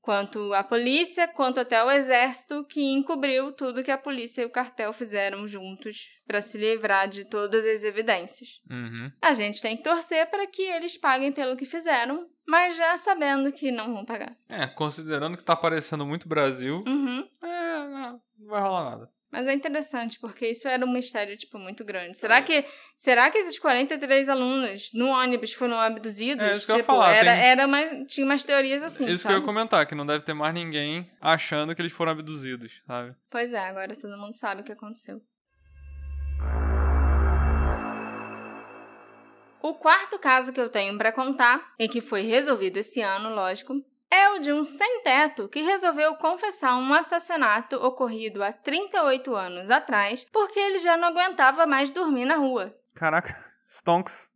quanto 0.02 0.54
a 0.54 0.64
polícia, 0.64 1.28
quanto 1.28 1.60
até 1.60 1.84
o 1.84 1.92
exército 1.92 2.66
que 2.66 2.82
encobriu 2.82 3.52
tudo 3.52 3.84
que 3.84 3.92
a 3.92 3.98
polícia 3.98 4.42
e 4.42 4.46
o 4.46 4.50
cartel 4.50 4.92
fizeram 4.94 5.46
juntos 5.48 6.08
para 6.26 6.42
se 6.42 6.58
livrar 6.58 7.08
de 7.08 7.26
todas 7.26 7.66
as 7.66 7.84
evidências. 7.84 8.62
Uhum. 8.70 9.12
A 9.22 9.34
gente 9.34 9.62
tem 9.62 9.76
que 9.78 9.84
torcer 9.84 10.30
para 10.30 10.48
que 10.48 10.62
eles 10.62 10.98
paguem 10.98 11.32
pelo 11.32 11.56
que 11.58 11.66
fizeram, 11.66 12.28
mas 12.48 12.76
já 12.78 12.98
sabendo 12.98 13.52
que 13.52 13.72
não 13.72 13.94
vão 13.94 14.06
pagar. 14.06 14.36
É, 14.48 14.66
considerando 14.68 15.38
que 15.38 15.44
tá 15.44 15.56
parecendo 15.56 16.06
muito 16.06 16.28
Brasil, 16.30 16.84
Uhum. 16.88 17.28
é, 17.44 17.88
não 17.88 18.22
vai 18.48 18.62
rolar 18.62 18.90
nada. 18.92 19.19
Mas 19.32 19.48
é 19.48 19.54
interessante, 19.54 20.20
porque 20.20 20.48
isso 20.48 20.68
era 20.68 20.84
um 20.84 20.92
mistério, 20.92 21.38
tipo, 21.38 21.60
muito 21.60 21.86
grande. 21.86 22.18
Será 22.18 22.42
que, 22.42 22.66
será 22.96 23.30
que 23.30 23.38
esses 23.38 23.60
43 23.60 24.28
alunos 24.28 24.90
no 24.94 25.08
ônibus 25.10 25.54
foram 25.54 25.80
abduzidos? 25.80 26.44
É, 26.44 26.52
isso 26.52 26.66
que 26.66 26.72
eu 26.72 26.78
ia 26.78 26.82
tipo, 26.82 26.92
falar, 26.94 27.14
era, 27.14 27.34
tem- 27.36 27.44
era 27.46 27.68
uma, 27.68 28.06
tinha 28.06 28.26
umas 28.26 28.44
teorias 28.44 28.82
assim, 28.82 29.06
Isso 29.06 29.18
que 29.18 29.22
sabe? 29.24 29.36
eu 29.36 29.40
ia 29.40 29.46
comentar, 29.46 29.86
que 29.86 29.94
não 29.94 30.06
deve 30.06 30.24
ter 30.24 30.34
mais 30.34 30.52
ninguém 30.54 31.12
achando 31.22 31.76
que 31.76 31.82
eles 31.82 31.92
foram 31.92 32.12
abduzidos, 32.14 32.82
sabe? 32.88 33.16
Pois 33.30 33.54
é, 33.54 33.60
agora 33.60 33.96
todo 33.96 34.18
mundo 34.18 34.34
sabe 34.36 34.62
o 34.62 34.64
que 34.64 34.72
aconteceu. 34.72 35.22
O 39.62 39.74
quarto 39.76 40.18
caso 40.18 40.52
que 40.54 40.60
eu 40.60 40.70
tenho 40.70 40.98
para 40.98 41.12
contar, 41.12 41.74
e 41.78 41.88
que 41.88 42.02
foi 42.02 42.22
resolvido 42.22 42.78
esse 42.78 43.02
ano, 43.02 43.30
lógico, 43.30 43.76
é 44.12 44.30
o 44.30 44.40
de 44.40 44.52
um 44.52 44.64
sem-teto 44.64 45.48
que 45.48 45.62
resolveu 45.62 46.16
confessar 46.16 46.76
um 46.78 46.94
assassinato 46.94 47.76
ocorrido 47.76 48.44
há 48.44 48.52
38 48.52 49.36
anos 49.36 49.72
atrás 49.72 50.26
porque 50.32 50.60
ele 50.60 50.80
já 50.80 50.98
não 50.98 51.10
aguentava 51.10 51.66
mais 51.66 51.90
dormir 51.90 52.26
na 52.26 52.36
rua. 52.36 52.76
Caraca, 52.96 53.36
Stonks. 53.68 54.30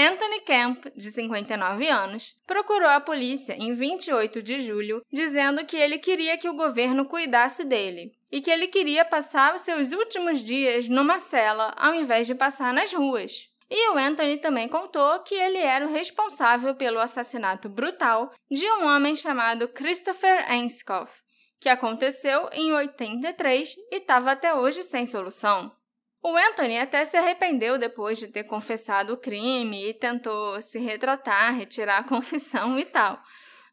Anthony 0.00 0.40
Camp, 0.42 0.86
de 0.94 1.10
59 1.10 1.88
anos, 1.88 2.38
procurou 2.46 2.88
a 2.88 3.00
polícia 3.00 3.54
em 3.54 3.74
28 3.74 4.40
de 4.40 4.60
julho, 4.60 5.02
dizendo 5.12 5.66
que 5.66 5.76
ele 5.76 5.98
queria 5.98 6.38
que 6.38 6.48
o 6.48 6.54
governo 6.54 7.04
cuidasse 7.04 7.64
dele 7.64 8.12
e 8.30 8.40
que 8.40 8.48
ele 8.48 8.68
queria 8.68 9.04
passar 9.04 9.56
os 9.56 9.62
seus 9.62 9.90
últimos 9.90 10.44
dias 10.44 10.88
numa 10.88 11.18
cela 11.18 11.74
ao 11.76 11.92
invés 11.96 12.28
de 12.28 12.34
passar 12.36 12.72
nas 12.72 12.92
ruas. 12.92 13.50
E 13.70 13.90
o 13.90 13.98
Anthony 13.98 14.38
também 14.38 14.68
contou 14.68 15.20
que 15.20 15.34
ele 15.34 15.58
era 15.58 15.86
o 15.86 15.92
responsável 15.92 16.74
pelo 16.74 16.98
assassinato 16.98 17.68
brutal 17.68 18.30
de 18.50 18.64
um 18.70 18.86
homem 18.86 19.14
chamado 19.14 19.68
Christopher 19.68 20.50
Anscoff, 20.50 21.20
que 21.60 21.68
aconteceu 21.68 22.48
em 22.52 22.72
83 22.72 23.74
e 23.90 23.96
estava 23.96 24.32
até 24.32 24.54
hoje 24.54 24.82
sem 24.82 25.04
solução. 25.04 25.70
O 26.22 26.36
Anthony 26.36 26.78
até 26.78 27.04
se 27.04 27.16
arrependeu 27.16 27.78
depois 27.78 28.18
de 28.18 28.28
ter 28.28 28.44
confessado 28.44 29.12
o 29.12 29.16
crime 29.16 29.88
e 29.88 29.94
tentou 29.94 30.60
se 30.60 30.78
retratar, 30.78 31.54
retirar 31.54 31.98
a 31.98 32.04
confissão 32.08 32.78
e 32.78 32.84
tal. 32.84 33.22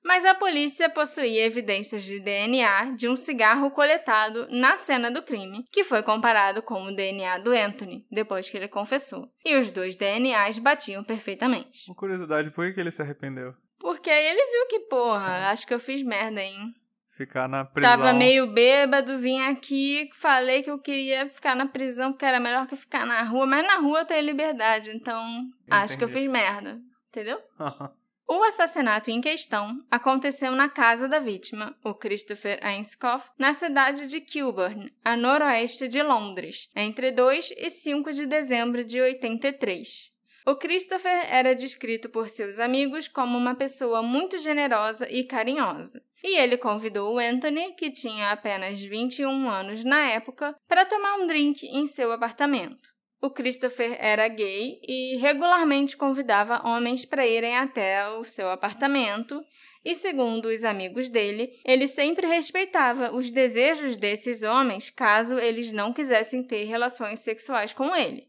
Mas 0.06 0.24
a 0.24 0.36
polícia 0.36 0.88
possuía 0.88 1.47
evidências 1.47 2.03
de 2.03 2.20
DNA 2.20 2.91
de 2.95 3.10
um 3.10 3.16
cigarro 3.16 3.72
coletado 3.72 4.47
na 4.51 4.76
cena 4.76 5.10
do 5.10 5.24
crime, 5.24 5.66
que 5.72 5.84
foi 5.84 6.03
comparado 6.03 6.62
com 6.62 6.84
o 6.84 6.95
DNA 6.95 7.39
do 7.39 7.49
Anthony, 7.49 8.06
depois 8.12 8.47
que 8.47 8.56
ele 8.56 8.68
confessou. 8.68 9.28
E 9.43 9.58
os 9.58 9.72
dois 9.72 9.95
DNAs 9.95 10.60
batiam 10.60 11.03
perfeitamente. 11.03 11.89
Uma 11.89 11.95
curiosidade, 11.95 12.51
por 12.51 12.72
que 12.72 12.80
ele 12.80 12.91
se 12.91 13.01
arrependeu? 13.01 13.56
Porque 13.80 14.12
aí 14.12 14.28
ele 14.28 14.45
viu 14.45 14.68
que, 14.68 14.88
porra, 14.88 15.49
acho 15.49 15.66
que 15.66 15.74
eu 15.74 15.80
fiz 15.80 16.03
merda, 16.03 16.39
hein? 16.39 16.72
Ficar 17.18 17.49
na 17.49 17.66
prisão. 17.66 17.97
Tava 17.97 18.14
meio 18.14 18.45
bêbado, 18.53 19.18
vim 19.18 19.41
aqui, 19.41 20.08
falei 20.14 20.62
que 20.62 20.70
eu 20.70 20.78
queria 20.78 21.28
ficar 21.30 21.56
na 21.56 21.66
prisão 21.66 22.12
porque 22.12 22.26
era 22.26 22.39
melhor 22.39 22.68
que 22.68 22.76
ficar 22.76 23.08
na 23.08 23.24
rua, 23.24 23.47
mas 23.47 23.66
na 23.66 23.78
rua 23.78 24.01
eu 24.01 24.06
tenho 24.06 24.24
liberdade, 24.24 24.91
então 24.91 25.26
acho 25.68 25.97
que 25.97 26.03
eu 26.03 26.08
Entendi. 26.08 26.26
fiz 26.26 26.32
merda, 26.32 26.80
entendeu? 27.10 27.39
O 28.28 28.42
assassinato 28.42 29.12
em 29.12 29.22
questão 29.22 29.86
aconteceu 29.90 30.52
na 30.54 30.68
casa 30.68 31.08
da 31.08 31.20
vítima, 31.20 31.78
o 31.84 31.94
Christopher 31.94 32.58
Ainscough, 32.64 33.22
na 33.38 33.54
cidade 33.54 34.08
de 34.08 34.20
Kilburn, 34.20 34.92
a 35.04 35.16
noroeste 35.16 35.88
de 35.88 36.02
Londres, 36.02 36.68
entre 36.76 37.12
2 37.12 37.54
e 37.56 37.70
5 37.70 38.12
de 38.12 38.26
dezembro 38.26 38.84
de 38.84 39.00
83. 39.00 40.12
O 40.44 40.56
Christopher 40.56 41.28
era 41.32 41.54
descrito 41.54 42.10
por 42.10 42.28
seus 42.28 42.60
amigos 42.60 43.08
como 43.08 43.38
uma 43.38 43.54
pessoa 43.54 44.02
muito 44.02 44.40
generosa 44.40 45.08
e 45.08 45.24
carinhosa. 45.24 46.02
E 46.24 46.38
ele 46.38 46.58
convidou 46.58 47.14
o 47.14 47.20
Anthony, 47.20 47.74
que 47.74 47.92
tinha 47.92 48.32
apenas 48.32 48.82
21 48.82 49.50
anos 49.50 49.84
na 49.84 50.10
época, 50.10 50.56
para 50.68 50.86
tomar 50.86 51.18
um 51.18 51.28
drink 51.28 51.66
em 51.68 51.86
seu 51.86 52.12
apartamento. 52.12 52.95
O 53.26 53.30
Christopher 53.32 53.98
era 54.00 54.28
gay 54.28 54.80
e 54.88 55.18
regularmente 55.18 55.98
convidava 55.98 56.62
homens 56.64 57.06
para 57.06 57.26
irem 57.26 57.58
até 57.58 58.08
o 58.08 58.24
seu 58.24 58.52
apartamento, 58.52 59.44
e 59.84 59.96
segundo 59.96 60.46
os 60.46 60.64
amigos 60.64 61.10
dele, 61.10 61.60
ele 61.66 61.88
sempre 61.88 62.28
respeitava 62.28 63.12
os 63.16 63.32
desejos 63.32 63.98
desses 63.98 64.44
homens 64.44 64.92
caso 64.92 65.40
eles 65.40 65.72
não 65.72 65.92
quisessem 65.92 66.44
ter 66.44 66.66
relações 66.66 67.20
sexuais 67.22 67.74
com 67.74 67.96
ele. 67.96 68.28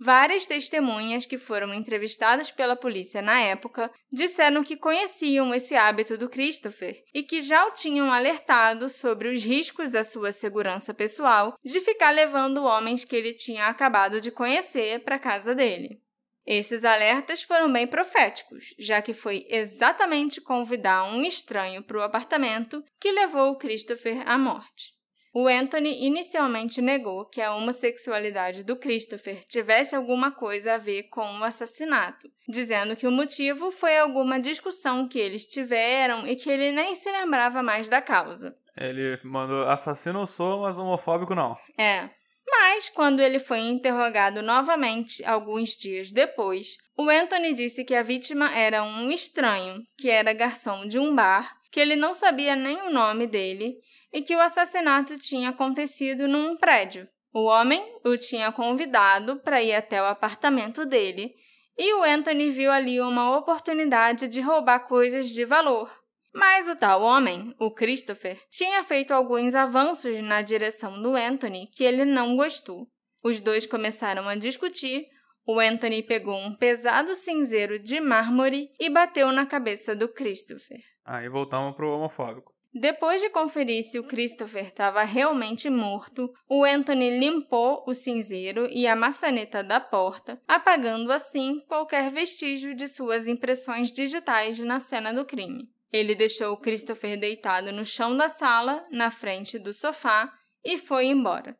Várias 0.00 0.46
testemunhas 0.46 1.26
que 1.26 1.36
foram 1.36 1.74
entrevistadas 1.74 2.52
pela 2.52 2.76
polícia 2.76 3.20
na 3.20 3.40
época 3.40 3.90
disseram 4.12 4.62
que 4.62 4.76
conheciam 4.76 5.52
esse 5.52 5.74
hábito 5.74 6.16
do 6.16 6.28
Christopher 6.28 7.02
e 7.12 7.24
que 7.24 7.40
já 7.40 7.66
o 7.66 7.72
tinham 7.72 8.12
alertado 8.12 8.88
sobre 8.88 9.28
os 9.28 9.44
riscos 9.44 9.96
à 9.96 10.04
sua 10.04 10.30
segurança 10.30 10.94
pessoal 10.94 11.58
de 11.64 11.80
ficar 11.80 12.12
levando 12.12 12.62
homens 12.62 13.04
que 13.04 13.16
ele 13.16 13.34
tinha 13.34 13.66
acabado 13.66 14.20
de 14.20 14.30
conhecer 14.30 15.02
para 15.02 15.18
casa 15.18 15.52
dele. 15.52 16.00
Esses 16.46 16.84
alertas 16.84 17.42
foram 17.42 17.70
bem 17.70 17.86
proféticos, 17.86 18.74
já 18.78 19.02
que 19.02 19.12
foi 19.12 19.46
exatamente 19.50 20.40
convidar 20.40 21.04
um 21.04 21.22
estranho 21.22 21.82
para 21.82 21.98
o 21.98 22.02
apartamento 22.02 22.82
que 23.00 23.10
levou 23.10 23.50
o 23.50 23.58
Christopher 23.58 24.22
à 24.26 24.38
morte. 24.38 24.97
O 25.40 25.46
Anthony 25.46 26.04
inicialmente 26.04 26.82
negou 26.82 27.24
que 27.24 27.40
a 27.40 27.54
homossexualidade 27.54 28.64
do 28.64 28.74
Christopher 28.74 29.44
tivesse 29.44 29.94
alguma 29.94 30.32
coisa 30.32 30.74
a 30.74 30.78
ver 30.78 31.04
com 31.04 31.38
o 31.38 31.44
assassinato, 31.44 32.28
dizendo 32.48 32.96
que 32.96 33.06
o 33.06 33.12
motivo 33.12 33.70
foi 33.70 33.96
alguma 33.96 34.40
discussão 34.40 35.06
que 35.06 35.16
eles 35.16 35.46
tiveram 35.46 36.26
e 36.26 36.34
que 36.34 36.50
ele 36.50 36.72
nem 36.72 36.92
se 36.96 37.08
lembrava 37.12 37.62
mais 37.62 37.88
da 37.88 38.02
causa. 38.02 38.52
Ele 38.76 39.16
mandou 39.22 39.62
assassino 39.68 40.22
eu 40.22 40.26
sou, 40.26 40.62
mas 40.62 40.76
homofóbico 40.76 41.36
não. 41.36 41.56
É. 41.78 42.10
Mas, 42.44 42.88
quando 42.88 43.20
ele 43.20 43.38
foi 43.38 43.60
interrogado 43.60 44.42
novamente 44.42 45.24
alguns 45.24 45.76
dias 45.76 46.10
depois, 46.10 46.76
o 46.96 47.08
Anthony 47.08 47.54
disse 47.54 47.84
que 47.84 47.94
a 47.94 48.02
vítima 48.02 48.52
era 48.52 48.82
um 48.82 49.08
estranho, 49.08 49.84
que 49.96 50.10
era 50.10 50.32
garçom 50.32 50.84
de 50.84 50.98
um 50.98 51.14
bar, 51.14 51.54
que 51.70 51.78
ele 51.78 51.94
não 51.94 52.12
sabia 52.12 52.56
nem 52.56 52.82
o 52.82 52.90
nome 52.90 53.28
dele 53.28 53.76
e 54.12 54.22
que 54.22 54.34
o 54.34 54.40
assassinato 54.40 55.18
tinha 55.18 55.50
acontecido 55.50 56.26
num 56.26 56.56
prédio. 56.56 57.08
O 57.32 57.44
homem 57.44 57.82
o 58.04 58.16
tinha 58.16 58.50
convidado 58.50 59.36
para 59.40 59.62
ir 59.62 59.74
até 59.74 60.00
o 60.02 60.06
apartamento 60.06 60.86
dele 60.86 61.34
e 61.76 61.94
o 61.94 62.02
Anthony 62.02 62.50
viu 62.50 62.72
ali 62.72 63.00
uma 63.00 63.36
oportunidade 63.38 64.26
de 64.26 64.40
roubar 64.40 64.80
coisas 64.80 65.30
de 65.30 65.44
valor. 65.44 65.88
Mas 66.34 66.68
o 66.68 66.74
tal 66.74 67.02
homem, 67.02 67.54
o 67.58 67.70
Christopher, 67.70 68.38
tinha 68.50 68.82
feito 68.82 69.12
alguns 69.12 69.54
avanços 69.54 70.20
na 70.20 70.42
direção 70.42 71.00
do 71.00 71.14
Anthony 71.14 71.68
que 71.72 71.84
ele 71.84 72.04
não 72.04 72.36
gostou. 72.36 72.88
Os 73.22 73.40
dois 73.40 73.66
começaram 73.66 74.28
a 74.28 74.34
discutir. 74.34 75.06
O 75.46 75.58
Anthony 75.58 76.02
pegou 76.02 76.36
um 76.36 76.54
pesado 76.54 77.14
cinzeiro 77.14 77.78
de 77.78 78.00
mármore 78.00 78.70
e 78.78 78.90
bateu 78.90 79.32
na 79.32 79.46
cabeça 79.46 79.94
do 79.94 80.08
Christopher. 80.08 80.80
Aí 81.04 81.28
voltamos 81.28 81.74
pro 81.74 81.90
homofóbico. 81.90 82.57
Depois 82.72 83.20
de 83.20 83.30
conferir 83.30 83.82
se 83.82 83.98
o 83.98 84.04
Christopher 84.04 84.66
estava 84.66 85.02
realmente 85.02 85.70
morto, 85.70 86.32
o 86.48 86.64
Anthony 86.64 87.18
limpou 87.18 87.82
o 87.86 87.94
cinzeiro 87.94 88.66
e 88.70 88.86
a 88.86 88.94
maçaneta 88.94 89.64
da 89.64 89.80
porta, 89.80 90.40
apagando 90.46 91.10
assim 91.10 91.60
qualquer 91.66 92.10
vestígio 92.10 92.74
de 92.74 92.86
suas 92.86 93.26
impressões 93.26 93.90
digitais 93.90 94.58
na 94.58 94.78
cena 94.78 95.12
do 95.12 95.24
crime. 95.24 95.68
Ele 95.90 96.14
deixou 96.14 96.52
o 96.52 96.60
Christopher 96.60 97.18
deitado 97.18 97.72
no 97.72 97.84
chão 97.84 98.14
da 98.16 98.28
sala, 98.28 98.82
na 98.90 99.10
frente 99.10 99.58
do 99.58 99.72
sofá, 99.72 100.30
e 100.62 100.76
foi 100.76 101.06
embora. 101.06 101.56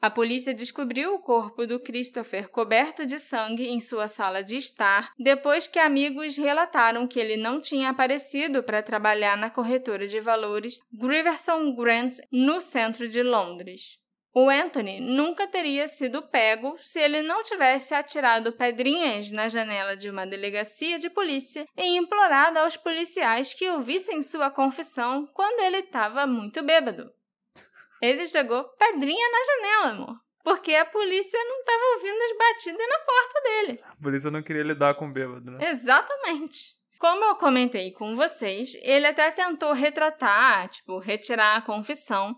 A 0.00 0.10
polícia 0.10 0.52
descobriu 0.52 1.14
o 1.14 1.18
corpo 1.18 1.66
do 1.66 1.80
Christopher 1.80 2.48
coberto 2.48 3.06
de 3.06 3.18
sangue 3.18 3.68
em 3.68 3.80
sua 3.80 4.08
sala 4.08 4.42
de 4.42 4.56
estar 4.56 5.12
depois 5.18 5.66
que 5.66 5.78
amigos 5.78 6.36
relataram 6.36 7.06
que 7.06 7.18
ele 7.18 7.36
não 7.36 7.60
tinha 7.60 7.90
aparecido 7.90 8.62
para 8.62 8.82
trabalhar 8.82 9.36
na 9.36 9.48
corretora 9.48 10.06
de 10.06 10.20
valores 10.20 10.78
Griverson 10.92 11.74
Grant 11.74 12.18
no 12.30 12.60
centro 12.60 13.08
de 13.08 13.22
Londres. 13.22 13.98
O 14.38 14.50
Anthony 14.50 15.00
nunca 15.00 15.46
teria 15.46 15.88
sido 15.88 16.20
pego 16.20 16.76
se 16.82 17.00
ele 17.00 17.22
não 17.22 17.42
tivesse 17.42 17.94
atirado 17.94 18.52
pedrinhas 18.52 19.30
na 19.30 19.48
janela 19.48 19.96
de 19.96 20.10
uma 20.10 20.26
delegacia 20.26 20.98
de 20.98 21.08
polícia 21.08 21.66
e 21.74 21.96
implorado 21.96 22.58
aos 22.58 22.76
policiais 22.76 23.54
que 23.54 23.66
ouvissem 23.70 24.20
sua 24.20 24.50
confissão 24.50 25.26
quando 25.32 25.60
ele 25.60 25.78
estava 25.78 26.26
muito 26.26 26.62
bêbado. 26.62 27.10
Ele 28.00 28.24
jogou 28.26 28.64
pedrinha 28.76 29.28
na 29.30 29.44
janela, 29.44 29.92
amor. 29.92 30.16
Porque 30.44 30.74
a 30.74 30.84
polícia 30.84 31.38
não 31.44 31.58
estava 31.58 31.82
ouvindo 31.96 32.22
as 32.22 32.38
batidas 32.38 32.88
na 32.88 32.98
porta 33.00 33.40
dele. 33.42 33.80
A 33.82 33.96
polícia 34.02 34.30
não 34.30 34.42
queria 34.42 34.62
lidar 34.62 34.94
com 34.94 35.08
o 35.08 35.12
bêbado, 35.12 35.50
né? 35.50 35.70
Exatamente. 35.70 36.76
Como 36.98 37.24
eu 37.24 37.36
comentei 37.36 37.92
com 37.92 38.14
vocês, 38.14 38.74
ele 38.82 39.06
até 39.06 39.30
tentou 39.30 39.72
retratar, 39.72 40.68
tipo, 40.68 40.98
retirar 40.98 41.56
a 41.56 41.62
confissão, 41.62 42.34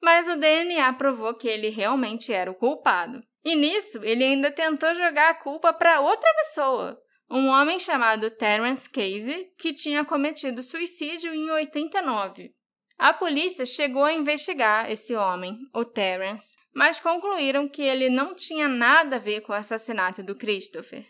mas 0.00 0.28
o 0.28 0.36
DNA 0.36 0.92
provou 0.94 1.34
que 1.34 1.48
ele 1.48 1.68
realmente 1.68 2.32
era 2.32 2.50
o 2.50 2.54
culpado. 2.54 3.20
E 3.44 3.54
nisso, 3.54 4.00
ele 4.02 4.24
ainda 4.24 4.50
tentou 4.50 4.94
jogar 4.94 5.30
a 5.30 5.34
culpa 5.34 5.72
para 5.72 6.00
outra 6.00 6.32
pessoa, 6.36 6.98
um 7.30 7.48
homem 7.48 7.78
chamado 7.78 8.30
Terence 8.30 8.88
Casey, 8.88 9.48
que 9.58 9.74
tinha 9.74 10.04
cometido 10.04 10.62
suicídio 10.62 11.34
em 11.34 11.50
89. 11.50 12.50
A 12.98 13.12
polícia 13.12 13.64
chegou 13.64 14.02
a 14.02 14.12
investigar 14.12 14.90
esse 14.90 15.14
homem, 15.14 15.56
o 15.72 15.84
Terence, 15.84 16.56
mas 16.74 16.98
concluíram 16.98 17.68
que 17.68 17.80
ele 17.80 18.10
não 18.10 18.34
tinha 18.34 18.66
nada 18.66 19.16
a 19.16 19.18
ver 19.20 19.42
com 19.42 19.52
o 19.52 19.54
assassinato 19.54 20.20
do 20.20 20.34
Christopher. 20.34 21.06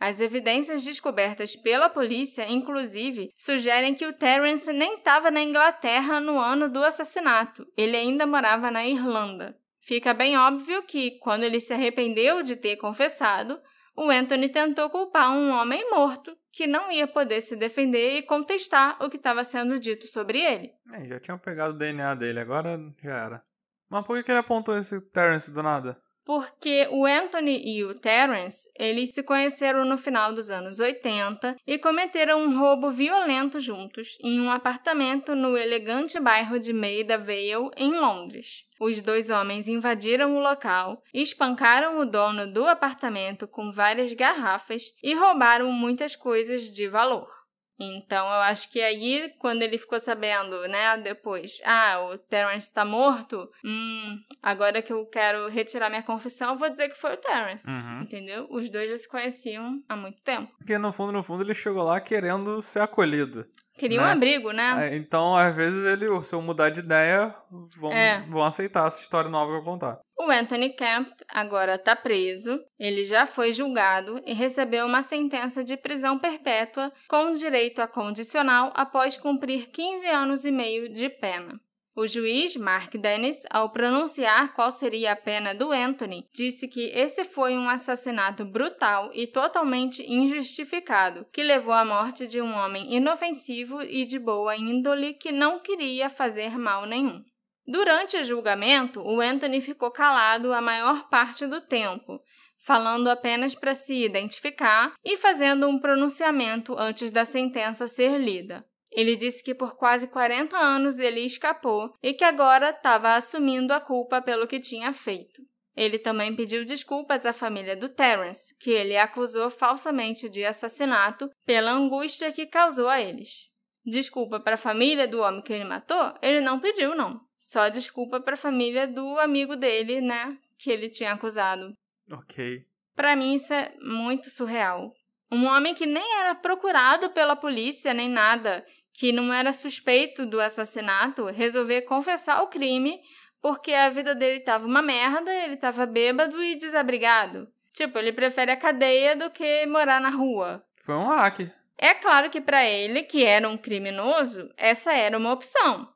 As 0.00 0.20
evidências 0.20 0.84
descobertas 0.84 1.54
pela 1.54 1.88
polícia, 1.88 2.44
inclusive, 2.50 3.30
sugerem 3.36 3.94
que 3.94 4.04
o 4.04 4.12
Terence 4.12 4.72
nem 4.72 4.94
estava 4.94 5.30
na 5.30 5.40
Inglaterra 5.40 6.20
no 6.20 6.40
ano 6.40 6.68
do 6.68 6.82
assassinato, 6.82 7.64
ele 7.76 7.96
ainda 7.96 8.26
morava 8.26 8.68
na 8.68 8.84
Irlanda. 8.84 9.56
Fica 9.80 10.12
bem 10.12 10.36
óbvio 10.36 10.82
que, 10.82 11.20
quando 11.20 11.44
ele 11.44 11.60
se 11.60 11.72
arrependeu 11.72 12.42
de 12.42 12.56
ter 12.56 12.76
confessado, 12.76 13.60
o 13.96 14.10
Anthony 14.10 14.48
tentou 14.48 14.90
culpar 14.90 15.30
um 15.30 15.50
homem 15.50 15.88
morto 15.88 16.36
que 16.58 16.66
não 16.66 16.90
ia 16.90 17.06
poder 17.06 17.40
se 17.40 17.54
defender 17.54 18.18
e 18.18 18.22
contestar 18.22 19.00
o 19.00 19.08
que 19.08 19.16
estava 19.16 19.44
sendo 19.44 19.78
dito 19.78 20.08
sobre 20.08 20.40
ele. 20.40 20.72
É, 20.92 21.06
já 21.06 21.20
tinham 21.20 21.38
pegado 21.38 21.72
o 21.72 21.78
DNA 21.78 22.16
dele, 22.16 22.40
agora 22.40 22.76
já 23.00 23.16
era. 23.16 23.44
Mas 23.88 24.04
por 24.04 24.24
que 24.24 24.32
ele 24.32 24.40
apontou 24.40 24.76
esse 24.76 25.00
Terence 25.12 25.52
do 25.52 25.62
nada? 25.62 25.96
Porque 26.28 26.86
o 26.90 27.06
Anthony 27.06 27.58
e 27.64 27.82
o 27.82 27.94
Terence, 27.94 28.68
eles 28.78 29.14
se 29.14 29.22
conheceram 29.22 29.86
no 29.86 29.96
final 29.96 30.30
dos 30.30 30.50
anos 30.50 30.78
80 30.78 31.56
e 31.66 31.78
cometeram 31.78 32.42
um 32.42 32.58
roubo 32.58 32.90
violento 32.90 33.58
juntos 33.58 34.18
em 34.22 34.38
um 34.38 34.50
apartamento 34.50 35.34
no 35.34 35.56
elegante 35.56 36.20
bairro 36.20 36.60
de 36.60 36.70
Maida 36.70 37.16
Vale, 37.16 37.70
em 37.78 37.92
Londres. 37.92 38.66
Os 38.78 39.00
dois 39.00 39.30
homens 39.30 39.68
invadiram 39.68 40.36
o 40.36 40.40
local, 40.40 41.02
espancaram 41.14 41.98
o 41.98 42.04
dono 42.04 42.46
do 42.46 42.66
apartamento 42.66 43.48
com 43.48 43.72
várias 43.72 44.12
garrafas 44.12 44.92
e 45.02 45.14
roubaram 45.14 45.72
muitas 45.72 46.14
coisas 46.14 46.70
de 46.70 46.86
valor. 46.88 47.37
Então, 47.78 48.26
eu 48.26 48.40
acho 48.40 48.70
que 48.70 48.80
aí, 48.80 49.32
quando 49.38 49.62
ele 49.62 49.78
ficou 49.78 50.00
sabendo, 50.00 50.66
né, 50.66 50.96
depois, 50.98 51.60
ah, 51.64 52.00
o 52.10 52.18
Terence 52.18 52.72
tá 52.72 52.84
morto, 52.84 53.48
hum, 53.64 54.20
agora 54.42 54.82
que 54.82 54.92
eu 54.92 55.06
quero 55.06 55.48
retirar 55.48 55.88
minha 55.88 56.02
confissão, 56.02 56.50
eu 56.50 56.56
vou 56.56 56.68
dizer 56.68 56.88
que 56.88 56.98
foi 56.98 57.14
o 57.14 57.16
Terence, 57.16 57.68
uhum. 57.68 58.02
entendeu? 58.02 58.46
Os 58.50 58.68
dois 58.68 58.90
já 58.90 58.96
se 58.96 59.08
conheciam 59.08 59.82
há 59.88 59.96
muito 59.96 60.20
tempo. 60.22 60.52
Porque, 60.58 60.76
no 60.76 60.92
fundo, 60.92 61.12
no 61.12 61.22
fundo, 61.22 61.44
ele 61.44 61.54
chegou 61.54 61.84
lá 61.84 62.00
querendo 62.00 62.60
ser 62.60 62.80
acolhido. 62.80 63.46
Queria 63.78 64.00
né? 64.00 64.06
um 64.06 64.10
abrigo, 64.10 64.50
né? 64.50 64.88
É, 64.90 64.96
então, 64.96 65.36
às 65.36 65.54
vezes, 65.54 65.84
ele, 65.84 66.06
se 66.22 66.34
eu 66.34 66.42
mudar 66.42 66.68
de 66.70 66.80
ideia, 66.80 67.34
vão, 67.76 67.92
é. 67.92 68.20
vão 68.28 68.44
aceitar 68.44 68.86
essa 68.86 69.00
história 69.00 69.30
nova 69.30 69.52
que 69.52 69.58
eu 69.58 69.64
contar. 69.64 70.00
O 70.18 70.30
Anthony 70.30 70.70
Camp 70.70 71.08
agora 71.28 71.76
está 71.76 71.94
preso, 71.94 72.58
ele 72.78 73.04
já 73.04 73.24
foi 73.24 73.52
julgado 73.52 74.20
e 74.26 74.34
recebeu 74.34 74.84
uma 74.84 75.00
sentença 75.00 75.62
de 75.62 75.76
prisão 75.76 76.18
perpétua 76.18 76.92
com 77.08 77.32
direito 77.32 77.80
a 77.80 77.86
condicional 77.86 78.72
após 78.74 79.16
cumprir 79.16 79.70
15 79.70 80.06
anos 80.08 80.44
e 80.44 80.50
meio 80.50 80.88
de 80.88 81.08
pena. 81.08 81.60
O 81.98 82.06
juiz 82.06 82.54
Mark 82.54 82.94
Dennis, 82.94 83.42
ao 83.50 83.70
pronunciar 83.70 84.54
qual 84.54 84.70
seria 84.70 85.10
a 85.10 85.16
pena 85.16 85.52
do 85.52 85.72
Anthony, 85.72 86.28
disse 86.32 86.68
que 86.68 86.92
esse 86.94 87.24
foi 87.24 87.58
um 87.58 87.68
assassinato 87.68 88.44
brutal 88.44 89.10
e 89.12 89.26
totalmente 89.26 90.08
injustificado, 90.08 91.26
que 91.32 91.42
levou 91.42 91.74
à 91.74 91.84
morte 91.84 92.24
de 92.24 92.40
um 92.40 92.54
homem 92.54 92.94
inofensivo 92.94 93.82
e 93.82 94.04
de 94.04 94.16
boa 94.16 94.56
índole 94.56 95.14
que 95.14 95.32
não 95.32 95.58
queria 95.58 96.08
fazer 96.08 96.56
mal 96.56 96.86
nenhum. 96.86 97.20
Durante 97.66 98.16
o 98.16 98.22
julgamento, 98.22 99.00
o 99.00 99.20
Anthony 99.20 99.60
ficou 99.60 99.90
calado 99.90 100.52
a 100.52 100.60
maior 100.60 101.08
parte 101.08 101.48
do 101.48 101.60
tempo, 101.60 102.20
falando 102.64 103.08
apenas 103.08 103.56
para 103.56 103.74
se 103.74 104.04
identificar 104.04 104.94
e 105.04 105.16
fazendo 105.16 105.66
um 105.66 105.80
pronunciamento 105.80 106.78
antes 106.78 107.10
da 107.10 107.24
sentença 107.24 107.88
ser 107.88 108.18
lida. 108.18 108.64
Ele 108.90 109.16
disse 109.16 109.42
que 109.42 109.54
por 109.54 109.76
quase 109.76 110.08
40 110.08 110.56
anos 110.56 110.98
ele 110.98 111.20
escapou 111.20 111.92
e 112.02 112.14
que 112.14 112.24
agora 112.24 112.70
estava 112.70 113.14
assumindo 113.14 113.72
a 113.72 113.80
culpa 113.80 114.20
pelo 114.20 114.46
que 114.46 114.60
tinha 114.60 114.92
feito. 114.92 115.42
Ele 115.76 115.98
também 115.98 116.34
pediu 116.34 116.64
desculpas 116.64 117.24
à 117.24 117.32
família 117.32 117.76
do 117.76 117.88
Terence, 117.88 118.52
que 118.58 118.70
ele 118.70 118.96
acusou 118.96 119.48
falsamente 119.48 120.28
de 120.28 120.44
assassinato 120.44 121.30
pela 121.46 121.70
angústia 121.70 122.32
que 122.32 122.46
causou 122.46 122.88
a 122.88 123.00
eles. 123.00 123.48
Desculpa 123.86 124.40
para 124.40 124.54
a 124.54 124.58
família 124.58 125.06
do 125.06 125.20
homem 125.20 125.40
que 125.40 125.52
ele 125.52 125.64
matou? 125.64 126.14
Ele 126.20 126.40
não 126.40 126.58
pediu, 126.58 126.96
não. 126.96 127.20
Só 127.38 127.68
desculpa 127.68 128.20
para 128.20 128.34
a 128.34 128.36
família 128.36 128.86
do 128.88 129.18
amigo 129.20 129.54
dele, 129.54 130.00
né, 130.00 130.36
que 130.58 130.70
ele 130.70 130.90
tinha 130.90 131.12
acusado. 131.12 131.72
OK. 132.10 132.66
Para 132.96 133.14
mim 133.14 133.34
isso 133.34 133.54
é 133.54 133.72
muito 133.80 134.28
surreal. 134.28 134.92
Um 135.30 135.46
homem 135.46 135.74
que 135.74 135.86
nem 135.86 136.20
era 136.20 136.34
procurado 136.34 137.10
pela 137.10 137.36
polícia 137.36 137.94
nem 137.94 138.08
nada, 138.08 138.66
que 138.98 139.12
não 139.12 139.32
era 139.32 139.52
suspeito 139.52 140.26
do 140.26 140.40
assassinato, 140.40 141.26
resolver 141.26 141.82
confessar 141.82 142.42
o 142.42 142.48
crime 142.48 143.00
porque 143.40 143.72
a 143.72 143.88
vida 143.88 144.12
dele 144.12 144.38
estava 144.38 144.66
uma 144.66 144.82
merda, 144.82 145.32
ele 145.32 145.54
estava 145.54 145.86
bêbado 145.86 146.42
e 146.42 146.56
desabrigado. 146.56 147.48
Tipo, 147.72 147.96
ele 148.00 148.12
prefere 148.12 148.50
a 148.50 148.56
cadeia 148.56 149.14
do 149.14 149.30
que 149.30 149.64
morar 149.66 150.00
na 150.00 150.10
rua. 150.10 150.64
Foi 150.84 150.96
um 150.96 151.06
hack. 151.06 151.48
É 151.78 151.94
claro 151.94 152.28
que 152.28 152.40
para 152.40 152.68
ele, 152.68 153.04
que 153.04 153.24
era 153.24 153.48
um 153.48 153.56
criminoso, 153.56 154.52
essa 154.56 154.92
era 154.92 155.16
uma 155.16 155.32
opção. 155.32 155.88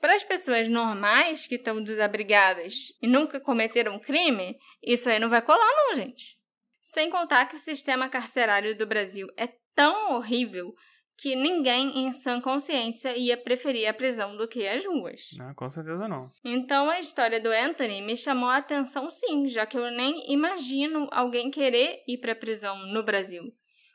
Para 0.00 0.16
as 0.16 0.24
pessoas 0.24 0.66
normais 0.66 1.46
que 1.46 1.54
estão 1.54 1.80
desabrigadas 1.80 2.92
e 3.00 3.06
nunca 3.06 3.38
cometeram 3.38 3.96
crime, 4.00 4.58
isso 4.82 5.08
aí 5.08 5.20
não 5.20 5.28
vai 5.28 5.40
colar 5.40 5.72
não, 5.76 5.94
gente. 5.94 6.36
Sem 6.82 7.10
contar 7.10 7.46
que 7.46 7.54
o 7.54 7.60
sistema 7.60 8.08
carcerário 8.08 8.76
do 8.76 8.86
Brasil 8.86 9.28
é 9.36 9.48
tão 9.76 10.16
horrível 10.16 10.74
que 11.20 11.36
ninguém 11.36 11.98
em 11.98 12.12
sã 12.12 12.40
consciência 12.40 13.14
ia 13.14 13.36
preferir 13.36 13.86
a 13.86 13.92
prisão 13.92 14.38
do 14.38 14.48
que 14.48 14.66
as 14.66 14.84
ruas. 14.86 15.36
Ah, 15.38 15.52
com 15.54 15.68
certeza 15.68 16.08
não. 16.08 16.30
Então 16.42 16.88
a 16.88 16.98
história 16.98 17.38
do 17.38 17.50
Anthony 17.50 18.00
me 18.00 18.16
chamou 18.16 18.48
a 18.48 18.56
atenção 18.56 19.10
sim, 19.10 19.46
já 19.46 19.66
que 19.66 19.76
eu 19.76 19.90
nem 19.90 20.32
imagino 20.32 21.08
alguém 21.12 21.50
querer 21.50 22.02
ir 22.08 22.16
para 22.18 22.32
a 22.32 22.36
prisão 22.36 22.86
no 22.86 23.02
Brasil. 23.02 23.52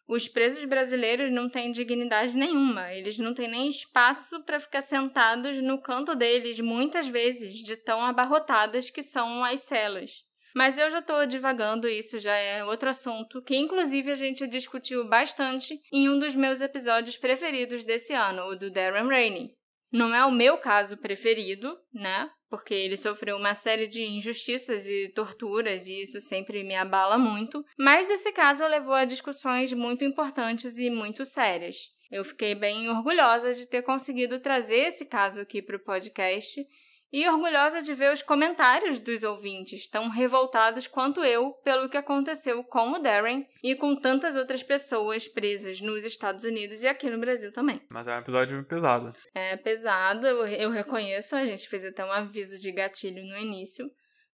Os 0.07 0.27
presos 0.27 0.65
brasileiros 0.65 1.31
não 1.31 1.49
têm 1.49 1.71
dignidade 1.71 2.37
nenhuma, 2.37 2.93
eles 2.93 3.17
não 3.17 3.33
têm 3.33 3.47
nem 3.47 3.67
espaço 3.67 4.43
para 4.43 4.59
ficar 4.59 4.83
sentados 4.83 5.57
no 5.57 5.81
canto 5.81 6.13
deles, 6.13 6.59
muitas 6.59 7.07
vezes, 7.07 7.55
de 7.55 7.75
tão 7.75 8.01
abarrotadas 8.01 8.91
que 8.91 9.01
são 9.01 9.43
as 9.43 9.61
celas. 9.61 10.23
Mas 10.55 10.77
eu 10.77 10.89
já 10.89 10.99
estou 10.99 11.25
divagando, 11.25 11.85
isso 11.85 12.17
já 12.17 12.33
é 12.33 12.63
outro 12.63 12.87
assunto, 12.87 13.41
que 13.41 13.57
inclusive 13.57 14.09
a 14.09 14.15
gente 14.15 14.47
discutiu 14.47 15.05
bastante 15.05 15.77
em 15.91 16.07
um 16.07 16.17
dos 16.17 16.33
meus 16.33 16.61
episódios 16.61 17.17
preferidos 17.17 17.83
desse 17.83 18.13
ano, 18.13 18.43
o 18.43 18.55
do 18.55 18.71
Darren 18.71 19.09
Rainey. 19.09 19.53
Não 19.91 20.15
é 20.15 20.23
o 20.25 20.31
meu 20.31 20.57
caso 20.57 20.95
preferido, 20.95 21.77
né? 21.93 22.29
Porque 22.49 22.73
ele 22.73 22.95
sofreu 22.95 23.35
uma 23.35 23.53
série 23.53 23.85
de 23.85 24.01
injustiças 24.03 24.87
e 24.87 25.09
torturas 25.09 25.87
e 25.87 26.01
isso 26.03 26.21
sempre 26.21 26.63
me 26.63 26.75
abala 26.75 27.17
muito. 27.17 27.63
Mas 27.77 28.09
esse 28.09 28.31
caso 28.31 28.65
levou 28.65 28.93
a 28.93 29.03
discussões 29.03 29.73
muito 29.73 30.05
importantes 30.05 30.77
e 30.77 30.89
muito 30.89 31.25
sérias. 31.25 31.93
Eu 32.09 32.23
fiquei 32.23 32.55
bem 32.55 32.89
orgulhosa 32.89 33.53
de 33.53 33.67
ter 33.67 33.81
conseguido 33.81 34.39
trazer 34.39 34.87
esse 34.87 35.05
caso 35.05 35.41
aqui 35.41 35.61
para 35.61 35.75
o 35.75 35.83
podcast 35.83 36.65
e 37.11 37.27
orgulhosa 37.27 37.81
de 37.81 37.93
ver 37.93 38.11
os 38.11 38.21
comentários 38.21 38.99
dos 38.99 39.23
ouvintes 39.23 39.87
tão 39.87 40.09
revoltados 40.09 40.87
quanto 40.87 41.23
eu 41.23 41.53
pelo 41.63 41.89
que 41.89 41.97
aconteceu 41.97 42.63
com 42.63 42.91
o 42.91 42.99
Darren 42.99 43.45
e 43.63 43.75
com 43.75 43.95
tantas 43.95 44.35
outras 44.35 44.63
pessoas 44.63 45.27
presas 45.27 45.81
nos 45.81 46.03
Estados 46.03 46.43
Unidos 46.43 46.81
e 46.81 46.87
aqui 46.87 47.09
no 47.09 47.19
Brasil 47.19 47.51
também. 47.51 47.81
Mas 47.91 48.07
é 48.07 48.15
um 48.15 48.19
episódio 48.19 48.65
pesado. 48.65 49.13
É 49.33 49.55
pesado, 49.55 50.27
eu 50.27 50.69
reconheço, 50.69 51.35
a 51.35 51.43
gente 51.43 51.69
fez 51.69 51.85
até 51.85 52.03
um 52.03 52.11
aviso 52.11 52.57
de 52.57 52.71
gatilho 52.71 53.25
no 53.25 53.37
início, 53.37 53.89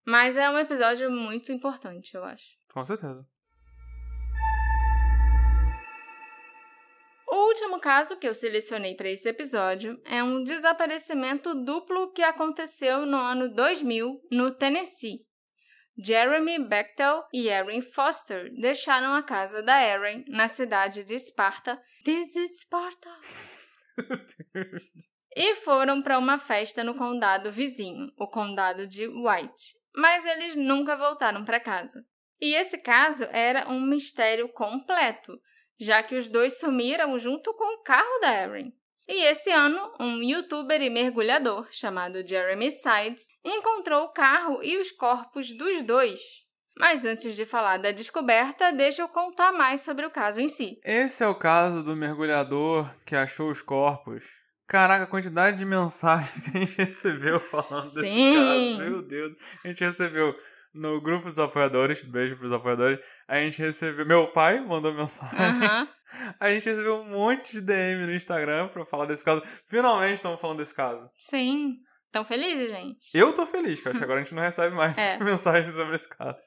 mas 0.06 0.38
é 0.38 0.50
um 0.50 0.58
episódio 0.58 1.12
muito 1.12 1.52
importante, 1.52 2.16
eu 2.16 2.24
acho. 2.24 2.46
Com 2.74 2.84
certeza. 2.84 3.26
O 7.32 7.48
último 7.48 7.80
caso 7.80 8.18
que 8.18 8.28
eu 8.28 8.34
selecionei 8.34 8.94
para 8.94 9.10
esse 9.10 9.30
episódio 9.30 9.98
é 10.04 10.22
um 10.22 10.44
desaparecimento 10.44 11.56
duplo 11.64 12.12
que 12.12 12.22
aconteceu 12.22 13.06
no 13.06 13.16
ano 13.16 13.48
2000 13.48 14.20
no 14.30 14.52
Tennessee. 14.52 15.20
Jeremy 15.98 16.60
Bechtel 16.68 17.24
e 17.32 17.48
Erin 17.48 17.82
Foster 17.82 18.52
deixaram 18.60 19.14
a 19.14 19.24
casa 19.24 19.64
da 19.64 19.82
Erin 19.82 20.26
na 20.28 20.50
cidade 20.50 21.06
de 21.06 21.16
Esparta. 21.16 21.82
This 22.04 22.36
is 22.36 22.60
Sparta! 22.60 23.10
e 25.34 25.56
foram 25.56 26.02
para 26.02 26.20
uma 26.20 26.38
festa 26.38 26.84
no 26.84 26.96
condado 26.96 27.50
vizinho, 27.50 28.12
o 28.18 28.28
condado 28.28 28.86
de 28.86 29.08
White. 29.08 29.80
Mas 29.96 30.26
eles 30.26 30.54
nunca 30.54 30.98
voltaram 30.98 31.46
para 31.46 31.62
casa. 31.62 32.04
E 32.42 32.54
esse 32.56 32.78
caso 32.78 33.24
era 33.32 33.70
um 33.70 33.80
mistério 33.80 34.50
completo 34.50 35.40
já 35.82 36.04
que 36.04 36.16
os 36.16 36.28
dois 36.28 36.60
sumiram 36.60 37.18
junto 37.18 37.54
com 37.54 37.76
o 37.76 37.84
carro 37.84 38.20
da 38.22 38.44
Erin. 38.44 38.72
E 39.08 39.26
esse 39.26 39.52
ano, 39.52 39.92
um 40.00 40.22
youtuber 40.22 40.82
e 40.82 40.90
mergulhador 40.90 41.68
chamado 41.72 42.26
Jeremy 42.26 42.70
Sides 42.72 43.28
encontrou 43.44 44.06
o 44.06 44.14
carro 44.14 44.64
e 44.64 44.78
os 44.78 44.92
corpos 44.92 45.52
dos 45.52 45.84
dois. 45.84 46.22
Mas 46.78 47.04
antes 47.04 47.36
de 47.36 47.46
falar 47.46 47.78
da 47.78 47.92
descoberta, 47.92 48.72
deixa 48.72 49.02
eu 49.02 49.10
contar 49.10 49.52
mais 49.52 49.82
sobre 49.82 50.06
o 50.06 50.12
caso 50.12 50.40
em 50.40 50.48
si. 50.48 50.80
Esse 50.86 51.24
é 51.24 51.28
o 51.28 51.36
caso 51.36 51.84
do 51.84 51.96
mergulhador 51.96 52.90
que 53.06 53.16
achou 53.16 53.50
os 53.50 53.62
corpos. 53.62 54.24
Caraca, 54.68 55.04
a 55.04 55.08
quantidade 55.08 55.58
de 55.58 55.66
mensagens 55.66 56.32
que 56.46 56.58
a 56.58 56.60
gente 56.62 56.78
recebeu 56.78 57.40
falando 57.40 57.92
Sim. 57.92 58.02
desse 58.02 58.78
caso. 58.78 58.90
Meu 58.90 59.02
Deus. 59.02 59.34
A 59.64 59.68
gente 59.68 59.84
recebeu 59.84 60.34
no 60.74 61.02
grupo 61.02 61.30
dos 61.30 61.40
apoiadores, 61.40 62.02
beijo 62.04 62.38
pros 62.38 62.52
apoiadores, 62.52 63.00
a 63.28 63.40
gente 63.40 63.62
recebeu. 63.62 64.06
Meu 64.06 64.28
pai 64.32 64.60
mandou 64.60 64.94
mensagem. 64.94 65.38
Uhum. 65.68 65.88
A 66.42 66.50
gente 66.50 66.68
recebeu 66.68 66.96
um 66.96 67.06
monte 67.10 67.54
de 67.54 67.62
DM 67.62 68.06
no 68.06 68.14
Instagram 68.14 68.68
pra 68.68 68.86
falar 68.86 69.06
desse 69.06 69.24
caso. 69.24 69.42
Finalmente 69.70 70.16
estamos 70.16 70.42
falando 70.42 70.58
desse 70.58 70.76
caso. 70.76 71.10
Sim. 71.18 71.78
Tão 72.12 72.26
felizes, 72.26 72.70
gente? 72.70 73.00
Eu 73.14 73.34
tô 73.34 73.46
feliz, 73.46 73.80
que 73.80 73.88
acho 73.88 73.98
que 73.98 74.04
agora 74.04 74.20
a 74.20 74.24
gente 74.24 74.36
não 74.36 74.44
recebe 74.44 74.76
mais 74.76 74.98
É. 74.98 75.18
mensagens 75.24 75.74
sobre 75.74 75.96
esse 75.96 76.10
caso. 76.10 76.38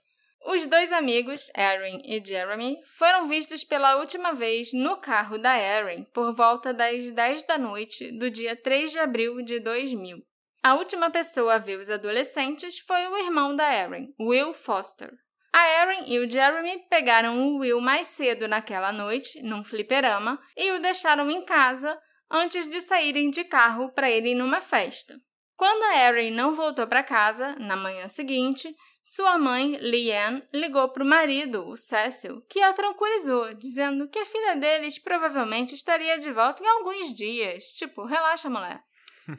Os 0.46 0.66
dois 0.66 0.92
amigos, 0.92 1.50
Erin 1.56 2.02
e 2.04 2.22
Jeremy, 2.22 2.76
foram 2.98 3.26
vistos 3.26 3.64
pela 3.64 3.96
última 3.96 4.34
vez 4.34 4.74
no 4.74 4.98
carro 4.98 5.38
da 5.38 5.58
Erin 5.58 6.04
por 6.12 6.34
volta 6.34 6.74
das 6.74 7.10
10 7.12 7.46
da 7.46 7.56
noite 7.56 8.12
do 8.18 8.30
dia 8.30 8.54
3 8.54 8.92
de 8.92 8.98
abril 8.98 9.42
de 9.42 9.58
2000. 9.60 10.18
A 10.64 10.76
última 10.76 11.10
pessoa 11.10 11.56
a 11.56 11.58
ver 11.58 11.78
os 11.78 11.90
adolescentes 11.90 12.78
foi 12.78 13.06
o 13.06 13.18
irmão 13.18 13.54
da 13.54 13.70
Erin, 13.70 14.14
Will 14.18 14.54
Foster. 14.54 15.12
A 15.52 15.82
Erin 15.82 16.04
e 16.10 16.18
o 16.18 16.28
Jeremy 16.28 16.86
pegaram 16.88 17.38
o 17.38 17.58
Will 17.58 17.82
mais 17.82 18.06
cedo 18.06 18.48
naquela 18.48 18.90
noite, 18.90 19.42
num 19.42 19.62
fliperama, 19.62 20.40
e 20.56 20.72
o 20.72 20.80
deixaram 20.80 21.30
em 21.30 21.44
casa 21.44 22.00
antes 22.30 22.66
de 22.66 22.80
saírem 22.80 23.28
de 23.28 23.44
carro 23.44 23.92
para 23.92 24.10
irem 24.10 24.34
numa 24.34 24.62
festa. 24.62 25.20
Quando 25.54 25.82
a 25.82 26.08
Erin 26.08 26.30
não 26.30 26.52
voltou 26.52 26.86
para 26.86 27.02
casa, 27.02 27.54
na 27.56 27.76
manhã 27.76 28.08
seguinte, 28.08 28.74
sua 29.02 29.36
mãe, 29.36 29.76
Leanne, 29.76 30.42
ligou 30.50 30.88
para 30.88 31.04
o 31.04 31.06
marido, 31.06 31.68
o 31.68 31.76
Cecil, 31.76 32.40
que 32.48 32.62
a 32.62 32.72
tranquilizou, 32.72 33.52
dizendo 33.52 34.08
que 34.08 34.18
a 34.18 34.24
filha 34.24 34.56
deles 34.56 34.98
provavelmente 34.98 35.74
estaria 35.74 36.16
de 36.16 36.32
volta 36.32 36.64
em 36.64 36.66
alguns 36.66 37.14
dias. 37.14 37.64
Tipo, 37.74 38.06
relaxa, 38.06 38.48
mulher. 38.48 38.82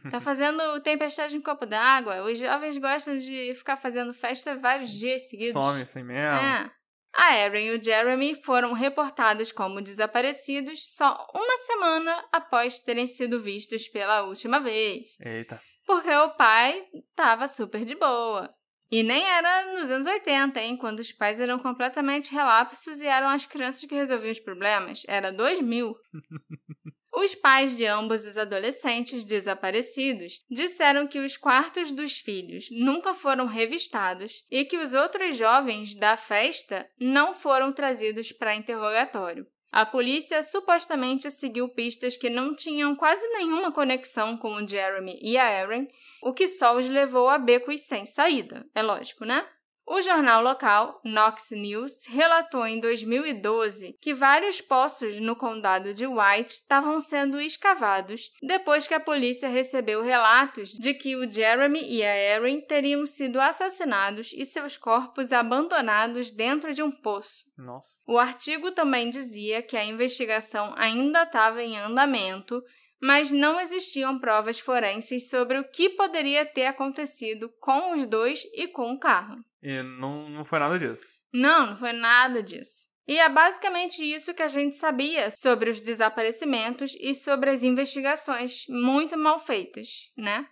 Tá 0.10 0.20
fazendo 0.20 0.80
tempestade 0.82 1.36
em 1.36 1.42
copo 1.42 1.66
d'água. 1.66 2.24
Os 2.24 2.38
jovens 2.38 2.78
gostam 2.78 3.18
de 3.18 3.54
ficar 3.56 3.78
fazendo 3.78 4.14
festa 4.14 4.56
vários 4.56 4.92
dias 4.92 5.30
seguidos. 5.30 5.54
Some 5.54 5.82
assim 5.82 6.04
mesmo. 6.04 6.36
É. 6.36 6.72
A 7.14 7.38
Erin 7.38 7.68
e 7.68 7.78
o 7.78 7.82
Jeremy 7.82 8.36
foram 8.36 8.74
reportados 8.74 9.52
como 9.52 9.82
desaparecidos 9.82 10.96
só 10.96 11.26
uma 11.34 11.58
semana 11.60 12.26
após 12.32 12.80
terem 12.80 13.08
sido 13.08 13.40
vistos 13.40 13.88
pela 13.88 14.24
última 14.24 14.60
vez. 14.60 15.16
Eita. 15.20 15.62
Porque 15.86 16.14
o 16.14 16.32
pai 16.32 16.84
tava 17.16 17.48
super 17.48 17.86
de 17.86 17.96
boa. 17.96 18.54
E 18.92 19.02
nem 19.02 19.24
era 19.24 19.74
nos 19.74 19.90
anos 19.90 20.06
80, 20.06 20.60
hein? 20.60 20.78
Quando 20.78 21.00
os 21.00 21.12
pais 21.12 21.40
eram 21.40 21.58
completamente 21.58 22.34
relapsos 22.34 23.02
e 23.02 23.08
eram 23.08 23.30
as 23.30 23.46
crianças 23.46 23.84
que 23.86 23.96
resolviam 23.96 24.32
os 24.32 24.40
problemas. 24.40 25.04
Era 25.08 25.32
2000. 25.32 25.96
Os 27.16 27.34
pais 27.34 27.78
de 27.78 27.86
ambos 27.86 28.26
os 28.26 28.38
adolescentes 28.38 29.24
desaparecidos 29.24 30.44
disseram 30.52 31.08
que 31.08 31.20
os 31.20 31.38
quartos 31.38 31.90
dos 31.90 32.18
filhos 32.18 32.68
nunca 32.70 33.14
foram 33.14 33.46
revistados 33.46 34.44
e 34.52 34.66
que 34.66 34.78
os 34.78 34.94
outros 34.94 35.38
jovens 35.38 35.96
da 35.96 36.18
festa 36.18 36.86
não 37.00 37.34
foram 37.34 37.72
trazidos 37.72 38.34
para 38.34 38.54
interrogatório. 38.54 39.48
A 39.72 39.86
polícia 39.86 40.44
supostamente 40.44 41.32
seguiu 41.32 41.70
pistas 41.70 42.18
que 42.18 42.30
não 42.30 42.54
tinham 42.54 42.94
quase 42.96 43.26
nenhuma 43.30 43.72
conexão 43.72 44.38
com 44.38 44.56
o 44.56 44.68
Jeremy 44.68 45.18
e 45.22 45.38
a 45.38 45.52
Erin, 45.62 45.88
o 46.22 46.34
que 46.34 46.50
só 46.50 46.78
os 46.78 46.88
levou 46.90 47.30
a 47.30 47.38
becos 47.38 47.82
sem 47.82 48.06
saída. 48.06 48.66
É 48.76 48.82
lógico, 48.82 49.24
né? 49.24 49.46
O 49.88 50.02
jornal 50.02 50.42
local, 50.42 51.00
Knox 51.04 51.52
News, 51.52 52.06
relatou 52.08 52.66
em 52.66 52.80
2012 52.80 53.96
que 54.02 54.16
vários 54.16 54.60
poços 54.60 55.20
no 55.20 55.36
condado 55.36 55.94
de 55.94 56.08
White 56.08 56.54
estavam 56.54 57.00
sendo 57.00 57.40
escavados 57.40 58.32
depois 58.42 58.88
que 58.88 58.96
a 58.96 59.00
polícia 59.00 59.48
recebeu 59.48 60.02
relatos 60.02 60.70
de 60.70 60.96
que 60.96 61.16
o 61.16 61.32
Jeremy 61.32 61.82
e 61.88 62.04
a 62.04 62.18
Erin 62.18 62.62
teriam 62.62 63.06
sido 63.06 63.40
assassinados 63.40 64.32
e 64.34 64.44
seus 64.44 64.76
corpos 64.76 65.32
abandonados 65.32 66.32
dentro 66.32 66.74
de 66.74 66.82
um 66.82 66.92
poço. 66.92 67.46
Nossa. 67.56 67.90
O 68.08 68.18
artigo 68.18 68.72
também 68.72 69.12
dizia 69.12 69.62
que 69.62 69.78
a 69.78 69.86
investigação 69.86 70.74
ainda 70.76 71.22
estava 71.22 71.62
em 71.62 71.78
andamento, 71.78 72.60
mas 73.06 73.30
não 73.30 73.62
existiam 73.62 74.18
provas 74.18 74.60
forenses 74.60 75.30
sobre 75.30 75.60
o 75.60 75.64
que 75.64 75.92
poderia 75.92 76.44
ter 76.44 76.66
acontecido 76.66 77.54
com 77.60 77.94
os 77.94 78.08
dois 78.08 78.44
e 78.52 78.68
com 78.68 78.92
o 78.92 79.00
carro. 79.00 79.36
E 79.62 79.84
não, 79.84 80.28
não 80.28 80.44
foi 80.44 80.58
nada 80.58 80.80
disso. 80.80 81.06
Não, 81.32 81.68
não 81.68 81.78
foi 81.78 81.94
nada 81.94 82.42
disso. 82.42 82.84
E 83.08 83.20
é 83.20 83.30
basicamente 83.30 84.04
isso 84.04 84.34
que 84.34 84.42
a 84.42 84.48
gente 84.48 84.76
sabia 84.76 85.30
sobre 85.30 85.70
os 85.70 85.82
desaparecimentos 85.82 86.98
e 87.00 87.14
sobre 87.14 87.52
as 87.52 87.62
investigações 87.62 88.66
muito 88.68 89.16
mal 89.16 89.38
feitas, 89.38 89.88
né? 90.18 90.48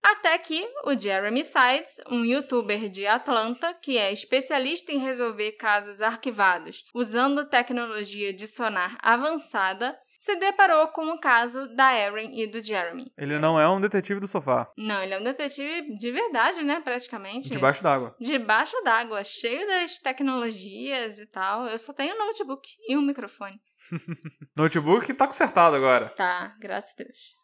Até 0.00 0.38
que 0.38 0.64
o 0.84 0.96
Jeremy 0.96 1.42
Sides, 1.42 1.96
um 2.08 2.24
youtuber 2.24 2.88
de 2.88 3.04
Atlanta 3.04 3.74
que 3.74 3.98
é 3.98 4.12
especialista 4.12 4.92
em 4.92 4.98
resolver 4.98 5.52
casos 5.52 6.00
arquivados 6.00 6.84
usando 6.94 7.48
tecnologia 7.48 8.32
de 8.32 8.46
sonar 8.46 8.96
avançada, 9.02 9.98
se 10.20 10.36
deparou 10.36 10.88
com 10.88 11.06
o 11.06 11.18
caso 11.18 11.66
da 11.74 11.98
Erin 11.98 12.38
e 12.38 12.46
do 12.46 12.62
Jeremy. 12.62 13.10
Ele 13.16 13.38
não 13.38 13.58
é 13.58 13.66
um 13.66 13.80
detetive 13.80 14.20
do 14.20 14.26
sofá. 14.26 14.70
Não, 14.76 15.02
ele 15.02 15.14
é 15.14 15.18
um 15.18 15.24
detetive 15.24 15.96
de 15.96 16.12
verdade, 16.12 16.62
né? 16.62 16.78
Praticamente. 16.84 17.48
Debaixo 17.48 17.82
d'água. 17.82 18.14
Debaixo 18.20 18.76
d'água, 18.84 19.24
cheio 19.24 19.66
das 19.66 19.98
tecnologias 19.98 21.18
e 21.18 21.26
tal. 21.26 21.66
Eu 21.66 21.78
só 21.78 21.94
tenho 21.94 22.14
um 22.14 22.18
notebook 22.18 22.68
e 22.86 22.98
um 22.98 23.00
microfone. 23.00 23.58
Notebook 24.54 25.14
tá 25.14 25.26
consertado 25.26 25.74
agora. 25.74 26.10
Tá, 26.10 26.54
graças 26.60 26.92
a 26.92 27.02
Deus. 27.02 27.34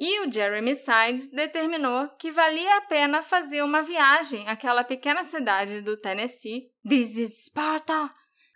E 0.00 0.26
o 0.26 0.32
Jeremy 0.32 0.74
Sides 0.74 1.28
determinou 1.28 2.08
que 2.18 2.30
valia 2.30 2.78
a 2.78 2.80
pena 2.80 3.20
fazer 3.20 3.62
uma 3.62 3.82
viagem 3.82 4.48
àquela 4.48 4.82
pequena 4.82 5.22
cidade 5.22 5.82
do 5.82 5.98
Tennessee, 5.98 6.70
This 6.88 7.18
is 7.18 7.44
Sparta, 7.44 8.10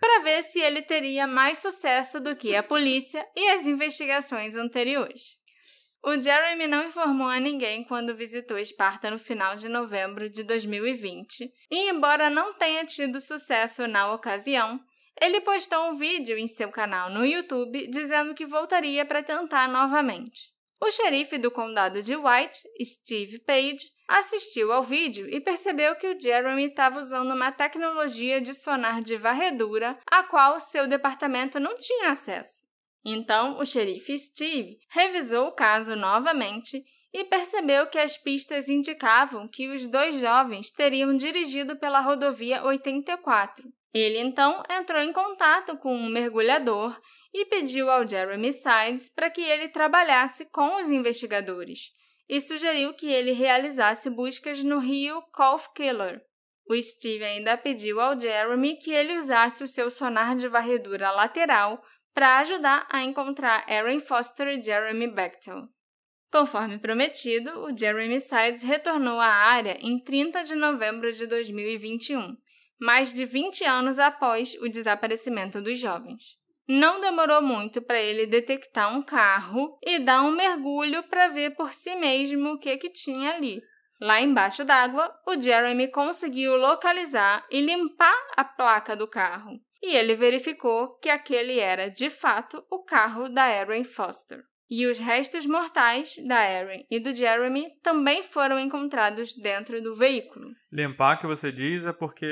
para 0.07 0.23
ver 0.23 0.45
se 0.45 0.61
ele 0.61 0.83
teria 0.83 1.27
mais 1.27 1.59
sucesso 1.59 2.21
do 2.21 2.37
que 2.37 2.55
a 2.55 2.63
polícia 2.63 3.27
e 3.35 3.49
as 3.49 3.67
investigações 3.67 4.55
anteriores. 4.55 5.35
O 6.01 6.15
Jeremy 6.15 6.69
não 6.69 6.87
informou 6.87 7.27
a 7.27 7.41
ninguém 7.41 7.83
quando 7.83 8.15
visitou 8.15 8.57
Esparta 8.57 9.11
no 9.11 9.19
final 9.19 9.57
de 9.57 9.69
novembro 9.69 10.31
de 10.31 10.45
2020, 10.45 11.53
e 11.69 11.91
embora 11.91 12.31
não 12.31 12.53
tenha 12.53 12.85
tido 12.85 13.19
sucesso 13.19 13.89
na 13.89 14.13
ocasião, 14.13 14.79
ele 15.21 15.41
postou 15.41 15.89
um 15.89 15.97
vídeo 15.97 16.39
em 16.39 16.47
seu 16.47 16.69
canal 16.69 17.11
no 17.11 17.27
YouTube 17.27 17.89
dizendo 17.89 18.33
que 18.33 18.47
voltaria 18.47 19.05
para 19.05 19.25
tentar 19.25 19.69
novamente. 19.69 20.53
O 20.81 20.89
xerife 20.89 21.37
do 21.37 21.51
condado 21.51 22.01
de 22.01 22.15
White, 22.15 22.61
Steve 22.81 23.41
Page, 23.41 23.85
assistiu 24.09 24.73
ao 24.73 24.83
vídeo 24.83 25.29
e 25.29 25.41
percebeu 25.41 25.97
que 25.97 26.07
o 26.07 26.21
Jeremy 26.21 26.67
estava 26.67 27.01
usando 27.01 27.33
uma 27.33 27.51
tecnologia 27.51 28.41
de 28.41 28.55
sonar 28.55 29.03
de 29.03 29.17
varredura 29.17 29.99
a 30.07 30.23
qual 30.23 30.61
seu 30.61 30.87
departamento 30.87 31.59
não 31.59 31.77
tinha 31.77 32.11
acesso. 32.11 32.65
Então, 33.05 33.59
o 33.59 33.65
xerife 33.65 34.19
Steve 34.19 34.79
revisou 34.89 35.49
o 35.49 35.53
caso 35.53 35.95
novamente 35.95 36.85
e 37.13 37.25
percebeu 37.25 37.87
que 37.87 37.99
as 37.99 38.17
pistas 38.17 38.69
indicavam 38.69 39.47
que 39.47 39.69
os 39.69 39.87
dois 39.87 40.19
jovens 40.19 40.71
teriam 40.71 41.17
dirigido 41.17 41.77
pela 41.77 42.01
rodovia 42.01 42.65
84. 42.65 43.73
Ele 43.95 44.19
então 44.19 44.63
entrou 44.69 45.01
em 45.01 45.13
contato 45.13 45.79
com 45.79 45.95
um 45.95 46.11
mergulhador 46.11 47.01
e 47.33 47.47
pediu 47.47 47.91
ao 47.91 48.07
Jeremy 48.07 48.53
Sides 48.53 49.09
para 49.09 49.31
que 49.31 49.41
ele 49.41 49.69
trabalhasse 49.69 50.45
com 50.47 50.77
os 50.77 50.89
investigadores 50.89 51.96
e 52.29 52.41
sugeriu 52.41 52.93
que 52.95 53.07
ele 53.13 53.33
realizasse 53.33 54.11
buscas 54.11 54.63
no 54.63 54.79
rio 54.79 55.23
Colf 55.33 55.69
Killer. 55.75 56.21
O 56.69 56.75
Steve 56.81 57.25
ainda 57.25 57.57
pediu 57.57 58.01
ao 58.01 58.19
Jeremy 58.19 58.77
que 58.77 58.91
ele 58.91 59.17
usasse 59.17 59.63
o 59.63 59.69
seu 59.69 59.89
sonar 59.91 60.35
de 60.35 60.49
varredura 60.49 61.11
lateral 61.13 61.81
para 62.13 62.39
ajudar 62.39 62.87
a 62.91 63.03
encontrar 63.03 63.65
Aaron 63.69 64.01
Foster 64.01 64.49
e 64.49 64.63
Jeremy 64.63 65.07
Bechtel. 65.07 65.69
Conforme 66.31 66.79
prometido, 66.79 67.51
o 67.61 67.77
Jeremy 67.77 68.21
Sides 68.21 68.63
retornou 68.63 69.21
à 69.21 69.29
área 69.29 69.79
em 69.81 70.03
30 70.03 70.43
de 70.43 70.55
novembro 70.57 71.13
de 71.13 71.27
2021, 71.27 72.37
mais 72.81 73.13
de 73.13 73.25
20 73.25 73.65
anos 73.65 73.99
após 73.99 74.55
o 74.61 74.69
desaparecimento 74.69 75.61
dos 75.63 75.79
jovens. 75.79 76.37
Não 76.69 77.01
demorou 77.01 77.41
muito 77.41 77.81
para 77.81 78.01
ele 78.01 78.27
detectar 78.27 78.93
um 78.93 79.01
carro 79.01 79.79
e 79.85 80.01
dar 80.01 80.23
um 80.23 80.33
mergulho 80.33 81.03
para 81.05 81.29
ver 81.29 81.55
por 81.55 81.73
si 81.73 81.95
mesmo 81.95 82.55
o 82.55 82.59
que, 82.59 82.77
que 82.77 82.91
tinha 82.91 83.35
ali. 83.35 83.63
Lá 84.01 84.21
embaixo 84.21 84.65
d'água, 84.65 85.15
o 85.27 85.41
Jeremy 85.41 85.89
conseguiu 85.89 86.57
localizar 86.57 87.47
e 87.51 87.61
limpar 87.61 88.17
a 88.37 88.45
placa 88.45 88.97
do 88.97 89.07
carro, 89.07 89.59
e 89.83 89.97
ele 89.97 90.15
verificou 90.15 90.99
que 90.99 91.09
aquele 91.09 91.59
era, 91.59 91.89
de 91.89 92.11
fato, 92.11 92.65
o 92.71 92.83
carro 92.83 93.29
da 93.29 93.49
Erin 93.49 93.85
Foster. 93.85 94.43
E 94.69 94.87
os 94.87 94.99
restos 94.99 95.47
mortais 95.47 96.17
da 96.27 96.51
Erin 96.51 96.85
e 96.91 96.99
do 96.99 97.15
Jeremy 97.15 97.69
também 97.83 98.23
foram 98.23 98.59
encontrados 98.59 99.33
dentro 99.35 99.81
do 99.81 99.95
veículo. 99.95 100.47
Limpar 100.73 101.21
que 101.21 101.27
você 101.27 101.53
diz 101.53 101.87
é 101.87 101.93
porque. 101.93 102.27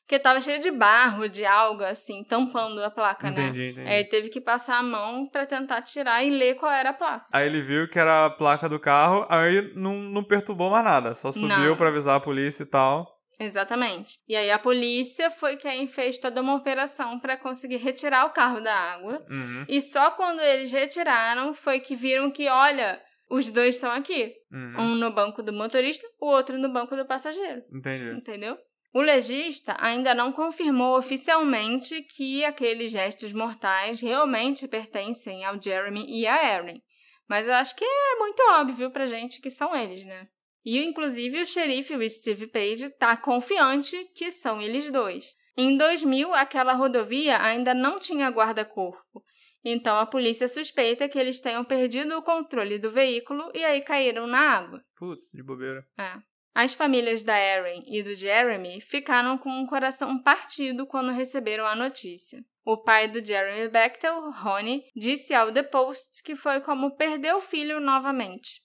Porque 0.00 0.18
tava 0.18 0.40
cheio 0.40 0.60
de 0.60 0.70
barro, 0.70 1.28
de 1.28 1.44
alga, 1.44 1.88
assim, 1.88 2.22
tampando 2.22 2.82
a 2.82 2.90
placa, 2.90 3.28
entendi, 3.28 3.42
né? 3.42 3.48
Entendi, 3.48 3.70
entendi. 3.72 3.88
Aí 3.88 4.00
ele 4.00 4.08
teve 4.08 4.28
que 4.28 4.40
passar 4.40 4.78
a 4.78 4.82
mão 4.82 5.28
para 5.28 5.44
tentar 5.44 5.82
tirar 5.82 6.22
e 6.24 6.30
ler 6.30 6.54
qual 6.54 6.70
era 6.70 6.90
a 6.90 6.94
placa. 6.94 7.26
Aí 7.32 7.46
ele 7.46 7.60
viu 7.60 7.88
que 7.88 7.98
era 7.98 8.26
a 8.26 8.30
placa 8.30 8.68
do 8.68 8.78
carro, 8.78 9.26
aí 9.28 9.72
não, 9.74 9.96
não 9.96 10.22
perturbou 10.22 10.70
mais 10.70 10.84
nada. 10.84 11.14
Só 11.14 11.32
subiu 11.32 11.76
para 11.76 11.88
avisar 11.88 12.16
a 12.16 12.20
polícia 12.20 12.62
e 12.62 12.66
tal. 12.66 13.13
Exatamente. 13.38 14.18
E 14.28 14.36
aí 14.36 14.50
a 14.50 14.58
polícia 14.58 15.30
foi 15.30 15.56
quem 15.56 15.86
fez 15.86 16.18
toda 16.18 16.40
uma 16.40 16.54
operação 16.54 17.18
para 17.18 17.36
conseguir 17.36 17.76
retirar 17.76 18.26
o 18.26 18.30
carro 18.30 18.60
da 18.60 18.74
água. 18.74 19.24
Uhum. 19.28 19.64
E 19.68 19.80
só 19.80 20.10
quando 20.12 20.40
eles 20.40 20.70
retiraram 20.70 21.54
foi 21.54 21.80
que 21.80 21.96
viram 21.96 22.30
que, 22.30 22.48
olha, 22.48 23.00
os 23.28 23.48
dois 23.48 23.74
estão 23.74 23.90
aqui. 23.90 24.32
Uhum. 24.52 24.74
Um 24.78 24.94
no 24.94 25.10
banco 25.10 25.42
do 25.42 25.52
motorista, 25.52 26.06
o 26.20 26.26
outro 26.26 26.58
no 26.58 26.68
banco 26.68 26.96
do 26.96 27.06
passageiro. 27.06 27.62
Entendi. 27.72 28.10
Entendeu? 28.16 28.56
O 28.92 29.00
legista 29.00 29.76
ainda 29.80 30.14
não 30.14 30.30
confirmou 30.30 30.96
oficialmente 30.96 32.00
que 32.02 32.44
aqueles 32.44 32.92
gestos 32.92 33.32
mortais 33.32 34.00
realmente 34.00 34.68
pertencem 34.68 35.44
ao 35.44 35.60
Jeremy 35.60 36.06
e 36.08 36.26
a 36.28 36.56
Erin. 36.56 36.80
Mas 37.28 37.48
eu 37.48 37.54
acho 37.54 37.74
que 37.74 37.84
é 37.84 38.16
muito 38.18 38.40
óbvio 38.52 38.92
pra 38.92 39.06
gente 39.06 39.40
que 39.40 39.50
são 39.50 39.74
eles, 39.74 40.04
né? 40.04 40.28
E, 40.64 40.82
inclusive, 40.82 41.42
o 41.42 41.46
xerife, 41.46 41.94
o 41.94 42.10
Steve 42.10 42.46
Page, 42.46 42.86
está 42.86 43.16
confiante 43.16 43.96
que 44.14 44.30
são 44.30 44.62
eles 44.62 44.90
dois. 44.90 45.34
Em 45.56 45.76
2000, 45.76 46.34
aquela 46.34 46.72
rodovia 46.72 47.40
ainda 47.40 47.74
não 47.74 47.98
tinha 47.98 48.28
guarda-corpo. 48.30 49.22
Então, 49.64 49.96
a 49.98 50.06
polícia 50.06 50.48
suspeita 50.48 51.08
que 51.08 51.18
eles 51.18 51.40
tenham 51.40 51.64
perdido 51.64 52.16
o 52.18 52.22
controle 52.22 52.78
do 52.78 52.90
veículo 52.90 53.50
e 53.54 53.64
aí 53.64 53.80
caíram 53.80 54.26
na 54.26 54.38
água. 54.38 54.82
Putz, 54.96 55.30
de 55.32 55.42
bobeira. 55.42 55.86
É. 55.98 56.16
As 56.54 56.72
famílias 56.72 57.22
da 57.22 57.36
Erin 57.36 57.82
e 57.86 58.02
do 58.02 58.14
Jeremy 58.14 58.80
ficaram 58.80 59.36
com 59.36 59.62
o 59.62 59.66
coração 59.66 60.22
partido 60.22 60.86
quando 60.86 61.10
receberam 61.10 61.66
a 61.66 61.74
notícia. 61.74 62.44
O 62.64 62.76
pai 62.76 63.08
do 63.08 63.24
Jeremy 63.24 63.68
Bechtel, 63.68 64.30
Ronnie, 64.30 64.84
disse 64.94 65.34
ao 65.34 65.50
The 65.50 65.64
Post 65.64 66.22
que 66.22 66.36
foi 66.36 66.60
como 66.60 66.96
perder 66.96 67.34
o 67.34 67.40
filho 67.40 67.80
novamente. 67.80 68.62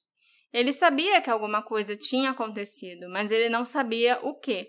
Ele 0.51 0.71
sabia 0.71 1.21
que 1.21 1.29
alguma 1.29 1.61
coisa 1.61 1.95
tinha 1.95 2.31
acontecido, 2.31 3.09
mas 3.09 3.31
ele 3.31 3.49
não 3.49 3.63
sabia 3.63 4.19
o 4.23 4.33
que. 4.33 4.67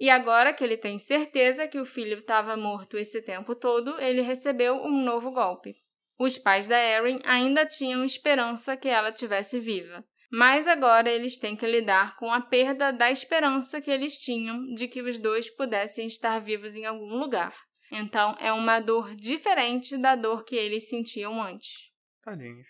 E 0.00 0.10
agora 0.10 0.52
que 0.52 0.64
ele 0.64 0.76
tem 0.76 0.98
certeza 0.98 1.68
que 1.68 1.78
o 1.78 1.84
filho 1.84 2.18
estava 2.18 2.56
morto 2.56 2.96
esse 2.96 3.22
tempo 3.22 3.54
todo, 3.54 4.00
ele 4.00 4.20
recebeu 4.22 4.76
um 4.76 5.04
novo 5.04 5.30
golpe. 5.30 5.76
Os 6.18 6.38
pais 6.38 6.66
da 6.66 6.78
Erin 6.78 7.20
ainda 7.24 7.66
tinham 7.66 8.04
esperança 8.04 8.76
que 8.76 8.88
ela 8.88 9.12
tivesse 9.12 9.60
viva, 9.60 10.04
mas 10.30 10.66
agora 10.66 11.10
eles 11.10 11.36
têm 11.36 11.54
que 11.54 11.66
lidar 11.66 12.16
com 12.16 12.32
a 12.32 12.40
perda 12.40 12.90
da 12.90 13.10
esperança 13.10 13.80
que 13.80 13.90
eles 13.90 14.18
tinham 14.18 14.64
de 14.74 14.88
que 14.88 15.02
os 15.02 15.18
dois 15.18 15.50
pudessem 15.54 16.06
estar 16.06 16.40
vivos 16.40 16.74
em 16.74 16.86
algum 16.86 17.16
lugar. 17.16 17.54
Então 17.90 18.34
é 18.40 18.50
uma 18.52 18.80
dor 18.80 19.14
diferente 19.14 19.98
da 19.98 20.14
dor 20.14 20.44
que 20.44 20.56
eles 20.56 20.88
sentiam 20.88 21.42
antes. 21.42 21.90
Tadinhos. 22.22 22.66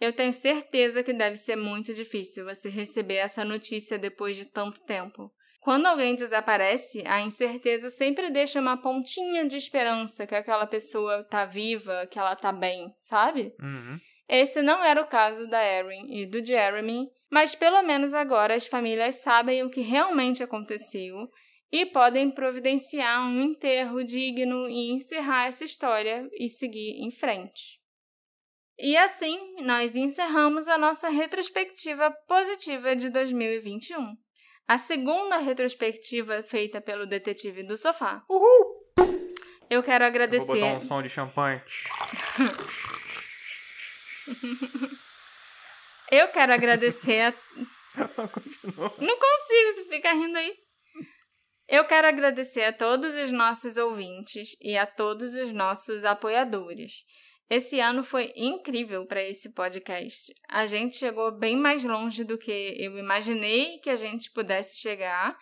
Eu 0.00 0.12
tenho 0.12 0.32
certeza 0.32 1.02
que 1.02 1.12
deve 1.12 1.36
ser 1.36 1.56
muito 1.56 1.94
difícil 1.94 2.44
você 2.44 2.68
receber 2.68 3.16
essa 3.16 3.44
notícia 3.44 3.98
depois 3.98 4.36
de 4.36 4.44
tanto 4.44 4.82
tempo. 4.82 5.32
Quando 5.60 5.86
alguém 5.86 6.14
desaparece, 6.14 7.02
a 7.06 7.22
incerteza 7.22 7.88
sempre 7.88 8.28
deixa 8.28 8.60
uma 8.60 8.76
pontinha 8.76 9.46
de 9.46 9.56
esperança 9.56 10.26
que 10.26 10.34
aquela 10.34 10.66
pessoa 10.66 11.24
tá 11.24 11.46
viva, 11.46 12.06
que 12.10 12.18
ela 12.18 12.36
tá 12.36 12.52
bem, 12.52 12.92
sabe? 12.98 13.54
Uhum. 13.58 13.98
Esse 14.28 14.60
não 14.60 14.84
era 14.84 15.00
o 15.00 15.06
caso 15.06 15.48
da 15.48 15.64
Erin 15.64 16.06
e 16.10 16.26
do 16.26 16.44
Jeremy, 16.44 17.08
mas 17.30 17.54
pelo 17.54 17.82
menos 17.82 18.12
agora 18.12 18.54
as 18.54 18.66
famílias 18.66 19.22
sabem 19.22 19.62
o 19.62 19.70
que 19.70 19.80
realmente 19.80 20.42
aconteceu 20.42 21.16
e 21.72 21.86
podem 21.86 22.30
providenciar 22.30 23.26
um 23.26 23.40
enterro 23.40 24.04
digno 24.04 24.68
e 24.68 24.90
encerrar 24.92 25.46
essa 25.46 25.64
história 25.64 26.28
e 26.38 26.48
seguir 26.48 27.02
em 27.02 27.10
frente. 27.10 27.80
E 28.78 28.96
assim, 28.96 29.62
nós 29.62 29.94
encerramos 29.94 30.68
a 30.68 30.76
nossa 30.76 31.08
retrospectiva 31.08 32.10
positiva 32.26 32.96
de 32.96 33.08
2021. 33.08 34.16
A 34.66 34.78
segunda 34.78 35.38
retrospectiva 35.38 36.42
feita 36.42 36.80
pelo 36.80 37.06
Detetive 37.06 37.62
do 37.62 37.76
Sofá. 37.76 38.24
Uhul! 38.28 38.82
Eu 39.70 39.82
quero 39.82 40.04
agradecer. 40.04 40.42
Eu 40.42 40.46
vou 40.46 40.56
botar 40.56 40.76
um 40.76 40.80
som 40.80 41.02
de 41.02 41.08
champanhe. 41.08 41.62
Eu 46.10 46.28
quero 46.28 46.52
agradecer 46.52 47.22
a... 47.22 47.32
Continua. 48.28 48.94
Não 48.98 49.18
consigo, 49.18 49.72
você 49.74 49.84
fica 49.88 50.12
rindo 50.12 50.38
aí. 50.38 50.54
Eu 51.68 51.84
quero 51.86 52.06
agradecer 52.06 52.64
a 52.64 52.72
todos 52.72 53.16
os 53.16 53.32
nossos 53.32 53.76
ouvintes 53.76 54.56
e 54.60 54.76
a 54.76 54.86
todos 54.86 55.32
os 55.32 55.52
nossos 55.52 56.04
apoiadores. 56.04 57.04
Esse 57.48 57.78
ano 57.78 58.02
foi 58.02 58.32
incrível 58.34 59.06
para 59.06 59.22
esse 59.22 59.52
podcast. 59.52 60.32
A 60.48 60.66
gente 60.66 60.96
chegou 60.96 61.30
bem 61.30 61.56
mais 61.56 61.84
longe 61.84 62.24
do 62.24 62.38
que 62.38 62.74
eu 62.78 62.98
imaginei 62.98 63.78
que 63.78 63.90
a 63.90 63.96
gente 63.96 64.30
pudesse 64.32 64.80
chegar 64.80 65.36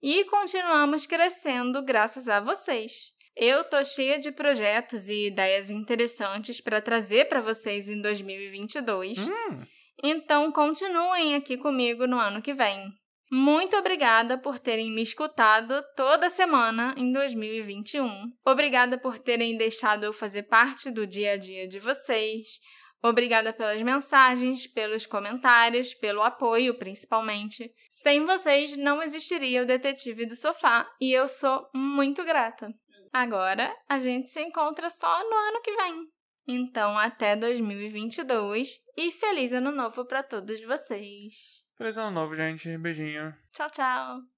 e 0.00 0.24
continuamos 0.26 1.04
crescendo 1.04 1.82
graças 1.82 2.28
a 2.28 2.38
vocês. 2.38 3.12
Eu 3.36 3.64
tô 3.64 3.82
cheia 3.84 4.18
de 4.18 4.32
projetos 4.32 5.08
e 5.08 5.26
ideias 5.26 5.70
interessantes 5.70 6.60
para 6.60 6.80
trazer 6.80 7.28
para 7.28 7.40
vocês 7.40 7.88
em 7.88 8.00
2022. 8.00 9.28
Hum. 9.28 9.62
Então 10.02 10.50
continuem 10.52 11.34
aqui 11.34 11.56
comigo 11.56 12.06
no 12.06 12.18
ano 12.18 12.40
que 12.40 12.54
vem. 12.54 12.92
Muito 13.30 13.76
obrigada 13.76 14.38
por 14.38 14.58
terem 14.58 14.90
me 14.90 15.02
escutado 15.02 15.84
toda 15.94 16.30
semana 16.30 16.94
em 16.96 17.12
2021. 17.12 18.32
Obrigada 18.42 18.98
por 18.98 19.18
terem 19.18 19.54
deixado 19.54 20.04
eu 20.04 20.14
fazer 20.14 20.44
parte 20.44 20.90
do 20.90 21.06
dia 21.06 21.32
a 21.32 21.36
dia 21.36 21.68
de 21.68 21.78
vocês. 21.78 22.58
Obrigada 23.02 23.52
pelas 23.52 23.82
mensagens, 23.82 24.66
pelos 24.66 25.04
comentários, 25.04 25.92
pelo 25.92 26.22
apoio, 26.22 26.78
principalmente. 26.78 27.70
Sem 27.90 28.24
vocês 28.24 28.76
não 28.78 29.02
existiria 29.02 29.62
o 29.62 29.66
Detetive 29.66 30.24
do 30.24 30.34
Sofá 30.34 30.88
e 30.98 31.12
eu 31.12 31.28
sou 31.28 31.68
muito 31.74 32.24
grata. 32.24 32.72
Agora 33.12 33.70
a 33.88 33.98
gente 33.98 34.30
se 34.30 34.40
encontra 34.40 34.88
só 34.88 35.18
no 35.28 35.36
ano 35.36 35.60
que 35.60 35.76
vem. 35.76 36.06
Então, 36.48 36.98
até 36.98 37.36
2022 37.36 38.78
e 38.96 39.10
feliz 39.10 39.52
ano 39.52 39.70
novo 39.70 40.06
para 40.06 40.22
todos 40.22 40.60
vocês. 40.64 41.57
Feliz 41.78 41.96
ano 41.96 42.10
novo, 42.10 42.34
gente. 42.34 42.76
Beijinho. 42.76 43.32
Tchau, 43.52 43.70
tchau. 43.70 44.37